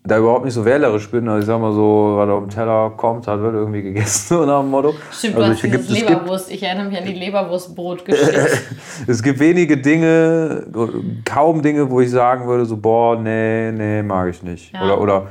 da 0.02 0.18
überhaupt 0.18 0.44
nicht 0.44 0.54
so 0.54 0.64
wählerisch 0.64 1.10
bin. 1.10 1.28
Also 1.28 1.40
ich 1.40 1.46
sag 1.46 1.60
mal 1.60 1.72
so, 1.72 2.14
was 2.16 2.28
auf 2.28 2.40
dem 2.40 2.48
Teller 2.48 2.90
kommt, 2.96 3.26
hat 3.26 3.40
wird 3.40 3.54
irgendwie 3.54 3.82
gegessen, 3.82 4.26
so 4.28 4.46
nach 4.46 4.60
dem 4.60 4.70
Motto. 4.70 4.94
Stimmt, 5.12 5.36
also 5.36 5.52
du 5.52 5.72
hast 5.78 5.90
ich, 5.90 6.00
Leberwurst. 6.00 6.50
Ich 6.50 6.62
erinnere 6.62 6.88
mich 6.88 6.98
an 6.98 7.04
die 7.04 7.12
Leberwurstbrotgeschichte. 7.12 8.48
es 9.06 9.22
gibt 9.22 9.38
wenige 9.38 9.76
Dinge, 9.76 10.66
kaum 11.24 11.60
Dinge, 11.62 11.90
wo 11.90 12.00
ich 12.00 12.10
sagen 12.10 12.46
würde, 12.46 12.64
so, 12.64 12.76
boah, 12.76 13.20
nee, 13.20 13.70
nee, 13.72 14.02
mag 14.02 14.30
ich 14.30 14.42
nicht. 14.42 14.72
Ja. 14.72 14.84
Oder, 14.84 15.00
oder 15.00 15.26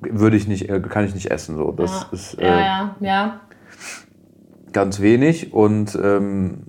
würde 0.00 0.36
ich 0.36 0.46
nicht, 0.46 0.68
äh, 0.68 0.80
kann 0.80 1.04
ich 1.04 1.14
nicht 1.14 1.30
essen. 1.30 1.56
So. 1.56 1.72
Das 1.72 1.90
ja. 1.90 2.08
ist 2.12 2.34
äh, 2.40 2.46
ja, 2.46 2.60
ja, 2.60 2.96
ja. 3.00 3.40
ganz 4.72 5.00
wenig 5.00 5.52
und 5.52 5.98
ähm, 6.02 6.66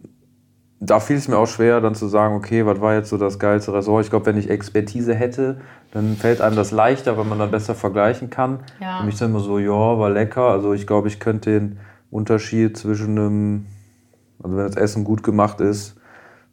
da 0.84 1.00
fiel 1.00 1.16
es 1.18 1.28
mir 1.28 1.38
auch 1.38 1.48
schwer, 1.48 1.80
dann 1.80 1.94
zu 1.94 2.08
sagen, 2.08 2.36
okay, 2.36 2.66
was 2.66 2.82
war 2.82 2.96
jetzt 2.96 3.10
so 3.10 3.18
das 3.18 3.38
geilste 3.38 3.72
Restaurant? 3.72 4.04
Ich 4.04 4.10
glaube, 4.10 4.26
wenn 4.26 4.38
ich 4.38 4.50
Expertise 4.50 5.14
hätte, 5.14 5.62
dann 5.92 6.16
fällt 6.16 6.42
einem 6.42 6.56
das 6.56 6.72
leichter, 6.72 7.18
weil 7.18 7.26
man 7.26 7.38
dann 7.38 7.52
besser 7.52 7.76
vergleichen 7.76 8.32
kann. 8.32 8.62
Ja. 8.80 9.00
Für 9.00 9.06
mich 9.06 9.18
dann 9.20 9.30
immer 9.30 9.42
so, 9.42 9.60
ja, 9.60 9.70
war 9.70 10.10
lecker. 10.10 10.48
Also 10.48 10.74
ich 10.74 10.88
glaube, 10.88 11.08
ich 11.08 11.20
könnte 11.20 11.52
den 11.52 11.78
Unterschied 12.10 12.78
zwischen 12.78 13.18
einem, 13.18 13.66
also 14.42 14.58
wenn 14.58 14.66
das 14.66 14.76
Essen 14.76 15.04
gut 15.04 15.22
gemacht 15.22 15.62
ist, 15.62 16.01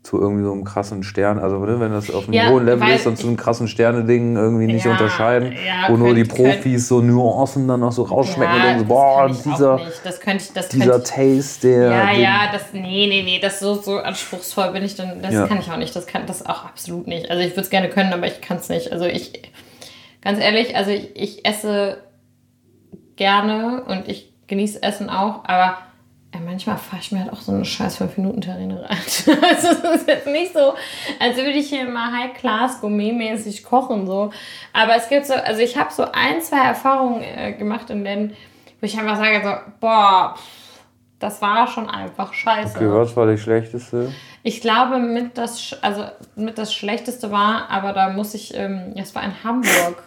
zu 0.05 0.19
irgendwie 0.21 0.45
so 0.45 0.53
einem 0.53 0.65
krassen 0.65 1.03
Stern, 1.03 1.39
also 1.39 1.59
ne, 1.59 1.81
wenn 1.81 1.91
das 1.93 2.09
auf 2.11 2.25
einem 2.25 2.35
Ja, 2.35 2.49
hohen 2.49 2.65
Level 2.65 2.89
ist, 2.89 3.05
dann 3.05 3.17
zu 3.17 3.27
einem 3.27 3.37
krassen 3.37 3.69
Sterne-Ding 3.69 4.37
irgendwie 4.37 4.67
nicht 4.67 4.85
Ja, 4.85 4.93
unterscheiden. 4.93 5.53
ja, 5.67 5.89
wo 5.93 5.97
nur 5.97 6.15
die 6.15 6.25
Profis 6.25 6.89
so 6.89 7.01
Nuancen 7.03 7.67
dann 7.69 7.81
noch 7.81 7.93
so 7.93 8.05
rausschmecken 8.05 8.55
und 8.57 8.63
denken 8.63 8.79
so, 8.79 8.85
boah, 8.87 9.29
dieser. 9.45 9.81
Das 10.05 10.21
könnte 10.21 10.45
ich, 10.45 10.53
das 10.53 10.69
dieser 10.69 11.03
Taste, 11.03 11.69
der. 11.69 11.91
Ja, 11.91 12.07
den- 12.13 12.21
ja, 12.23 12.49
das, 12.53 12.73
nee, 12.73 12.81
nee, 13.09 13.23
nee, 13.23 13.39
das 13.41 13.61
so, 13.61 13.75
so 13.75 13.99
anspruchsvoll 13.99 14.71
bin 14.73 14.85
ich 14.85 14.95
dann, 14.95 15.21
das 15.21 15.49
kann 15.49 15.59
ich 15.59 15.71
auch 15.71 15.77
nicht, 15.77 15.95
das 15.95 16.07
kann 16.07 16.27
das 16.27 16.47
auch 16.47 16.65
absolut 16.65 17.07
nicht. 17.07 17.31
Also 17.31 17.43
ich 17.43 17.51
würde 17.51 17.63
es 17.63 17.71
gerne 17.71 17.89
können, 17.91 18.13
aber 18.13 18.27
ich 18.27 18.41
kann 18.41 18.57
es 18.59 18.69
nicht. 18.69 18.93
Also 18.93 19.05
ich, 19.05 19.51
ganz 20.23 20.39
ehrlich, 20.39 20.77
also 20.77 20.91
ich, 20.93 21.15
ich 21.17 21.45
esse 21.45 21.99
gerne 23.17 23.83
und 23.85 24.09
ich 24.09 24.33
genieße 24.47 24.83
Essen 24.83 25.11
auch, 25.11 25.45
aber 25.45 25.77
ja, 26.39 26.45
manchmal 26.45 26.79
fahre 26.79 27.03
ich 27.03 27.13
mir 27.13 27.21
halt 27.21 27.33
auch 27.33 27.41
so 27.41 27.53
eine 27.53 27.65
scheiß 27.65 28.01
5-Minuten-Terrine 28.01 28.83
rein. 28.83 28.89
also 28.91 29.69
es 29.69 30.01
ist 30.01 30.09
jetzt 30.09 30.27
nicht 30.27 30.53
so, 30.53 30.75
als 31.19 31.37
würde 31.37 31.51
ich 31.51 31.69
hier 31.69 31.89
mal 31.89 32.13
High-Class 32.13 32.81
Gourmet-mäßig 32.81 33.65
kochen, 33.65 34.07
so. 34.07 34.31
Aber 34.73 34.97
es 34.97 35.09
gibt 35.09 35.27
so, 35.27 35.35
also 35.35 35.61
ich 35.61 35.77
habe 35.77 35.93
so 35.93 36.05
ein, 36.13 36.41
zwei 36.41 36.65
Erfahrungen 36.65 37.23
äh, 37.23 37.53
gemacht, 37.53 37.91
in 37.91 38.05
denen, 38.05 38.31
wo 38.81 38.87
ich 38.87 38.99
einfach 38.99 39.17
sage, 39.17 39.41
so, 39.43 39.73
boah, 39.81 40.35
das 41.19 41.43
war 41.43 41.67
schon 41.67 41.91
einfach 41.91 42.33
scheiße. 42.33 42.77
Okay, 42.77 42.91
was 42.91 43.17
war 43.17 43.27
die 43.27 43.39
schlechteste? 43.39 44.13
Ich 44.45 44.61
glaube, 44.61 44.99
mit 44.99 45.37
das, 45.37 45.77
also 45.83 46.05
mit 46.37 46.59
das 46.59 46.73
Schlechteste 46.73 47.33
war, 47.33 47.69
aber 47.71 47.93
da 47.93 48.11
muss 48.11 48.35
ich, 48.35 48.55
ähm, 48.55 48.93
es 48.97 49.15
war 49.15 49.25
in 49.25 49.33
Hamburg. 49.43 50.03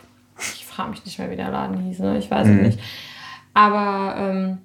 Ich 0.55 0.65
frage 0.65 0.91
mich 0.91 1.05
nicht 1.05 1.19
mehr, 1.19 1.29
wie 1.29 1.35
der 1.35 1.51
Laden 1.51 1.77
hieß, 1.79 1.99
ne? 1.99 2.17
ich 2.17 2.31
weiß 2.31 2.47
es 2.47 2.61
nicht. 2.61 2.79
Aber 3.53 4.15
ähm, 4.17 4.59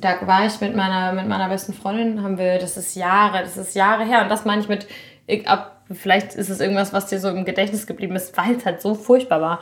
da 0.00 0.26
war 0.26 0.46
ich 0.46 0.60
mit 0.60 0.74
meiner, 0.74 1.12
mit 1.12 1.28
meiner 1.28 1.48
besten 1.48 1.72
Freundin, 1.72 2.22
haben 2.22 2.38
wir, 2.38 2.58
das 2.58 2.76
ist 2.76 2.94
Jahre, 2.94 3.42
das 3.42 3.56
ist 3.56 3.74
Jahre 3.74 4.04
her. 4.04 4.22
Und 4.22 4.28
das 4.28 4.44
meine 4.44 4.62
ich 4.62 4.68
mit, 4.68 4.86
ich, 5.26 5.48
ab, 5.48 5.82
vielleicht 5.90 6.34
ist 6.34 6.48
es 6.48 6.60
irgendwas, 6.60 6.92
was 6.92 7.06
dir 7.06 7.18
so 7.18 7.28
im 7.28 7.44
Gedächtnis 7.44 7.86
geblieben 7.86 8.16
ist, 8.16 8.36
weil 8.36 8.56
es 8.56 8.64
halt 8.64 8.80
so 8.80 8.94
furchtbar 8.94 9.40
war. 9.40 9.60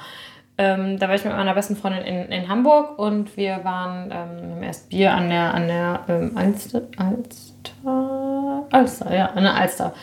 Ähm, 0.60 0.98
da 0.98 1.08
war 1.08 1.14
ich 1.14 1.24
mit 1.24 1.32
meiner 1.32 1.54
besten 1.54 1.76
Freundin 1.76 2.02
in, 2.02 2.32
in 2.32 2.48
Hamburg 2.48 2.98
und 2.98 3.36
wir 3.36 3.60
waren 3.62 4.10
ähm, 4.12 4.62
erst 4.62 4.88
Bier 4.88 5.12
an 5.12 5.28
der, 5.28 5.54
an 5.54 5.68
der 5.68 6.00
ähm, 6.08 6.32
Alster, 6.36 6.82
Alster, 6.96 8.66
Alster, 8.70 9.14
ja, 9.14 9.26
an 9.26 9.44
der 9.44 9.54
Alster 9.54 9.94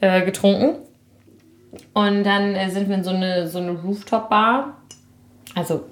äh, 0.00 0.22
getrunken. 0.22 0.76
Und 1.94 2.24
dann 2.24 2.54
äh, 2.54 2.68
sind 2.68 2.88
wir 2.88 2.96
in 2.96 3.04
so 3.04 3.10
eine, 3.10 3.48
so 3.48 3.58
eine 3.58 3.72
Rooftop-Bar. 3.72 4.76
Also, 5.54 5.84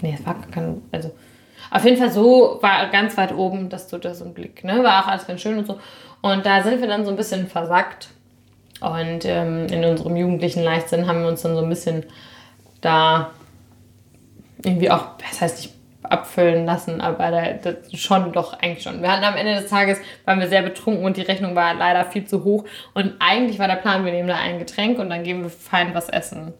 nee, 0.00 0.16
es 0.16 0.24
war 0.24 0.36
kein, 0.52 0.80
also, 0.92 1.10
auf 1.70 1.84
jeden 1.84 1.96
Fall 1.96 2.10
so, 2.10 2.58
war 2.60 2.86
ganz 2.88 3.16
weit 3.16 3.34
oben, 3.34 3.68
dass 3.68 3.88
du 3.88 3.98
da 3.98 4.14
so 4.14 4.24
einen 4.24 4.34
Blick, 4.34 4.64
ne, 4.64 4.82
war 4.82 5.04
auch 5.04 5.08
alles 5.08 5.26
ganz 5.26 5.40
schön 5.40 5.58
und 5.58 5.66
so. 5.66 5.78
Und 6.20 6.44
da 6.46 6.62
sind 6.62 6.80
wir 6.80 6.88
dann 6.88 7.04
so 7.04 7.10
ein 7.10 7.16
bisschen 7.16 7.46
versackt. 7.46 8.08
Und 8.80 9.24
ähm, 9.24 9.66
in 9.66 9.84
unserem 9.84 10.16
jugendlichen 10.16 10.62
Leichtsinn 10.62 11.06
haben 11.08 11.22
wir 11.22 11.28
uns 11.28 11.42
dann 11.42 11.54
so 11.54 11.62
ein 11.62 11.68
bisschen 11.68 12.04
da 12.80 13.30
irgendwie 14.62 14.90
auch, 14.90 15.16
das 15.18 15.40
heißt 15.40 15.56
nicht 15.58 15.74
abfüllen 16.02 16.64
lassen, 16.64 17.00
aber 17.00 17.30
da, 17.30 17.52
das 17.52 17.92
schon 17.92 18.32
doch 18.32 18.54
eigentlich 18.54 18.82
schon. 18.82 19.02
Wir 19.02 19.12
hatten 19.12 19.24
am 19.24 19.36
Ende 19.36 19.54
des 19.54 19.68
Tages, 19.68 19.98
waren 20.24 20.40
wir 20.40 20.48
sehr 20.48 20.62
betrunken 20.62 21.04
und 21.04 21.16
die 21.16 21.22
Rechnung 21.22 21.54
war 21.54 21.74
leider 21.74 22.04
viel 22.04 22.24
zu 22.24 22.44
hoch. 22.44 22.64
Und 22.94 23.14
eigentlich 23.18 23.58
war 23.58 23.68
der 23.68 23.76
Plan, 23.76 24.04
wir 24.04 24.12
nehmen 24.12 24.28
da 24.28 24.36
ein 24.36 24.58
Getränk 24.58 24.98
und 24.98 25.10
dann 25.10 25.22
gehen 25.24 25.42
wir 25.42 25.50
fein 25.50 25.94
was 25.94 26.08
essen. 26.08 26.54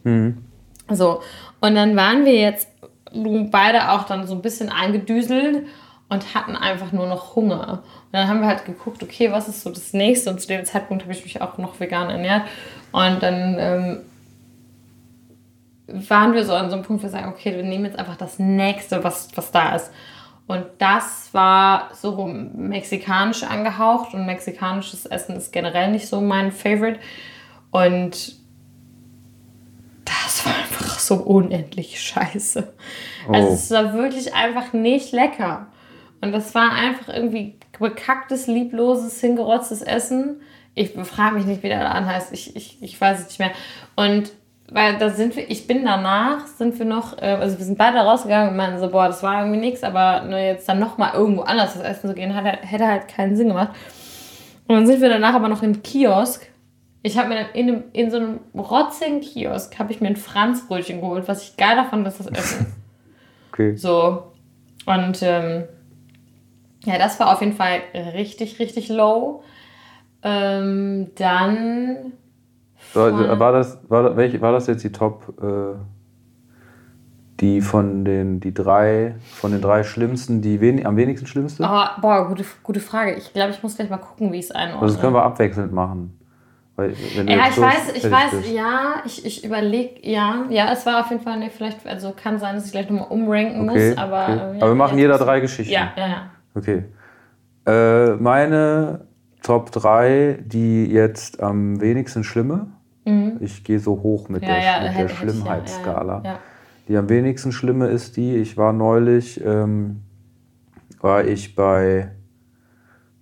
So, 0.90 1.22
und 1.60 1.74
dann 1.74 1.96
waren 1.96 2.24
wir 2.24 2.34
jetzt 2.34 2.68
beide 3.12 3.90
auch 3.90 4.04
dann 4.04 4.26
so 4.26 4.34
ein 4.34 4.42
bisschen 4.42 4.70
eingedüselt 4.70 5.66
und 6.08 6.34
hatten 6.34 6.56
einfach 6.56 6.92
nur 6.92 7.06
noch 7.06 7.36
Hunger. 7.36 7.82
Und 8.06 8.12
dann 8.12 8.28
haben 8.28 8.40
wir 8.40 8.48
halt 8.48 8.64
geguckt, 8.64 9.02
okay, 9.02 9.30
was 9.32 9.48
ist 9.48 9.62
so 9.62 9.70
das 9.70 9.92
nächste? 9.92 10.30
Und 10.30 10.40
zu 10.40 10.48
dem 10.48 10.64
Zeitpunkt 10.64 11.04
habe 11.04 11.12
ich 11.12 11.24
mich 11.24 11.42
auch 11.42 11.58
noch 11.58 11.78
vegan 11.80 12.10
ernährt. 12.10 12.42
Und 12.92 13.22
dann 13.22 13.56
ähm, 13.58 13.98
waren 16.08 16.34
wir 16.34 16.44
so 16.44 16.54
an 16.54 16.70
so 16.70 16.76
einem 16.76 16.84
Punkt, 16.84 17.02
wo 17.02 17.06
wir 17.06 17.10
sagen, 17.10 17.28
okay, 17.28 17.54
wir 17.54 17.62
nehmen 17.62 17.84
jetzt 17.84 17.98
einfach 17.98 18.16
das 18.16 18.38
nächste, 18.38 19.04
was, 19.04 19.28
was 19.34 19.50
da 19.50 19.74
ist. 19.74 19.90
Und 20.46 20.64
das 20.78 21.28
war 21.32 21.90
so 21.94 22.26
mexikanisch 22.26 23.42
angehaucht 23.42 24.14
und 24.14 24.24
mexikanisches 24.24 25.04
Essen 25.04 25.36
ist 25.36 25.52
generell 25.52 25.90
nicht 25.90 26.08
so 26.08 26.22
mein 26.22 26.52
Favorite. 26.52 26.98
Und 27.70 28.37
so 31.08 31.16
unendlich 31.16 32.00
scheiße. 32.00 32.72
Also 33.32 33.48
Oh. 33.48 33.52
es 33.52 33.70
war 33.70 33.94
wirklich 33.94 34.34
einfach 34.34 34.72
nicht 34.72 35.12
lecker. 35.12 35.66
Und 36.20 36.32
das 36.32 36.54
war 36.54 36.72
einfach 36.72 37.12
irgendwie 37.12 37.56
bekacktes, 37.78 38.46
liebloses, 38.46 39.20
hingerotztes 39.20 39.82
Essen. 39.82 40.40
Ich 40.74 40.90
frage 40.92 41.36
mich 41.36 41.44
nicht, 41.46 41.62
wie 41.62 41.68
der 41.68 41.82
Laden 41.82 42.06
heißt. 42.06 42.32
Ich, 42.32 42.54
ich, 42.56 42.82
ich 42.82 43.00
weiß 43.00 43.20
es 43.20 43.26
nicht 43.28 43.38
mehr. 43.38 43.50
Und 43.96 44.30
weil 44.70 44.98
da 44.98 45.10
sind 45.10 45.34
wir, 45.36 45.48
ich 45.50 45.66
bin 45.66 45.84
danach, 45.84 46.46
sind 46.46 46.78
wir 46.78 46.84
noch, 46.86 47.16
äh, 47.18 47.36
also 47.40 47.58
wir 47.58 47.64
sind 47.64 47.78
beide 47.78 47.98
rausgegangen 47.98 48.50
und 48.50 48.56
meinen 48.56 48.78
so, 48.78 48.88
boah, 48.90 49.06
das 49.06 49.22
war 49.22 49.40
irgendwie 49.40 49.60
nichts, 49.60 49.82
aber 49.82 50.22
nur 50.24 50.38
jetzt 50.38 50.68
dann 50.68 50.78
nochmal 50.78 51.14
irgendwo 51.14 51.42
anders 51.42 51.74
das 51.74 51.82
Essen 51.82 52.08
zu 52.10 52.14
gehen, 52.14 52.34
hat, 52.34 52.44
hätte 52.62 52.86
halt 52.86 53.08
keinen 53.08 53.34
Sinn 53.36 53.48
gemacht. 53.48 53.70
Und 54.66 54.74
dann 54.74 54.86
sind 54.86 55.00
wir 55.00 55.08
danach 55.08 55.34
aber 55.34 55.48
noch 55.48 55.62
im 55.62 55.82
Kiosk. 55.82 56.46
Ich 57.02 57.16
habe 57.16 57.28
mir 57.28 57.54
in, 57.54 57.68
einem, 57.68 57.84
in 57.92 58.10
so 58.10 58.16
einem 58.16 58.40
rotzigen 58.54 59.20
Kiosk, 59.20 59.78
habe 59.78 59.92
ich 59.92 60.00
mir 60.00 60.08
ein 60.08 60.16
Franzbrötchen 60.16 61.00
geholt, 61.00 61.28
was 61.28 61.42
ich 61.42 61.56
geiler 61.56 61.84
fand 61.86 62.04
als 62.06 62.18
das 62.18 62.26
Essen. 62.26 62.66
Okay. 63.52 63.74
So. 63.76 64.32
Und 64.86 65.20
ähm, 65.22 65.64
ja, 66.84 66.96
das 66.98 67.18
war 67.18 67.32
auf 67.32 67.40
jeden 67.40 67.54
Fall 67.54 67.80
richtig, 68.14 68.60
richtig 68.60 68.88
low. 68.88 69.42
Ähm, 70.22 71.10
dann. 71.16 72.12
War, 72.94 73.38
war, 73.40 73.52
das, 73.52 73.78
war, 73.88 74.02
das- 74.04 74.16
welche, 74.16 74.40
war 74.40 74.52
das 74.52 74.66
jetzt 74.68 74.84
die 74.84 74.92
Top, 74.92 75.34
äh, 75.42 75.76
die 77.40 77.60
von 77.60 78.04
den 78.04 78.40
die 78.40 78.52
drei, 78.54 79.14
von 79.32 79.52
den 79.52 79.60
drei 79.60 79.82
schlimmsten, 79.82 80.40
die 80.42 80.60
wen, 80.60 80.84
am 80.86 80.96
wenigsten 80.96 81.26
schlimmste? 81.26 81.62
Oh, 81.64 82.00
boah, 82.00 82.26
gute, 82.28 82.44
gute 82.62 82.80
Frage. 82.80 83.14
Ich 83.14 83.32
glaube, 83.32 83.50
ich 83.50 83.62
muss 83.62 83.76
gleich 83.76 83.90
mal 83.90 83.98
gucken, 83.98 84.32
wie 84.32 84.38
ich 84.38 84.46
es 84.46 84.50
einordne. 84.50 84.82
Also 84.82 84.94
das 84.94 85.00
können 85.00 85.14
wir 85.14 85.22
abwechselnd 85.22 85.72
machen. 85.72 86.17
Weil, 86.78 86.92
ja, 87.26 87.48
ich 87.48 87.54
so 87.56 87.62
weiß, 87.62 87.92
ich 87.96 88.08
weiß, 88.08 88.30
bist. 88.30 88.52
ja, 88.52 89.02
ich, 89.04 89.26
ich 89.26 89.44
überlege, 89.44 90.08
ja, 90.08 90.44
ja, 90.48 90.72
es 90.72 90.86
war 90.86 91.00
auf 91.00 91.10
jeden 91.10 91.22
Fall, 91.24 91.36
nee, 91.40 91.50
vielleicht, 91.50 91.84
also 91.84 92.12
kann 92.12 92.38
sein, 92.38 92.54
dass 92.54 92.66
ich 92.66 92.70
gleich 92.70 92.88
nochmal 92.88 93.08
umranken 93.10 93.68
Okay, 93.68 93.88
muss, 93.90 93.98
aber. 93.98 94.22
okay. 94.22 94.32
äh, 94.32 94.36
ja, 94.58 94.62
Aber 94.62 94.68
wir 94.70 94.74
machen 94.76 94.96
jeder 94.96 95.18
drei 95.18 95.40
Geschichten. 95.40 95.72
Ja, 95.74 95.92
ja, 95.96 96.06
ja. 96.06 96.30
Okay. 96.54 96.84
Äh, 97.66 98.14
meine 98.22 99.08
Top 99.42 99.72
3, 99.72 100.38
die 100.46 100.86
jetzt 100.86 101.42
am 101.42 101.80
wenigsten 101.80 102.22
schlimme. 102.22 102.68
Ich 103.40 103.64
gehe 103.64 103.80
so 103.80 104.00
hoch 104.02 104.28
mit 104.28 104.42
Mhm. 104.42 104.48
Ja, 104.48 104.54
der, 104.54 104.64
ja, 104.64 104.80
mit 104.82 104.90
hätte- 104.92 104.98
der 105.08 105.08
Schlimmheitsskala. 105.08 106.22
ja. 106.24 106.38
Die 106.86 106.96
am 106.96 107.08
wenigsten 107.08 107.50
schlimme 107.52 107.88
ist 107.88 108.16
die, 108.16 108.36
ich 108.36 108.56
war 108.56 108.72
neulich, 108.72 109.42
ähm, 109.44 110.02
war 111.00 111.24
ich 111.24 111.54
bei, 111.56 112.12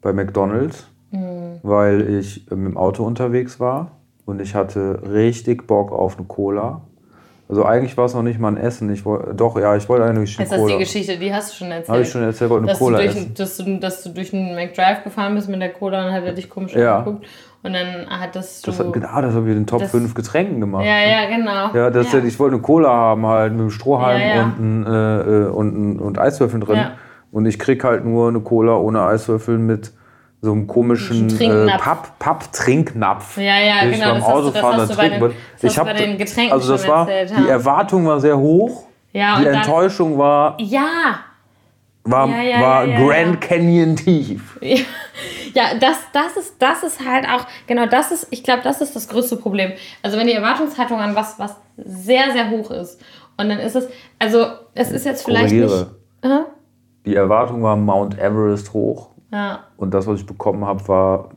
bei 0.03 0.12
McDonalds, 0.12 0.88
Mhm. 1.16 1.61
weil 1.62 2.09
ich 2.18 2.50
äh, 2.50 2.55
mit 2.55 2.72
dem 2.72 2.76
Auto 2.76 3.05
unterwegs 3.05 3.59
war 3.61 3.92
und 4.24 4.40
ich 4.40 4.55
hatte 4.55 5.00
richtig 5.11 5.66
Bock 5.66 5.92
auf 5.92 6.16
eine 6.18 6.26
Cola. 6.26 6.83
Also 7.48 7.64
eigentlich 7.64 7.96
war 7.96 8.07
es 8.07 8.14
noch 8.14 8.24
nicht 8.24 8.40
mal 8.40 8.48
ein 8.48 8.57
Essen. 8.57 8.92
Ich 8.92 9.05
wollte, 9.05 9.33
doch, 9.33 9.57
ja, 9.57 9.76
ich 9.76 9.88
wollte 9.88 10.05
eine 10.05 10.24
Ist 10.24 10.37
das 10.40 10.50
Cola. 10.50 10.72
die 10.74 10.79
Geschichte, 10.81 11.16
die 11.16 11.33
hast 11.33 11.52
du 11.52 11.57
schon 11.59 11.68
erzählt? 11.70 11.88
Habe 11.88 12.00
ich 12.02 12.09
schon 12.11 12.22
erzählt, 12.24 12.50
wollte 12.50 12.62
eine 12.64 12.72
dass, 12.72 12.79
du 12.81 12.85
Cola 12.85 12.98
durch, 12.98 13.11
essen. 13.11 13.35
dass, 13.35 13.57
du, 13.57 13.79
dass 13.79 14.02
du 14.02 14.09
durch 14.11 14.35
einen 14.35 14.57
McDrive 14.57 15.05
gefahren 15.05 15.35
bist 15.37 15.48
mit 15.48 15.61
der 15.61 15.72
Cola 15.72 16.07
und 16.09 16.12
hat 16.12 16.24
er 16.24 16.33
dich 16.33 16.50
komisch 16.50 16.74
Ja. 16.74 16.98
angeguckt. 16.98 17.24
Und 17.62 17.72
dann 17.72 18.07
hattest 18.11 18.66
du. 18.66 18.72
Das, 18.72 18.79
genau, 18.79 19.20
das 19.20 19.35
habe 19.35 19.46
ich 19.46 19.52
in 19.52 19.61
den 19.62 19.66
Top 19.66 19.79
Das- 19.81 19.90
5 19.92 20.14
Getränken 20.14 20.59
gemacht. 20.61 20.85
ja, 20.85 20.98
ja, 20.98 21.37
genau. 21.37 21.72
Ja, 21.72 21.90
das, 21.90 22.12
ja. 22.12 22.18
ich 22.18 22.37
wollte 22.40 22.55
eine 22.57 22.62
Cola 22.62 22.88
haben 22.88 23.24
halt 23.26 23.52
mit 23.52 23.61
einem 23.61 23.70
Strohhalm 23.70 24.20
Ja, 24.20 24.26
ja. 24.26 24.42
Und, 24.44 24.59
ein, 24.59 24.87
äh, 24.87 25.20
äh, 25.20 25.46
und, 25.48 25.76
ein, 25.76 25.98
und 26.00 26.18
Eiswürfeln 26.18 26.61
drin. 26.62 26.81
Und 27.31 27.46
ich 27.46 27.61
krieg 27.61 27.83
halt 27.85 28.05
nur 28.05 28.29
eine 28.29 28.40
Cola 28.40 28.76
ohne 28.76 29.02
Eiswürfel 29.02 29.59
mit 29.59 29.92
so 30.46 30.52
einem 30.52 30.66
komischen 30.66 31.28
äh, 31.28 31.37
Trinknapf. 31.37 31.82
Papp, 31.82 32.18
Papp-Trinknapf. 32.18 33.37
Ja, 33.37 33.59
ja, 33.59 33.80
den 33.82 33.92
ich 33.92 33.98
genau, 34.00 34.12
beim 34.12 34.20
das 34.20 34.28
hast 34.28 34.38
du- 34.44 34.50
das 34.50 34.62
hast 34.90 34.98
dann 34.98 35.11
den- 35.20 35.35
Ich 35.62 35.78
hab, 35.78 35.85
bei 35.87 35.92
den 35.92 36.18
Getränken 36.18 36.52
also 36.52 36.72
das 36.72 36.82
schon 36.82 36.90
war, 36.90 37.09
erzählt, 37.11 37.44
die. 37.44 37.48
Erwartung 37.50 38.06
war 38.06 38.20
sehr 38.20 38.38
hoch. 38.38 38.85
Ja, 39.12 39.35
die 39.37 39.40
und 39.40 39.44
dann- 39.46 39.54
Enttäuschung 39.56 40.16
war, 40.18 40.56
Ja, 40.61 41.18
war, 42.04 42.28
Ja, 42.28 42.42
ja, 42.42 42.61
war 42.61 42.87
Grand 42.87 43.40
Canyon 43.40 43.96
tief. 43.96 44.59
Ja, 45.54 45.64
das, 45.80 45.96
das, 46.12 46.37
ist, 46.37 46.54
das 46.61 46.82
ist 46.82 47.00
halt 47.09 47.26
auch, 47.26 47.46
genau 47.66 47.87
das 47.87 48.12
ist, 48.12 48.28
ich 48.30 48.44
glaube, 48.44 48.62
das 48.62 48.80
ist 48.80 48.94
das 48.94 49.09
größte 49.09 49.37
Problem. 49.37 49.72
Also 50.02 50.16
wenn 50.18 50.26
die 50.26 50.35
Erwartungshaltung 50.35 51.00
an 51.00 51.14
was, 51.16 51.38
was 51.38 51.56
sehr, 51.76 52.30
sehr 52.32 52.50
hoch 52.50 52.70
ist 52.70 53.00
und 53.38 53.48
dann 53.48 53.59
ist 53.59 53.74
es, 53.74 53.88
also 54.18 54.46
es 54.74 54.90
ist 54.92 55.04
jetzt 55.06 55.24
vielleicht 55.24 55.48
Korrigiere. 55.48 55.90
nicht... 56.22 56.32
Äh? 56.32 56.44
Die 57.06 57.14
Erwartung 57.14 57.62
war 57.62 57.76
Mount 57.76 58.18
Everest 58.18 58.72
hoch. 58.72 59.11
Ja, 59.37 59.64
Und 59.77 59.92
das, 59.92 60.07
was 60.07 60.20
ich 60.20 60.27
bekommen 60.27 60.64
habe, 60.64 60.87
war 60.88 61.29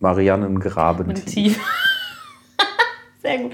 Marianengraben 0.00 1.06
und 1.08 1.24
tief. 1.26 1.54
tief. 1.54 1.60
sehr 3.22 3.38
gut. 3.38 3.52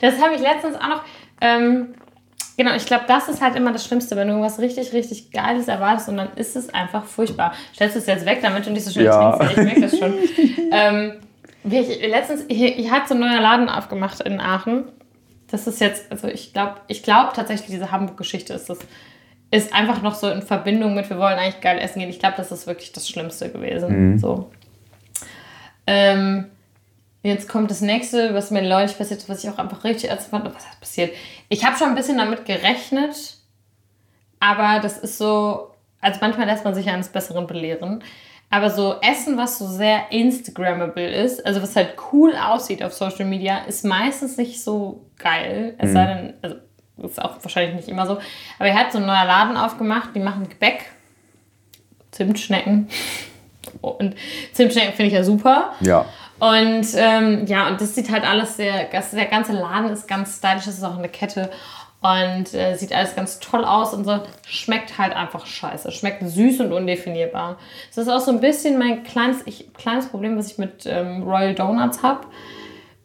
Das 0.00 0.20
habe 0.22 0.34
ich 0.34 0.40
letztens 0.40 0.76
auch 0.76 0.88
noch... 0.88 1.02
Ähm, 1.40 1.94
Genau, 2.58 2.74
ich 2.74 2.86
glaube, 2.86 3.04
das 3.06 3.28
ist 3.28 3.42
halt 3.42 3.54
immer 3.54 3.70
das 3.70 3.84
Schlimmste, 3.84 4.16
wenn 4.16 4.28
du 4.28 4.32
irgendwas 4.32 4.58
richtig, 4.58 4.94
richtig 4.94 5.30
Geiles 5.30 5.68
erwartest 5.68 6.08
und 6.08 6.16
dann 6.16 6.32
ist 6.36 6.56
es 6.56 6.72
einfach 6.72 7.04
furchtbar. 7.04 7.52
Stellst 7.74 7.96
du 7.96 8.00
es 8.00 8.06
jetzt 8.06 8.24
weg, 8.24 8.38
damit 8.40 8.64
du 8.64 8.70
nicht 8.70 8.82
so 8.82 8.90
schnell 8.92 9.04
Ja. 9.04 9.36
trinkst? 9.36 9.58
Ich 9.58 9.64
merke 9.64 9.80
das 9.82 9.98
schon. 9.98 10.14
ähm, 10.72 11.12
ich, 11.64 12.00
letztens, 12.08 12.46
hier, 12.48 12.70
hier 12.70 12.90
hat 12.90 13.08
so 13.08 13.14
ein 13.14 13.20
neuer 13.20 13.42
Laden 13.42 13.68
aufgemacht 13.68 14.22
in 14.22 14.40
Aachen. 14.40 14.84
Das 15.50 15.66
ist 15.66 15.82
jetzt, 15.82 16.10
also 16.10 16.28
ich 16.28 16.54
glaube 16.54 16.76
ich 16.88 17.02
glaub 17.02 17.34
tatsächlich, 17.34 17.68
diese 17.68 17.92
Hamburg-Geschichte 17.92 18.54
ist 18.54 18.70
das, 18.70 18.78
ist 19.50 19.72
einfach 19.72 20.02
noch 20.02 20.14
so 20.14 20.28
in 20.28 20.42
Verbindung 20.42 20.94
mit, 20.94 21.08
wir 21.08 21.18
wollen 21.18 21.38
eigentlich 21.38 21.60
geil 21.60 21.78
essen 21.78 22.00
gehen. 22.00 22.10
Ich 22.10 22.18
glaube, 22.18 22.34
das 22.36 22.52
ist 22.52 22.66
wirklich 22.66 22.92
das 22.92 23.08
Schlimmste 23.08 23.50
gewesen. 23.50 24.18
So. 24.18 24.50
Ähm, 25.86 26.46
Jetzt 27.26 27.48
kommt 27.48 27.72
das 27.72 27.80
nächste, 27.80 28.34
was 28.34 28.52
mir 28.52 28.62
neulich 28.62 28.96
passiert 28.96 29.18
ist, 29.18 29.28
was 29.28 29.42
ich 29.42 29.50
auch 29.50 29.58
einfach 29.58 29.82
richtig 29.82 30.10
ätzend 30.12 30.30
fand. 30.30 30.44
Was 30.54 30.70
hat 30.70 30.78
passiert? 30.78 31.12
Ich 31.48 31.64
habe 31.64 31.76
schon 31.76 31.88
ein 31.88 31.96
bisschen 31.96 32.18
damit 32.18 32.44
gerechnet, 32.44 33.38
aber 34.38 34.80
das 34.80 34.98
ist 34.98 35.18
so, 35.18 35.72
also 36.00 36.20
manchmal 36.20 36.46
lässt 36.46 36.64
man 36.64 36.74
sich 36.76 36.88
eines 36.88 37.08
Besseren 37.08 37.48
belehren. 37.48 38.04
Aber 38.48 38.70
so 38.70 38.94
Essen, 39.00 39.36
was 39.36 39.58
so 39.58 39.66
sehr 39.66 40.12
Instagrammable 40.12 41.10
ist, 41.10 41.44
also 41.44 41.60
was 41.60 41.74
halt 41.74 41.96
cool 42.12 42.32
aussieht 42.36 42.80
auf 42.80 42.94
Social 42.94 43.24
Media, 43.24 43.64
ist 43.64 43.84
meistens 43.84 44.36
nicht 44.36 44.62
so 44.62 45.04
geil. 45.18 45.74
Es 45.78 45.92
sei 45.92 46.06
denn, 46.06 46.34
also 46.42 46.56
ist 47.02 47.22
auch 47.22 47.36
wahrscheinlich 47.42 47.76
nicht 47.76 47.88
immer 47.88 48.06
so. 48.06 48.18
Aber 48.58 48.68
er 48.68 48.74
hat 48.74 48.92
so 48.92 48.98
ein 48.98 49.06
neuer 49.06 49.24
Laden 49.24 49.56
aufgemacht, 49.56 50.10
die 50.14 50.20
machen 50.20 50.48
Gebäck, 50.48 50.86
Zimtschnecken. 52.10 52.88
Und 53.80 54.14
Zimtschnecken 54.52 54.94
finde 54.94 55.08
ich 55.08 55.14
ja 55.14 55.24
super. 55.24 55.72
Ja. 55.80 56.06
Und 56.38 56.86
ähm, 56.96 57.46
ja, 57.46 57.66
und 57.68 57.80
das 57.80 57.94
sieht 57.94 58.10
halt 58.10 58.28
alles 58.28 58.58
sehr, 58.58 58.84
der 58.84 59.24
ganze 59.26 59.52
Laden 59.52 59.88
ist 59.88 60.06
ganz 60.06 60.36
stylisch, 60.36 60.66
das 60.66 60.76
ist 60.76 60.84
auch 60.84 60.98
eine 60.98 61.08
Kette 61.08 61.50
und 62.00 62.54
äh, 62.54 62.76
sieht 62.76 62.92
alles 62.92 63.16
ganz 63.16 63.40
toll 63.40 63.64
aus 63.64 63.94
und 63.94 64.04
so. 64.04 64.20
Schmeckt 64.46 64.98
halt 64.98 65.14
einfach 65.14 65.46
scheiße. 65.46 65.90
Schmeckt 65.92 66.22
süß 66.26 66.60
und 66.60 66.72
undefinierbar. 66.72 67.56
Das 67.88 68.06
ist 68.06 68.12
auch 68.12 68.20
so 68.20 68.30
ein 68.30 68.40
bisschen 68.40 68.78
mein 68.78 69.02
kleines, 69.02 69.42
ich, 69.46 69.72
kleines 69.74 70.08
Problem, 70.08 70.36
was 70.36 70.52
ich 70.52 70.58
mit 70.58 70.84
ähm, 70.86 71.22
Royal 71.22 71.54
Donuts 71.54 72.02
habe. 72.02 72.26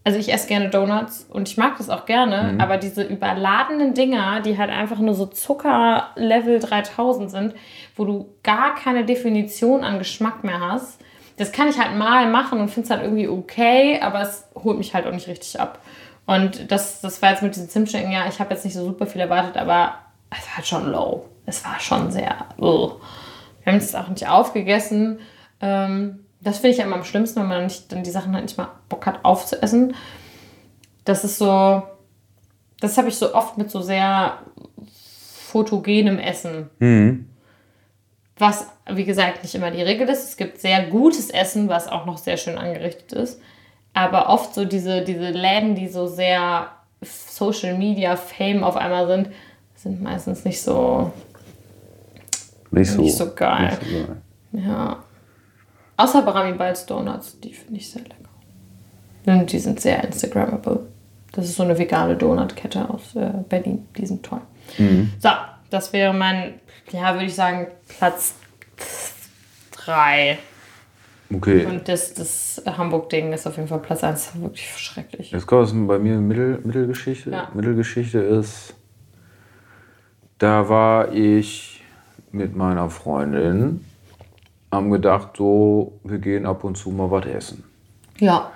Also 0.04 0.18
ich 0.18 0.34
esse 0.34 0.48
gerne 0.48 0.70
Donuts 0.70 1.28
und 1.30 1.48
ich 1.48 1.58
mag 1.58 1.78
das 1.78 1.92
auch 1.92 2.08
gerne, 2.08 2.56
aber 2.58 2.78
diese 2.78 3.04
überladenen 3.04 3.94
Dinger, 3.94 4.42
die 4.42 4.58
halt 4.58 4.72
einfach 4.72 4.98
nur 4.98 5.14
so 5.14 5.28
Zucker-Level 5.28 6.60
3000 6.60 7.30
sind, 7.30 7.54
wo 7.96 8.06
du 8.06 8.34
gar 8.42 8.74
keine 8.74 9.06
Definition 9.06 9.84
an 9.84 10.00
Geschmack 10.00 10.44
mehr 10.44 10.60
hast, 10.60 11.00
das 11.38 11.52
kann 11.52 11.70
ich 11.70 11.80
halt 11.80 11.96
mal 11.98 12.30
machen 12.32 12.60
und 12.60 12.70
finde 12.70 12.86
es 12.86 12.90
halt 12.90 13.04
irgendwie 13.04 13.28
okay, 13.28 14.00
aber 14.02 14.22
es 14.22 14.48
holt 14.56 14.80
mich 14.80 14.96
halt 14.96 15.06
auch 15.06 15.12
nicht 15.12 15.28
richtig 15.28 15.60
ab. 15.60 15.80
Und 16.26 16.72
das, 16.72 17.02
das 17.02 17.22
war 17.22 17.32
jetzt 17.32 17.44
mit 17.44 17.56
diesen 17.56 17.70
Zimtschnecken, 17.70 18.12
ja, 18.12 18.26
ich 18.28 18.40
habe 18.40 18.54
jetzt 18.54 18.66
nicht 18.66 18.74
so 18.74 18.84
super 18.84 19.06
viel 19.06 19.22
erwartet, 19.22 19.58
aber 19.58 19.96
es 20.32 20.46
war 20.48 20.58
halt 20.58 20.68
schon 20.68 20.92
low. 20.92 21.26
Es 21.46 21.64
war 21.64 21.80
schon 21.80 22.12
sehr. 22.12 22.46
Ugh. 22.58 23.02
Wir 23.64 23.74
haben 23.74 23.80
es 23.80 23.94
auch 23.96 24.08
nicht 24.08 24.28
aufgegessen. 24.28 25.20
Ähm, 25.60 26.26
Das 26.44 26.58
finde 26.58 26.70
ich 26.70 26.78
ja 26.78 26.86
immer 26.86 26.96
am 26.96 27.04
schlimmsten, 27.04 27.40
wenn 27.42 27.48
man 27.48 27.64
nicht, 27.66 27.92
dann 27.92 28.04
die 28.04 28.10
Sachen 28.10 28.34
halt 28.34 28.46
nicht 28.46 28.58
mal 28.58 28.70
Bock 28.90 29.06
hat 29.06 29.24
aufzuessen. 29.24 29.96
Das 31.06 31.24
ist 31.24 31.38
so, 31.38 31.84
das 32.80 32.98
habe 32.98 33.10
ich 33.10 33.16
so 33.16 33.34
oft 33.36 33.58
mit 33.58 33.70
so 33.70 33.82
sehr 33.82 34.40
fotogenem 35.48 36.18
Essen. 36.20 36.70
Mhm. 36.80 37.28
Was, 38.38 38.66
wie 38.90 39.04
gesagt, 39.06 39.44
nicht 39.44 39.54
immer 39.54 39.70
die 39.70 39.84
Regel 39.84 40.10
ist. 40.10 40.24
Es 40.30 40.38
gibt 40.38 40.60
sehr 40.60 40.86
gutes 40.88 41.30
Essen, 41.30 41.70
was 41.70 41.88
auch 41.88 42.06
noch 42.06 42.18
sehr 42.18 42.38
schön 42.38 42.58
angerichtet 42.58 43.12
ist. 43.14 43.40
Aber 43.94 44.30
oft 44.30 44.56
so 44.56 44.66
diese, 44.66 45.02
diese 45.04 45.30
Läden, 45.30 45.76
die 45.76 45.88
so 45.90 46.08
sehr 46.08 46.70
Social 47.04 47.78
Media 47.78 48.16
Fame 48.16 48.64
auf 48.64 48.78
einmal 48.78 49.06
sind, 49.08 49.30
sind 49.76 50.02
meistens 50.02 50.46
nicht 50.46 50.62
so, 50.62 51.12
Nicht 52.72 52.92
so, 52.92 53.02
Nicht 53.02 53.18
so 53.18 53.32
geil. 53.34 53.66
nicht 53.66 53.82
so 53.84 53.98
geil. 54.08 54.22
ja. 54.54 55.04
Außer 56.02 56.24
Barami 56.24 56.58
Bites 56.58 56.88
Donuts, 56.88 57.40
die 57.42 57.54
finde 57.54 57.80
ich 57.80 57.92
sehr 57.92 58.02
lecker. 58.02 58.16
Und 59.28 59.52
die 59.52 59.60
sind 59.60 59.80
sehr 59.80 60.04
Instagrammable. 60.04 60.88
Das 61.32 61.46
ist 61.46 61.58
so 61.58 61.64
eine 61.64 61.78
vegane 61.78 62.16
Donutkette 62.16 62.90
aus 62.90 63.16
äh, 63.16 63.30
Berlin. 63.48 63.88
Die 63.96 64.08
sind 64.08 64.24
toll. 64.24 64.42
So, 65.20 65.30
das 65.70 65.94
wäre 65.94 66.12
mein, 66.12 66.56
ja, 66.92 67.14
würde 67.14 67.26
ich 67.26 67.36
sagen, 67.36 67.68
Platz 67.88 68.34
3. 69.86 70.40
Okay. 71.36 71.66
Und 71.66 71.88
das, 71.88 72.16
das 72.16 72.64
Hamburg-Ding 72.66 73.32
ist 73.32 73.46
auf 73.46 73.58
jeden 73.58 73.68
Fall 73.68 73.80
Platz 73.80 74.04
1. 74.04 74.26
Das 74.26 74.36
ist 74.36 74.42
wirklich 74.42 74.78
schrecklich. 74.78 75.32
Jetzt 75.32 75.46
kommt 75.46 75.88
bei 75.88 76.00
mir 76.00 76.14
eine 76.14 76.22
Mittel, 76.22 76.62
Mittelgeschichte. 76.64 77.30
Ja. 77.30 77.52
Mittelgeschichte 77.54 78.18
ist, 78.18 78.74
da 80.40 80.68
war 80.68 81.14
ich 81.14 81.84
mit 82.32 82.56
meiner 82.56 82.90
Freundin, 82.90 83.86
haben 84.72 84.90
gedacht, 84.90 85.30
so, 85.38 86.00
wir 86.04 86.20
gehen 86.20 86.46
ab 86.46 86.64
und 86.64 86.78
zu 86.78 86.90
mal 86.92 87.12
was 87.12 87.26
essen. 87.26 87.64
Ja. 88.20 88.52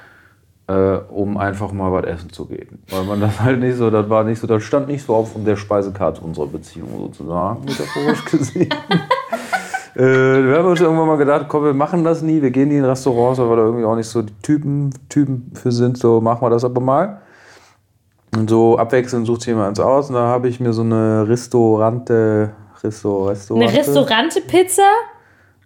Äh, 0.68 0.98
um 1.10 1.38
einfach 1.38 1.72
mal 1.72 1.92
was 1.92 2.06
essen 2.06 2.32
zu 2.32 2.46
gehen. 2.46 2.82
Weil 2.90 3.04
man 3.04 3.22
das 3.22 3.40
halt 3.40 3.60
nicht 3.60 3.78
so, 3.78 3.92
das 3.92 4.10
war 4.10 4.24
nicht 4.24 4.40
so, 4.40 4.48
das 4.48 4.64
stand 4.64 4.88
nicht 4.88 5.06
so 5.06 5.14
auf 5.14 5.32
der 5.36 5.56
Speisekarte 5.56 6.22
unserer 6.22 6.48
Beziehung 6.48 6.90
sozusagen, 6.98 7.66
metaphorisch 7.66 8.26
gesehen. 8.32 8.72
äh, 9.96 10.00
wir 10.00 10.58
haben 10.58 10.68
uns 10.68 10.82
irgendwann 10.82 11.08
mal 11.08 11.18
gedacht, 11.18 11.46
komm, 11.50 11.66
wir 11.66 11.74
machen 11.74 12.04
das 12.04 12.22
nie, 12.22 12.42
wir 12.42 12.50
gehen 12.50 12.70
nie 12.70 12.78
in 12.78 12.86
Restaurants, 12.86 13.40
weil 13.40 13.50
wir 13.50 13.58
da 13.58 13.64
irgendwie 13.64 13.86
auch 13.86 13.96
nicht 13.96 14.08
so 14.08 14.22
die 14.22 14.34
Typen, 14.42 14.92
Typen 15.10 15.52
für 15.54 15.72
sind, 15.72 15.98
so 15.98 16.22
machen 16.22 16.42
wir 16.42 16.50
das 16.50 16.64
aber 16.64 16.82
mal. 16.82 17.22
Und 18.36 18.50
so 18.50 18.78
abwechselnd 18.78 19.28
sucht 19.28 19.46
jemand 19.46 19.68
eins 19.70 19.80
aus 19.80 20.10
und 20.10 20.16
da 20.16 20.28
habe 20.28 20.48
ich 20.48 20.60
mir 20.60 20.74
so 20.74 20.82
eine 20.82 21.28
Restaurante, 21.28 22.52
Restaurante. 22.84 23.54
Eine 23.54 23.72
Restaurante-Pizza? 23.72 24.84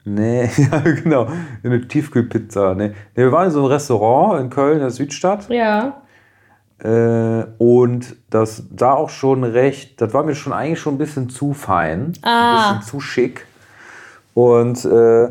Nee, 0.05 0.49
ja, 0.71 0.79
genau. 0.79 1.27
Eine 1.63 1.87
Tiefkühlpizza. 1.87 2.73
Nee. 2.75 2.87
nee, 2.89 2.93
wir 3.15 3.31
waren 3.31 3.45
in 3.45 3.51
so 3.51 3.59
einem 3.59 3.67
Restaurant 3.67 4.41
in 4.41 4.49
Köln, 4.49 4.73
in 4.75 4.79
der 4.79 4.89
Südstadt. 4.91 5.49
Ja. 5.49 6.01
Äh, 6.79 7.45
und 7.57 8.15
das 8.29 8.63
sah 8.77 8.93
auch 8.93 9.09
schon 9.09 9.43
recht, 9.43 9.99
das 10.01 10.13
war 10.13 10.23
mir 10.23 10.35
schon 10.35 10.53
eigentlich 10.53 10.79
schon 10.79 10.95
ein 10.95 10.97
bisschen 10.99 11.29
zu 11.29 11.53
fein. 11.53 12.13
Ah. 12.21 12.71
Ein 12.71 12.77
bisschen 12.79 12.89
zu 12.89 12.99
schick. 13.01 13.45
Und 14.33 14.85
äh, 14.85 15.29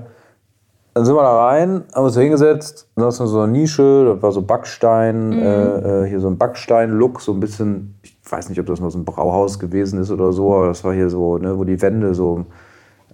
dann 0.94 1.04
sind 1.04 1.14
wir 1.14 1.22
da 1.22 1.46
rein, 1.46 1.84
haben 1.94 2.04
uns 2.04 2.14
da 2.14 2.20
hingesetzt, 2.20 2.88
da 2.96 3.08
ist 3.08 3.16
so 3.16 3.40
eine 3.40 3.52
Nische, 3.52 4.12
das 4.12 4.22
war 4.22 4.32
so 4.32 4.42
Backstein, 4.42 5.30
Mhm. 5.30 5.38
äh, 5.42 6.02
äh, 6.04 6.08
hier 6.08 6.20
so 6.20 6.28
ein 6.28 6.36
Backstein-Look, 6.36 7.20
so 7.20 7.32
ein 7.32 7.40
bisschen, 7.40 7.94
ich 8.02 8.18
weiß 8.28 8.48
nicht, 8.48 8.58
ob 8.60 8.66
das 8.66 8.80
mal 8.80 8.90
so 8.90 8.98
ein 8.98 9.04
Brauhaus 9.04 9.58
gewesen 9.58 10.00
ist 10.00 10.10
oder 10.10 10.32
so, 10.32 10.54
aber 10.54 10.66
das 10.66 10.82
war 10.84 10.92
hier 10.92 11.08
so, 11.08 11.38
ne, 11.38 11.56
wo 11.56 11.64
die 11.64 11.80
Wände 11.80 12.14
so, 12.14 12.44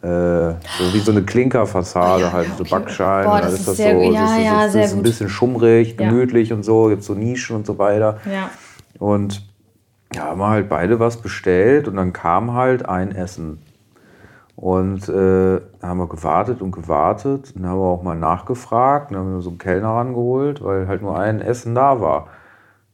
so 0.04 0.92
wie 0.94 0.98
so 1.00 1.12
eine 1.12 1.22
Klinkerfassade, 1.22 2.24
Oh 2.24 2.26
ja, 2.26 2.32
halt 2.32 2.48
ja, 2.48 2.54
so 2.56 2.62
okay. 2.62 2.70
Backstein. 2.74 3.24
Boah, 3.24 3.40
dann 3.40 3.42
das 3.50 3.60
ist 3.60 3.68
das 3.68 3.76
sehr 3.76 3.92
so, 3.94 3.98
gut. 4.00 4.14
das 4.14 4.20
Ja, 4.20 4.36
ist, 4.36 4.44
ja, 4.44 4.62
das 4.64 4.72
sehr 4.72 4.84
ist 4.84 4.90
ein 4.92 4.96
gut. 4.96 5.04
bisschen 5.04 5.28
schummrig, 5.28 5.96
Ja. 5.98 6.08
gemütlich 6.08 6.52
und 6.52 6.62
so, 6.62 6.88
gibt 6.88 7.02
so 7.02 7.14
Nischen 7.14 7.56
und 7.56 7.66
so 7.66 7.78
weiter. 7.78 8.18
Ja. 8.30 8.50
Und 8.98 9.46
ja, 10.14 10.24
haben 10.26 10.38
wir 10.38 10.48
halt 10.48 10.68
beide 10.68 11.00
was 11.00 11.16
bestellt 11.16 11.88
und 11.88 11.96
dann 11.96 12.12
kam 12.12 12.52
halt 12.54 12.88
ein 12.88 13.14
Essen. 13.14 13.58
Und 14.56 15.08
äh, 15.08 15.60
dann 15.80 15.90
haben 15.90 15.98
wir 15.98 16.06
gewartet 16.08 16.62
und 16.62 16.70
gewartet 16.70 17.52
und 17.56 17.62
dann 17.62 17.70
haben 17.72 17.78
wir 17.80 17.86
auch 17.86 18.02
mal 18.02 18.16
nachgefragt 18.16 19.10
und 19.10 19.16
haben 19.16 19.34
wir 19.34 19.40
so 19.40 19.50
einen 19.50 19.58
Kellner 19.58 19.88
rangeholt, 19.88 20.62
weil 20.62 20.86
halt 20.86 21.02
nur 21.02 21.18
ein 21.18 21.40
Essen 21.40 21.74
da 21.74 22.00
war. 22.00 22.28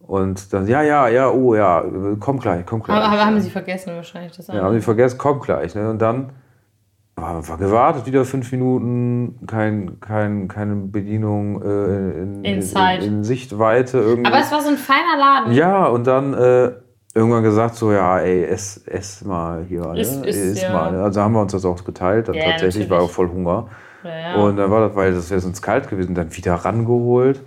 Und 0.01 0.53
dann, 0.53 0.67
ja, 0.67 0.83
ja, 0.83 1.07
ja, 1.09 1.29
oh 1.31 1.55
ja, 1.55 1.85
komm 2.19 2.41
gleich, 2.41 2.65
komm 2.67 2.83
gleich. 2.83 2.97
Aber, 2.97 3.07
aber 3.13 3.27
haben 3.27 3.41
sie 3.41 3.51
vergessen 3.51 3.95
wahrscheinlich 3.95 4.35
das 4.37 4.47
Ja, 4.47 4.55
haben 4.55 4.61
andere. 4.61 4.77
die 4.77 4.81
vergessen, 4.81 5.19
kommt 5.19 5.43
gleich. 5.43 5.75
Ne? 5.75 5.91
Und 5.91 6.01
dann 6.01 6.31
haben 7.27 7.47
wir 7.47 7.57
gewartet, 7.57 8.07
wieder 8.07 8.25
fünf 8.25 8.51
Minuten, 8.53 9.39
kein, 9.47 10.01
kein, 10.01 10.49
keine 10.49 10.77
Bedienung 10.77 11.63
äh, 11.63 12.23
in, 12.23 12.45
in, 12.45 12.63
in 13.03 13.25
Sichtweite. 13.25 13.99
Irgendwie. 13.99 14.31
Aber 14.31 14.41
es 14.41 14.51
war 14.51 14.61
so 14.61 14.69
ein 14.71 14.77
feiner 14.77 15.17
Laden. 15.19 15.53
Ja, 15.53 15.87
und 15.87 16.07
dann 16.07 16.35
äh, 16.35 16.73
irgendwann 17.15 17.43
gesagt 17.43 17.75
so, 17.75 17.93
ja, 17.93 18.19
ey, 18.19 18.45
ess, 18.45 18.83
ess 18.87 19.25
mal 19.25 19.65
hier. 19.69 19.87
Ne? 19.87 20.01
Iss, 20.01 20.17
iss, 20.23 20.37
Iss 20.37 20.63
ja. 20.63 20.73
mal. 20.73 20.93
Ne? 20.93 21.03
Also 21.03 21.21
haben 21.21 21.33
wir 21.33 21.41
uns 21.43 21.53
das 21.53 21.65
auch 21.65 21.83
geteilt. 21.85 22.29
Dann 22.29 22.35
Ja, 22.35 22.51
tatsächlich 22.51 22.89
war 22.89 22.99
auch 22.99 23.09
natürlich. 23.09 23.17
voll 23.17 23.31
Hunger. 23.31 23.69
Ja. 24.05 24.43
Und 24.43 24.57
dann 24.57 24.71
war 24.71 24.89
das, 24.89 24.97
weil 24.97 25.13
das 25.13 25.31
wäre 25.31 25.41
sonst 25.41 25.61
kalt 25.63 25.89
gewesen, 25.89 26.15
dann 26.15 26.35
wieder 26.35 26.55
rangeholt. 26.55 27.43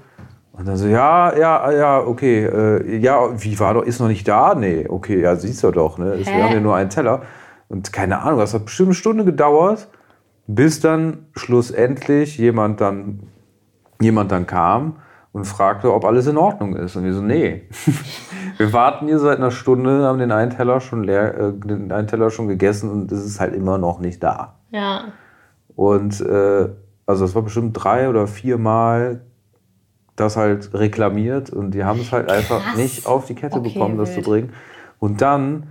Und 0.52 0.68
dann 0.68 0.78
so, 0.78 0.88
ja, 0.88 1.36
ja, 1.36 1.72
ja, 1.72 2.00
okay, 2.00 2.46
äh, 2.46 2.98
ja, 2.98 3.18
wie 3.42 3.60
war 3.60 3.74
doch, 3.74 3.82
ist 3.82 4.00
noch 4.00 4.08
nicht 4.08 4.28
da? 4.28 4.54
Nee, 4.54 4.86
okay, 4.88 5.20
ja, 5.20 5.36
siehst 5.36 5.64
du 5.64 5.72
doch, 5.72 5.98
ne? 5.98 6.14
Hä? 6.14 6.26
Wir 6.26 6.44
haben 6.44 6.54
ja 6.54 6.60
nur 6.60 6.76
einen 6.76 6.92
Teller. 6.92 7.24
Und 7.74 7.92
keine 7.92 8.22
Ahnung, 8.22 8.40
das 8.40 8.54
hat 8.54 8.66
bestimmt 8.66 8.90
eine 8.90 8.94
Stunde 8.94 9.26
gedauert, 9.26 9.88
bis 10.46 10.80
dann 10.80 11.26
schlussendlich 11.36 12.38
jemand 12.38 12.80
dann, 12.82 13.22
jemand 14.00 14.32
dann 14.32 14.46
kam 14.46 14.98
und 15.32 15.46
fragte, 15.46 15.92
ob 15.92 16.06
alles 16.06 16.28
in 16.28 16.38
Ordnung 16.38 16.76
ist. 16.76 16.96
Und 16.96 17.04
wir 17.04 17.14
so, 17.16 17.24
nee. 17.24 17.64
wir 18.58 18.74
warten 18.74 19.08
hier 19.08 19.18
seit 19.18 19.40
einer 19.40 19.50
Stunde, 19.50 20.04
haben 20.04 20.20
den 20.20 20.32
einen 20.32 20.52
Teller 20.52 20.82
schon 20.82 21.04
leer, 21.04 21.36
äh, 21.36 21.54
den 21.54 21.92
einen 21.92 22.06
Teller 22.08 22.30
schon 22.30 22.48
gegessen 22.48 22.92
und 22.92 23.12
es 23.12 23.26
ist 23.26 23.40
halt 23.40 23.56
immer 23.56 23.80
noch 23.80 24.00
nicht 24.00 24.22
da. 24.22 24.60
ja. 24.70 25.06
Und 25.76 26.22
äh, 26.22 26.70
also 27.08 27.26
es 27.26 27.34
war 27.34 27.42
bestimmt 27.42 27.74
drei 27.74 28.08
oder 28.08 28.28
vier 28.28 28.60
Mal 28.60 29.22
das 30.16 30.38
halt 30.38 30.76
reklamiert 30.76 31.50
und 31.50 31.72
die 31.72 31.84
haben 31.84 32.02
es 32.02 32.12
halt 32.12 32.30
einfach 32.30 32.62
Krass. 32.64 32.78
nicht 32.78 33.08
auf 33.08 33.26
die 33.26 33.34
Kette 33.34 33.58
Okay, 33.58 33.74
bekommen, 33.74 33.98
das 33.98 34.12
zu 34.12 34.18
wild. 34.18 34.26
bringen. 34.28 34.50
Und 35.00 35.22
dann 35.24 35.70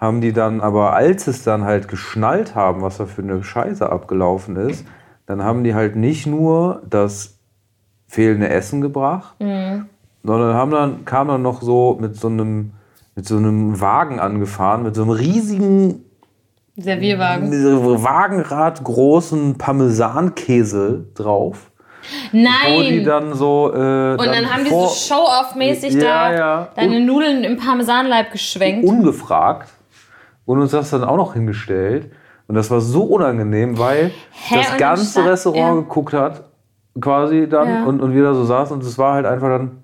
haben 0.00 0.20
die 0.20 0.32
dann, 0.32 0.60
aber 0.60 0.94
als 0.94 1.26
es 1.26 1.42
dann 1.44 1.64
halt 1.64 1.86
geschnallt 1.88 2.54
haben, 2.54 2.80
was 2.82 2.96
da 2.98 3.06
für 3.06 3.22
eine 3.22 3.42
Scheiße 3.42 3.90
abgelaufen 3.90 4.56
ist, 4.56 4.86
dann 5.26 5.44
haben 5.44 5.62
die 5.62 5.74
halt 5.74 5.94
nicht 5.94 6.26
nur 6.26 6.82
das 6.88 7.38
fehlende 8.08 8.48
Essen 8.48 8.80
gebracht, 8.80 9.34
Mhm. 9.40 9.86
sondern 10.24 10.54
haben 10.54 10.70
dann, 10.70 11.04
kam 11.04 11.28
dann 11.28 11.42
noch 11.42 11.60
so 11.62 11.98
mit 12.00 12.16
so 12.16 12.28
einem, 12.28 12.72
mit 13.14 13.26
so 13.26 13.36
einem 13.36 13.80
Wagen 13.80 14.18
angefahren, 14.20 14.82
mit 14.82 14.94
so 14.94 15.02
einem 15.02 15.10
riesigen 15.12 16.04
Servierwagen. 16.76 17.50
Wagenrad 18.02 18.82
großen 18.82 19.58
Parmesankäse 19.58 21.04
drauf. 21.14 21.70
Wo 22.32 22.36
die 22.38 22.42
Nein! 22.42 23.04
dann 23.04 23.34
so. 23.34 23.70
Äh, 23.74 24.12
Und 24.12 24.26
dann 24.26 24.50
haben 24.52 24.64
die 24.64 24.70
so 24.70 24.88
Show-off-mäßig 24.88 25.94
Ja, 25.94 26.00
da 26.00 26.32
ja. 26.34 26.68
deine 26.74 26.96
Und- 26.96 27.06
Nudeln 27.06 27.44
im 27.44 27.58
Parmesanleib 27.58 28.32
geschwenkt. 28.32 28.88
ungefragt 28.88 29.68
und 30.50 30.60
uns 30.60 30.72
das 30.72 30.90
dann 30.90 31.04
auch 31.04 31.16
noch 31.16 31.34
hingestellt. 31.34 32.10
Und 32.48 32.56
das 32.56 32.72
war 32.72 32.80
so 32.80 33.04
unangenehm, 33.04 33.78
weil 33.78 34.10
Hä? 34.32 34.56
das 34.56 34.76
ganze 34.76 35.24
Restaurant 35.24 35.76
ja. 35.76 35.80
geguckt 35.82 36.12
hat, 36.12 36.42
quasi 37.00 37.48
dann, 37.48 37.68
Ja. 37.68 37.84
und, 37.84 38.02
und 38.02 38.12
wir 38.12 38.24
da 38.24 38.34
so 38.34 38.44
saßen 38.44 38.74
und 38.76 38.82
es 38.82 38.98
war 38.98 39.14
halt 39.14 39.26
einfach 39.26 39.48
dann. 39.48 39.82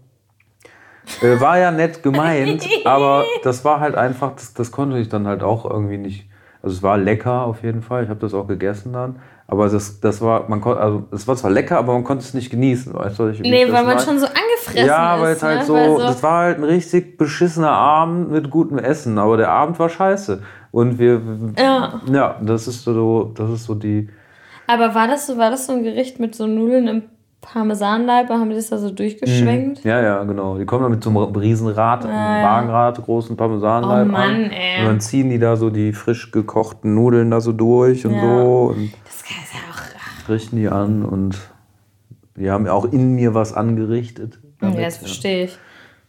Äh, 1.22 1.40
war 1.40 1.56
ja 1.56 1.70
nett 1.70 2.02
gemeint, 2.02 2.66
aber 2.84 3.24
das 3.44 3.64
war 3.64 3.78
halt 3.78 3.94
einfach, 3.94 4.32
das, 4.34 4.54
das 4.54 4.72
konnte 4.72 4.98
ich 4.98 5.08
dann 5.08 5.28
halt 5.28 5.44
auch 5.44 5.70
irgendwie 5.70 5.98
nicht. 5.98 6.28
Also 6.62 6.74
es 6.74 6.82
war 6.82 6.98
lecker 6.98 7.44
auf 7.44 7.62
jeden 7.62 7.82
Fall, 7.82 8.02
ich 8.02 8.08
habe 8.08 8.18
das 8.18 8.34
auch 8.34 8.48
gegessen 8.48 8.92
dann. 8.92 9.20
Aber 9.46 9.68
das, 9.68 10.00
das 10.00 10.20
war, 10.20 10.48
man 10.48 10.60
konnte, 10.60 10.80
also 10.80 11.04
es 11.12 11.28
war 11.28 11.36
zwar 11.36 11.52
lecker, 11.52 11.78
aber 11.78 11.92
man 11.92 12.02
konnte 12.02 12.24
es 12.24 12.34
nicht 12.34 12.50
genießen, 12.50 12.92
weißt 12.92 13.20
du, 13.20 13.28
ich 13.28 13.38
Nee, 13.38 13.70
weil 13.70 13.84
man 13.84 14.00
schon 14.00 14.18
so 14.18 14.26
angefressen 14.68 14.86
Ja, 14.88 15.20
weil 15.20 15.32
es 15.34 15.42
halt 15.42 15.60
ne? 15.60 15.64
so, 15.64 15.74
Weil 15.74 15.98
das 16.06 16.22
war 16.22 16.44
halt 16.44 16.58
ein 16.58 16.64
richtig 16.64 17.18
beschissener 17.18 17.70
Abend 17.72 18.30
mit 18.30 18.50
gutem 18.50 18.78
Essen, 18.78 19.18
aber 19.18 19.36
der 19.36 19.50
Abend 19.50 19.78
war 19.78 19.88
scheiße. 19.88 20.42
Und 20.72 20.98
wir, 20.98 21.20
Ja. 21.58 22.00
ja, 22.12 22.36
das 22.42 22.68
ist 22.68 22.84
so, 22.84 23.32
das 23.34 23.50
ist 23.50 23.64
so 23.64 23.74
die, 23.74 24.08
Aber 24.66 24.94
war 24.94 25.06
das, 25.08 25.26
so, 25.26 25.38
war 25.38 25.50
das 25.50 25.66
so 25.66 25.72
ein 25.72 25.82
Gericht 25.82 26.18
mit 26.20 26.34
so 26.34 26.46
Nudeln 26.46 26.88
im 26.88 27.02
Parmesanleib? 27.40 28.28
Haben 28.28 28.50
die 28.50 28.56
das 28.56 28.70
da 28.70 28.78
so 28.78 28.90
durchgeschwenkt? 28.90 29.84
ja, 29.84 30.02
ja, 30.02 30.24
genau. 30.24 30.58
Die 30.58 30.66
kommen 30.66 30.82
dann 30.82 30.90
mit 30.90 31.04
so 31.04 31.10
einem 31.10 31.18
Riesenrad, 31.34 32.04
einem 32.04 32.12
Ah, 32.14 32.38
ja. 32.38 32.42
Wagenrad, 32.44 33.02
großen 33.02 33.36
Parmesanleib 33.36 34.08
Oh 34.08 34.10
Mann, 34.12 34.34
an. 34.46 34.50
ey. 34.50 34.80
Und 34.80 34.86
dann 34.86 35.00
ziehen 35.00 35.30
die 35.30 35.38
da 35.38 35.54
so 35.56 35.70
die 35.70 35.92
frisch 35.92 36.32
gekochten 36.32 36.94
Nudeln 36.94 37.30
da 37.30 37.40
so 37.40 37.52
durch 37.52 38.04
und 38.04 38.14
Ja. 38.14 38.20
so 38.20 38.72
und 38.74 38.92
Das 39.04 39.14
ist 39.14 39.30
ja 39.30 39.60
auch. 39.70 40.28
richten 40.28 40.56
die 40.56 40.68
an 40.68 41.04
und 41.04 41.38
die 42.36 42.50
haben 42.50 42.66
auch 42.66 42.84
in 42.92 43.14
mir 43.14 43.32
was 43.34 43.54
angerichtet. 43.54 44.40
Ja, 44.66 44.72
damit, 44.72 44.86
das 44.86 44.96
verstehe 44.98 45.44
ich. 45.44 45.58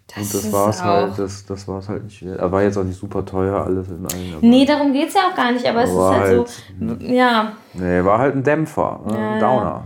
Das, 0.08 0.34
Und 0.34 0.34
das 0.34 0.54
war 0.54 0.70
es 0.70 0.84
halt, 0.84 1.20
das, 1.20 1.46
das 1.46 1.68
war 1.68 1.80
es 1.80 1.90
halt 1.90 2.06
nicht. 2.06 2.26
Aber 2.26 2.54
war 2.54 2.64
jetzt 2.64 2.78
auch 2.78 2.84
nicht 2.84 2.98
super 2.98 3.26
teuer, 3.26 3.66
alles 3.66 3.90
in 3.90 4.06
allem. 4.06 4.38
Nee, 4.40 4.66
darum 4.66 4.94
geht 4.94 5.10
es 5.10 5.14
ja 5.14 5.22
auch 5.30 5.36
gar 5.36 5.52
nicht, 5.52 5.66
aber 5.68 5.84
es 5.84 5.90
ist 5.90 5.98
halt, 5.98 6.38
halt, 6.38 6.50
so. 6.50 7.06
Ja. 7.06 7.52
Nee, 7.74 8.04
war 8.06 8.20
halt 8.20 8.36
ein 8.36 8.44
Dämpfer, 8.44 9.02
ne? 9.06 9.14
Ja, 9.14 9.32
ein 9.34 9.40
Downer. 9.40 9.84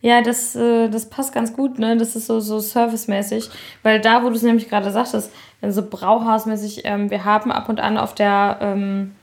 Ja, 0.00 0.22
das, 0.22 0.54
äh, 0.54 0.88
das 0.88 1.10
passt 1.10 1.34
ganz 1.34 1.52
gut, 1.52 1.78
ne? 1.78 1.96
Das 1.96 2.16
ist 2.16 2.26
so, 2.26 2.40
so 2.40 2.60
servicemäßig. 2.60 3.50
Weil 3.82 4.00
da, 4.00 4.22
wo 4.22 4.30
du 4.30 4.36
es 4.36 4.42
nämlich 4.42 4.68
gerade 4.68 4.90
sagtest, 4.90 5.32
so 5.60 5.82
Brauhausmäßig, 5.82 6.82
ähm, 6.84 7.10
wir 7.10 7.24
haben 7.24 7.50
ab 7.50 7.68
und 7.68 7.80
an 7.80 7.98
auf 7.98 8.14
der, 8.14 8.58
ähm, 8.60 9.16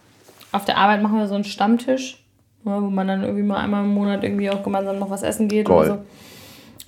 auf 0.52 0.66
der 0.66 0.78
Arbeit 0.78 1.02
machen 1.02 1.18
wir 1.18 1.28
so 1.28 1.36
einen 1.36 1.44
Stammtisch, 1.44 2.24
ja, 2.66 2.82
wo 2.82 2.90
man 2.90 3.08
dann 3.08 3.24
irgendwie 3.24 3.44
mal 3.44 3.58
einmal 3.58 3.84
im 3.84 3.94
Monat 3.94 4.24
irgendwie 4.24 4.50
auch 4.50 4.64
gemeinsam 4.64 5.00
noch 5.00 5.10
was 5.10 5.24
essen 5.24 5.48
geht 5.48 5.68
Geil. 5.68 5.78
oder 5.78 5.88
so. 5.88 5.98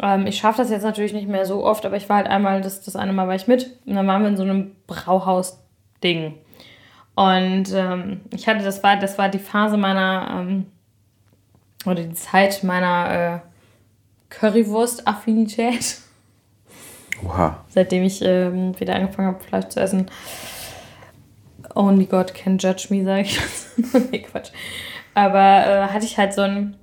Ähm, 0.02 0.28
ich 0.28 0.38
schaffe 0.38 0.62
das 0.62 0.70
jetzt 0.70 0.84
natürlich 0.84 1.14
nicht 1.14 1.28
mehr 1.28 1.46
so 1.46 1.64
oft, 1.66 1.86
aber 1.86 1.98
ich 1.98 2.08
war 2.10 2.18
halt 2.18 2.28
einmal, 2.28 2.62
das, 2.62 2.82
das 2.82 2.96
eine 2.96 3.14
Mal 3.14 3.28
war 3.28 3.36
ich 3.36 3.48
mit 3.48 3.78
und 3.86 3.96
dann 3.96 4.08
waren 4.08 4.22
wir 4.22 4.30
in 4.30 4.38
so 4.38 4.44
einem 4.44 4.76
Brauhaus-Ding. 4.88 6.36
Und 7.16 7.74
ähm, 7.74 8.22
ich 8.32 8.48
hatte, 8.48 8.64
das 8.64 8.84
war, 8.84 8.98
das 8.98 9.18
war 9.18 9.30
die 9.30 9.40
Phase 9.40 9.76
meiner, 9.76 10.28
ähm, 10.40 10.68
oder 11.86 12.04
die 12.04 12.14
Zeit 12.14 12.64
meiner 12.64 13.12
äh, 13.12 13.40
Currywurst-Affinität, 14.30 15.98
Oha. 17.26 17.64
seitdem 17.70 18.04
ich 18.04 18.22
ähm, 18.22 18.80
wieder 18.80 18.96
angefangen 18.96 19.30
habe, 19.30 19.44
Fleisch 19.44 19.70
zu 19.70 19.80
essen. 19.80 20.12
Only 21.74 22.06
God 22.06 22.34
can 22.34 22.58
judge 22.58 22.88
me, 22.90 23.04
sage 23.04 23.22
ich. 23.22 23.40
nee, 24.12 24.20
Quatsch. 24.20 24.52
Aber 25.16 25.40
äh, 25.40 25.88
hatte 25.88 26.06
ich 26.06 26.18
halt 26.18 26.34
so 26.34 26.42
ein, 26.42 26.76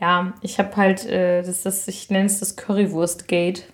ja, 0.00 0.32
ich 0.42 0.58
habe 0.58 0.74
halt, 0.76 1.04
äh, 1.06 1.42
das, 1.42 1.62
das, 1.62 1.86
ich 1.88 2.10
nenne 2.10 2.26
es 2.26 2.40
das 2.40 2.56
Currywurst-Gate. 2.56 3.64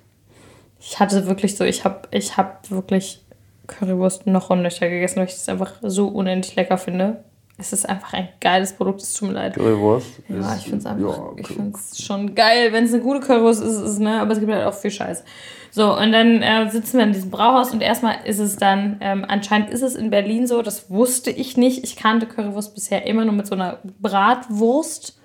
Ich 0.81 0.99
hatte 1.01 1.27
wirklich 1.27 1.57
so, 1.57 1.65
ich 1.65 1.85
habe 1.85 2.03
ich 2.11 2.37
hab 2.37 2.71
wirklich 2.71 3.23
Currywurst 3.67 4.27
noch 4.27 4.51
und 4.51 4.63
nöcher 4.63 4.89
gegessen, 4.89 5.17
weil 5.17 5.27
ich 5.27 5.33
das 5.35 5.49
einfach 5.49 5.73
so 5.83 6.09
unendlich 6.09 6.55
lecker 6.57 6.79
finde. 6.79 7.25
Es 7.59 7.73
ist 7.73 7.89
einfach 7.89 8.13
ein 8.13 8.29
geiles 8.41 8.75
Produkt, 8.75 9.01
es 9.01 9.15
tut 9.15 9.29
mir 9.29 9.35
leid. 9.35 9.55
Currywurst. 9.55 10.09
Ja, 10.29 10.53
ist- 10.53 10.59
ich 10.59 10.65
finde 10.65 10.79
es 10.79 10.87
einfach, 10.87 11.17
ja, 11.17 11.33
ich 11.39 11.47
find's 11.47 12.03
schon 12.05 12.35
geil, 12.35 12.73
wenn 12.73 12.85
es 12.85 12.93
eine 12.93 13.03
gute 13.03 13.21
Currywurst 13.21 13.63
ist, 13.63 13.81
ist, 13.81 13.99
ne, 13.99 14.21
aber 14.21 14.33
es 14.33 14.41
gibt 14.41 14.53
halt 14.53 14.67
auch 14.67 14.75
viel 14.75 14.91
Scheiß. 14.91 15.25
So, 15.71 15.97
und 15.97 16.13
dann 16.13 16.43
äh, 16.43 16.71
sitzen 16.71 16.99
wir 16.99 17.05
in 17.05 17.13
diesem 17.13 17.31
Brauhaus 17.31 17.71
und 17.73 17.81
erstmal 17.83 18.17
ist 18.25 18.39
es 18.39 18.57
dann, 18.57 18.99
ähm, 19.01 19.25
anscheinend 19.27 19.71
ist 19.71 19.83
es 19.83 19.95
in 19.95 20.11
Berlin 20.11 20.47
so, 20.47 20.61
das 20.63 20.91
wusste 20.91 21.31
ich 21.31 21.57
nicht. 21.57 21.83
Ich 21.85 21.97
kannte 21.97 22.27
Currywurst 22.27 22.75
bisher 22.75 23.07
immer 23.07 23.25
nur 23.25 23.35
mit 23.35 23.47
so 23.47 23.55
einer 23.55 23.79
Bratwurst. 24.01 25.19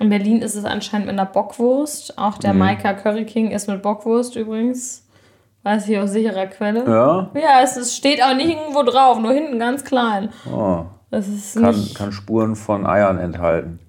In 0.00 0.08
Berlin 0.10 0.42
ist 0.42 0.54
es 0.54 0.64
anscheinend 0.64 1.06
mit 1.08 1.18
einer 1.18 1.26
Bockwurst. 1.26 2.18
Auch 2.18 2.38
der 2.38 2.54
Maika 2.54 2.92
Curry 2.94 3.24
King 3.24 3.50
ist 3.50 3.68
mit 3.68 3.82
Bockwurst 3.82 4.36
übrigens. 4.36 5.04
Weiß 5.64 5.88
ich 5.88 5.98
aus 5.98 6.12
sicherer 6.12 6.46
Quelle. 6.46 6.84
Ja? 6.86 7.30
Ja, 7.34 7.60
es, 7.62 7.76
es 7.76 7.96
steht 7.96 8.22
auch 8.22 8.34
nicht 8.34 8.50
irgendwo 8.50 8.84
drauf, 8.84 9.18
nur 9.18 9.32
hinten 9.32 9.58
ganz 9.58 9.84
klein. 9.84 10.30
Oh. 10.50 10.84
Das 11.10 11.26
ist 11.26 11.56
Kann, 11.56 11.74
nicht. 11.74 11.94
kann 11.96 12.12
Spuren 12.12 12.54
von 12.54 12.86
Eiern 12.86 13.18
enthalten. 13.18 13.80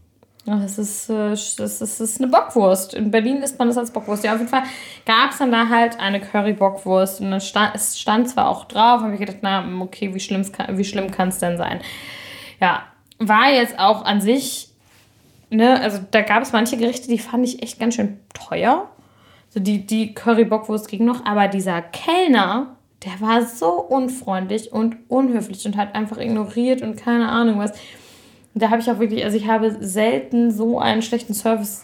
Ach, 0.50 0.60
Das 0.62 0.80
ist, 0.80 1.10
äh, 1.10 1.30
das, 1.30 1.58
ist, 1.60 1.82
das 1.82 2.00
ist 2.00 2.22
eine 2.22 2.32
Bockwurst. 2.32 2.96
In 2.96 3.12
Berlin 3.12 3.44
isst 3.44 3.60
man 3.60 3.68
das 3.68 3.78
als 3.78 3.92
Bockwurst. 3.92 4.24
Ja, 4.24 4.32
auf 4.34 4.40
jeden 4.40 4.50
Fall 4.50 4.64
gab 5.06 5.32
es 5.32 5.38
dann 5.38 5.52
da 5.52 5.70
halt 5.70 6.00
eine 6.00 6.20
Curry-Bockwurst. 6.20 7.22
Und 7.22 7.32
dann 7.32 7.42
stand, 7.42 7.76
es 7.76 8.00
stand 8.00 8.30
zwar 8.30 8.50
auch 8.50 8.66
drauf, 8.66 9.02
habe 9.02 9.14
ich 9.14 9.20
gedacht, 9.20 9.38
na, 9.42 9.64
okay, 9.82 10.14
wie, 10.14 10.20
schlimm's 10.20 10.52
wie 10.70 10.84
schlimm 10.84 11.12
kann 11.12 11.30
es 11.30 11.38
denn 11.38 11.58
sein? 11.58 11.82
Ja, 12.60 12.84
war 13.20 13.52
jetzt 13.52 13.78
auch 13.78 14.04
an 14.06 14.22
sich, 14.22 14.69
ne, 15.50 15.80
also 15.82 16.00
da 16.12 16.22
gab 16.22 16.44
es 16.44 16.52
manche 16.52 16.78
Gerichte, 16.78 17.08
die 17.08 17.20
fand 17.20 17.46
ich 17.46 17.62
echt 17.64 17.80
ganz 17.80 17.96
schön 17.96 18.20
teuer. 18.34 18.90
So 19.50 19.60
die, 19.60 19.86
die 19.86 20.14
Curry-Bockwurst 20.14 20.88
ging 20.88 21.06
noch, 21.06 21.26
aber 21.26 21.48
dieser 21.48 21.82
Kellner, 21.82 22.76
der 23.04 23.20
war 23.20 23.46
so 23.46 23.82
unfreundlich 23.82 24.72
und 24.72 24.98
unhöflich 25.08 25.66
und 25.66 25.78
hat 25.78 25.96
einfach 25.96 26.18
ignoriert 26.18 26.82
und 26.82 26.98
keine 26.98 27.30
Ahnung 27.30 27.60
was. 27.60 27.72
Da 28.54 28.70
habe 28.70 28.82
ich 28.82 28.92
auch 28.92 29.00
wirklich, 29.00 29.24
also 29.24 29.38
ich 29.38 29.48
habe 29.48 29.78
selten 29.80 30.52
so 30.52 30.80
einen 30.80 31.02
schlechten 31.02 31.34
Service 31.34 31.84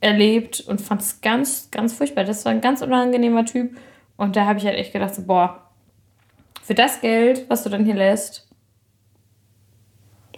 erlebt 0.00 0.60
und 0.60 0.80
fand 0.80 1.00
es 1.00 1.20
ganz, 1.20 1.70
ganz 1.70 1.92
furchtbar. 1.92 2.24
Das 2.24 2.44
war 2.44 2.52
ein 2.52 2.60
ganz 2.60 2.82
unangenehmer 2.82 3.44
Typ. 3.44 3.76
Und 4.16 4.36
da 4.36 4.46
habe 4.46 4.58
ich 4.58 4.66
halt 4.66 4.76
echt 4.76 4.92
gedacht, 4.92 5.14
so, 5.14 5.22
boah, 5.22 5.62
für 6.62 6.74
das 6.74 7.00
Geld, 7.00 7.48
was 7.48 7.62
du 7.62 7.70
dann 7.70 7.84
hier 7.84 7.94
lässt, 7.94 8.47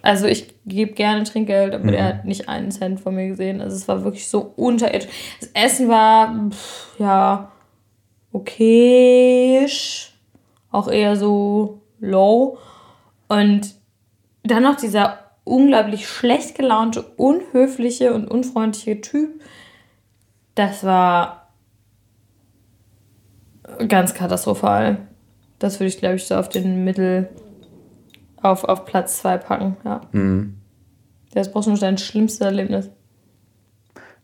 also 0.03 0.27
ich 0.27 0.55
gebe 0.67 0.93
gerne 0.93 1.25
Trinkgeld, 1.25 1.75
aber 1.75 1.91
der 1.91 2.05
hat 2.05 2.25
nicht 2.25 2.49
einen 2.49 2.71
Cent 2.71 3.01
von 3.01 3.15
mir 3.15 3.29
gesehen. 3.29 3.61
Also 3.61 3.77
es 3.77 3.89
war 3.89 4.05
wirklich 4.05 4.29
so 4.29 4.53
unterirdisch. 4.57 5.09
Das 5.41 5.51
Essen 5.53 5.89
war, 5.89 6.51
pff, 6.51 6.99
ja, 6.99 7.53
okayisch. 8.33 10.13
Auch 10.71 10.89
eher 10.89 11.17
so 11.17 11.83
low. 11.99 12.59
Und 13.29 13.75
dann 14.43 14.63
noch 14.63 14.77
dieser 14.77 15.19
unglaublich 15.45 16.09
schlecht 16.09 16.55
gelaunte, 16.55 17.03
unhöfliche 17.03 18.15
und 18.15 18.31
unfreundliche 18.31 19.01
Typ. 19.01 19.43
Das 20.55 20.85
war 20.85 21.53
ganz 23.89 24.15
katastrophal. 24.15 25.09
Das 25.59 25.79
würde 25.79 25.89
ich, 25.89 25.99
glaube 25.99 26.17
ich, 26.17 26.27
so 26.27 26.37
auf 26.37 26.49
den 26.49 26.85
Mittel, 26.85 27.29
auf, 28.43 28.65
auf 28.65 28.85
Platz 28.85 29.19
2 29.19 29.39
packen. 29.39 29.77
Ja. 29.85 30.01
Das 31.33 31.53
brauchst 31.53 31.67
du 31.67 31.71
nur 31.71 31.81
dein 31.81 31.99
schlimmstes 31.99 32.41
Erlebnis. 32.41 32.91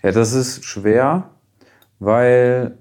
Ja, 0.03 0.13
das 0.13 0.33
ist 0.33 0.65
schwer, 0.65 1.31
weil, 1.99 2.79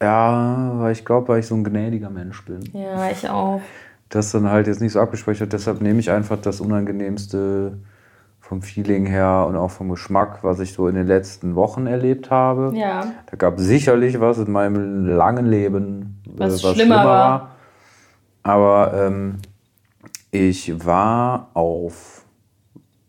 ja, 0.00 0.72
weil 0.76 0.92
ich 0.92 1.04
glaube, 1.04 1.28
weil 1.28 1.40
ich 1.40 1.46
so 1.46 1.54
ein 1.54 1.64
gnädiger 1.64 2.10
Mensch 2.10 2.44
bin. 2.44 2.62
Ja, 2.72 3.10
ich 3.10 3.28
auch. 3.28 3.60
Das 4.08 4.30
dann 4.30 4.48
halt 4.48 4.66
jetzt 4.66 4.80
nicht 4.80 4.92
so 4.92 5.00
abgespeichert, 5.00 5.52
deshalb 5.52 5.80
nehme 5.80 6.00
ich 6.00 6.10
einfach 6.10 6.40
das 6.40 6.60
Unangenehmste 6.60 7.78
vom 8.40 8.60
Feeling 8.60 9.06
her 9.06 9.46
und 9.48 9.56
auch 9.56 9.70
vom 9.70 9.88
Geschmack, 9.88 10.44
was 10.44 10.60
ich 10.60 10.74
so 10.74 10.86
in 10.86 10.94
den 10.94 11.06
letzten 11.06 11.54
Wochen 11.54 11.86
erlebt 11.86 12.30
habe. 12.30 12.76
Ja. 12.76 13.12
Da 13.30 13.36
gab 13.36 13.58
es 13.58 13.64
sicherlich 13.64 14.20
was 14.20 14.38
in 14.38 14.52
meinem 14.52 15.06
langen 15.06 15.46
Leben, 15.46 16.22
äh, 16.26 16.40
Was 16.40 16.60
schlimmer 16.60 17.04
war. 17.04 17.50
Aber 18.42 18.92
ähm, 18.94 19.38
ich 20.34 20.84
war 20.84 21.50
auf 21.54 22.26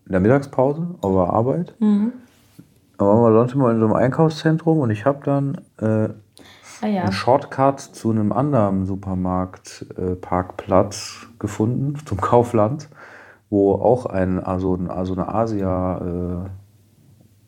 in 0.06 0.12
der 0.12 0.22
Mittagspause 0.22 0.96
auf 1.02 1.12
der 1.12 1.34
Arbeit. 1.34 1.76
Mhm. 1.80 2.14
Da 2.98 3.06
waren 3.06 3.24
wir 3.24 3.32
Leute 3.32 3.58
mal 3.58 3.74
in 3.74 3.80
so 3.80 3.86
einem 3.86 3.96
Einkaufszentrum 3.96 4.78
und 4.80 4.92
ich 4.92 5.06
habe 5.06 5.26
dann 5.26 5.58
äh, 5.78 6.10
Ah 6.82 6.88
ja. 6.88 7.04
einen 7.04 7.14
Shortcut 7.14 7.80
zu 7.80 8.10
einem 8.12 8.32
anderen 8.32 8.86
Supermarktparkplatz 8.86 11.22
äh, 11.24 11.28
gefunden, 11.40 11.96
zum 12.06 12.22
Kaufland, 12.22 12.90
wo 13.50 13.74
auch 13.74 14.06
ein, 14.06 14.40
also, 14.40 14.78
also 14.90 15.14
eine 15.14 15.34
Asia, 15.34 15.98
äh, 15.98 16.46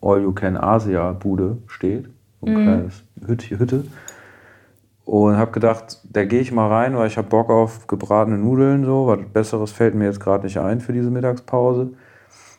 All-You-Can-Asia-Bude 0.00 1.58
steht. 1.66 2.08
So 2.40 2.46
ein 2.46 2.54
kleines 2.54 3.04
Hütte. 3.26 3.58
Hütte. 3.58 3.84
Und 5.08 5.38
habe 5.38 5.52
gedacht, 5.52 6.02
da 6.04 6.26
gehe 6.26 6.40
ich 6.40 6.52
mal 6.52 6.68
rein, 6.68 6.94
weil 6.94 7.06
ich 7.06 7.16
habe 7.16 7.28
Bock 7.28 7.48
auf 7.48 7.86
gebratene 7.86 8.36
Nudeln. 8.36 8.84
So. 8.84 9.06
Was 9.06 9.20
Besseres 9.32 9.72
fällt 9.72 9.94
mir 9.94 10.04
jetzt 10.04 10.20
gerade 10.20 10.44
nicht 10.44 10.60
ein 10.60 10.80
für 10.82 10.92
diese 10.92 11.10
Mittagspause. 11.10 11.92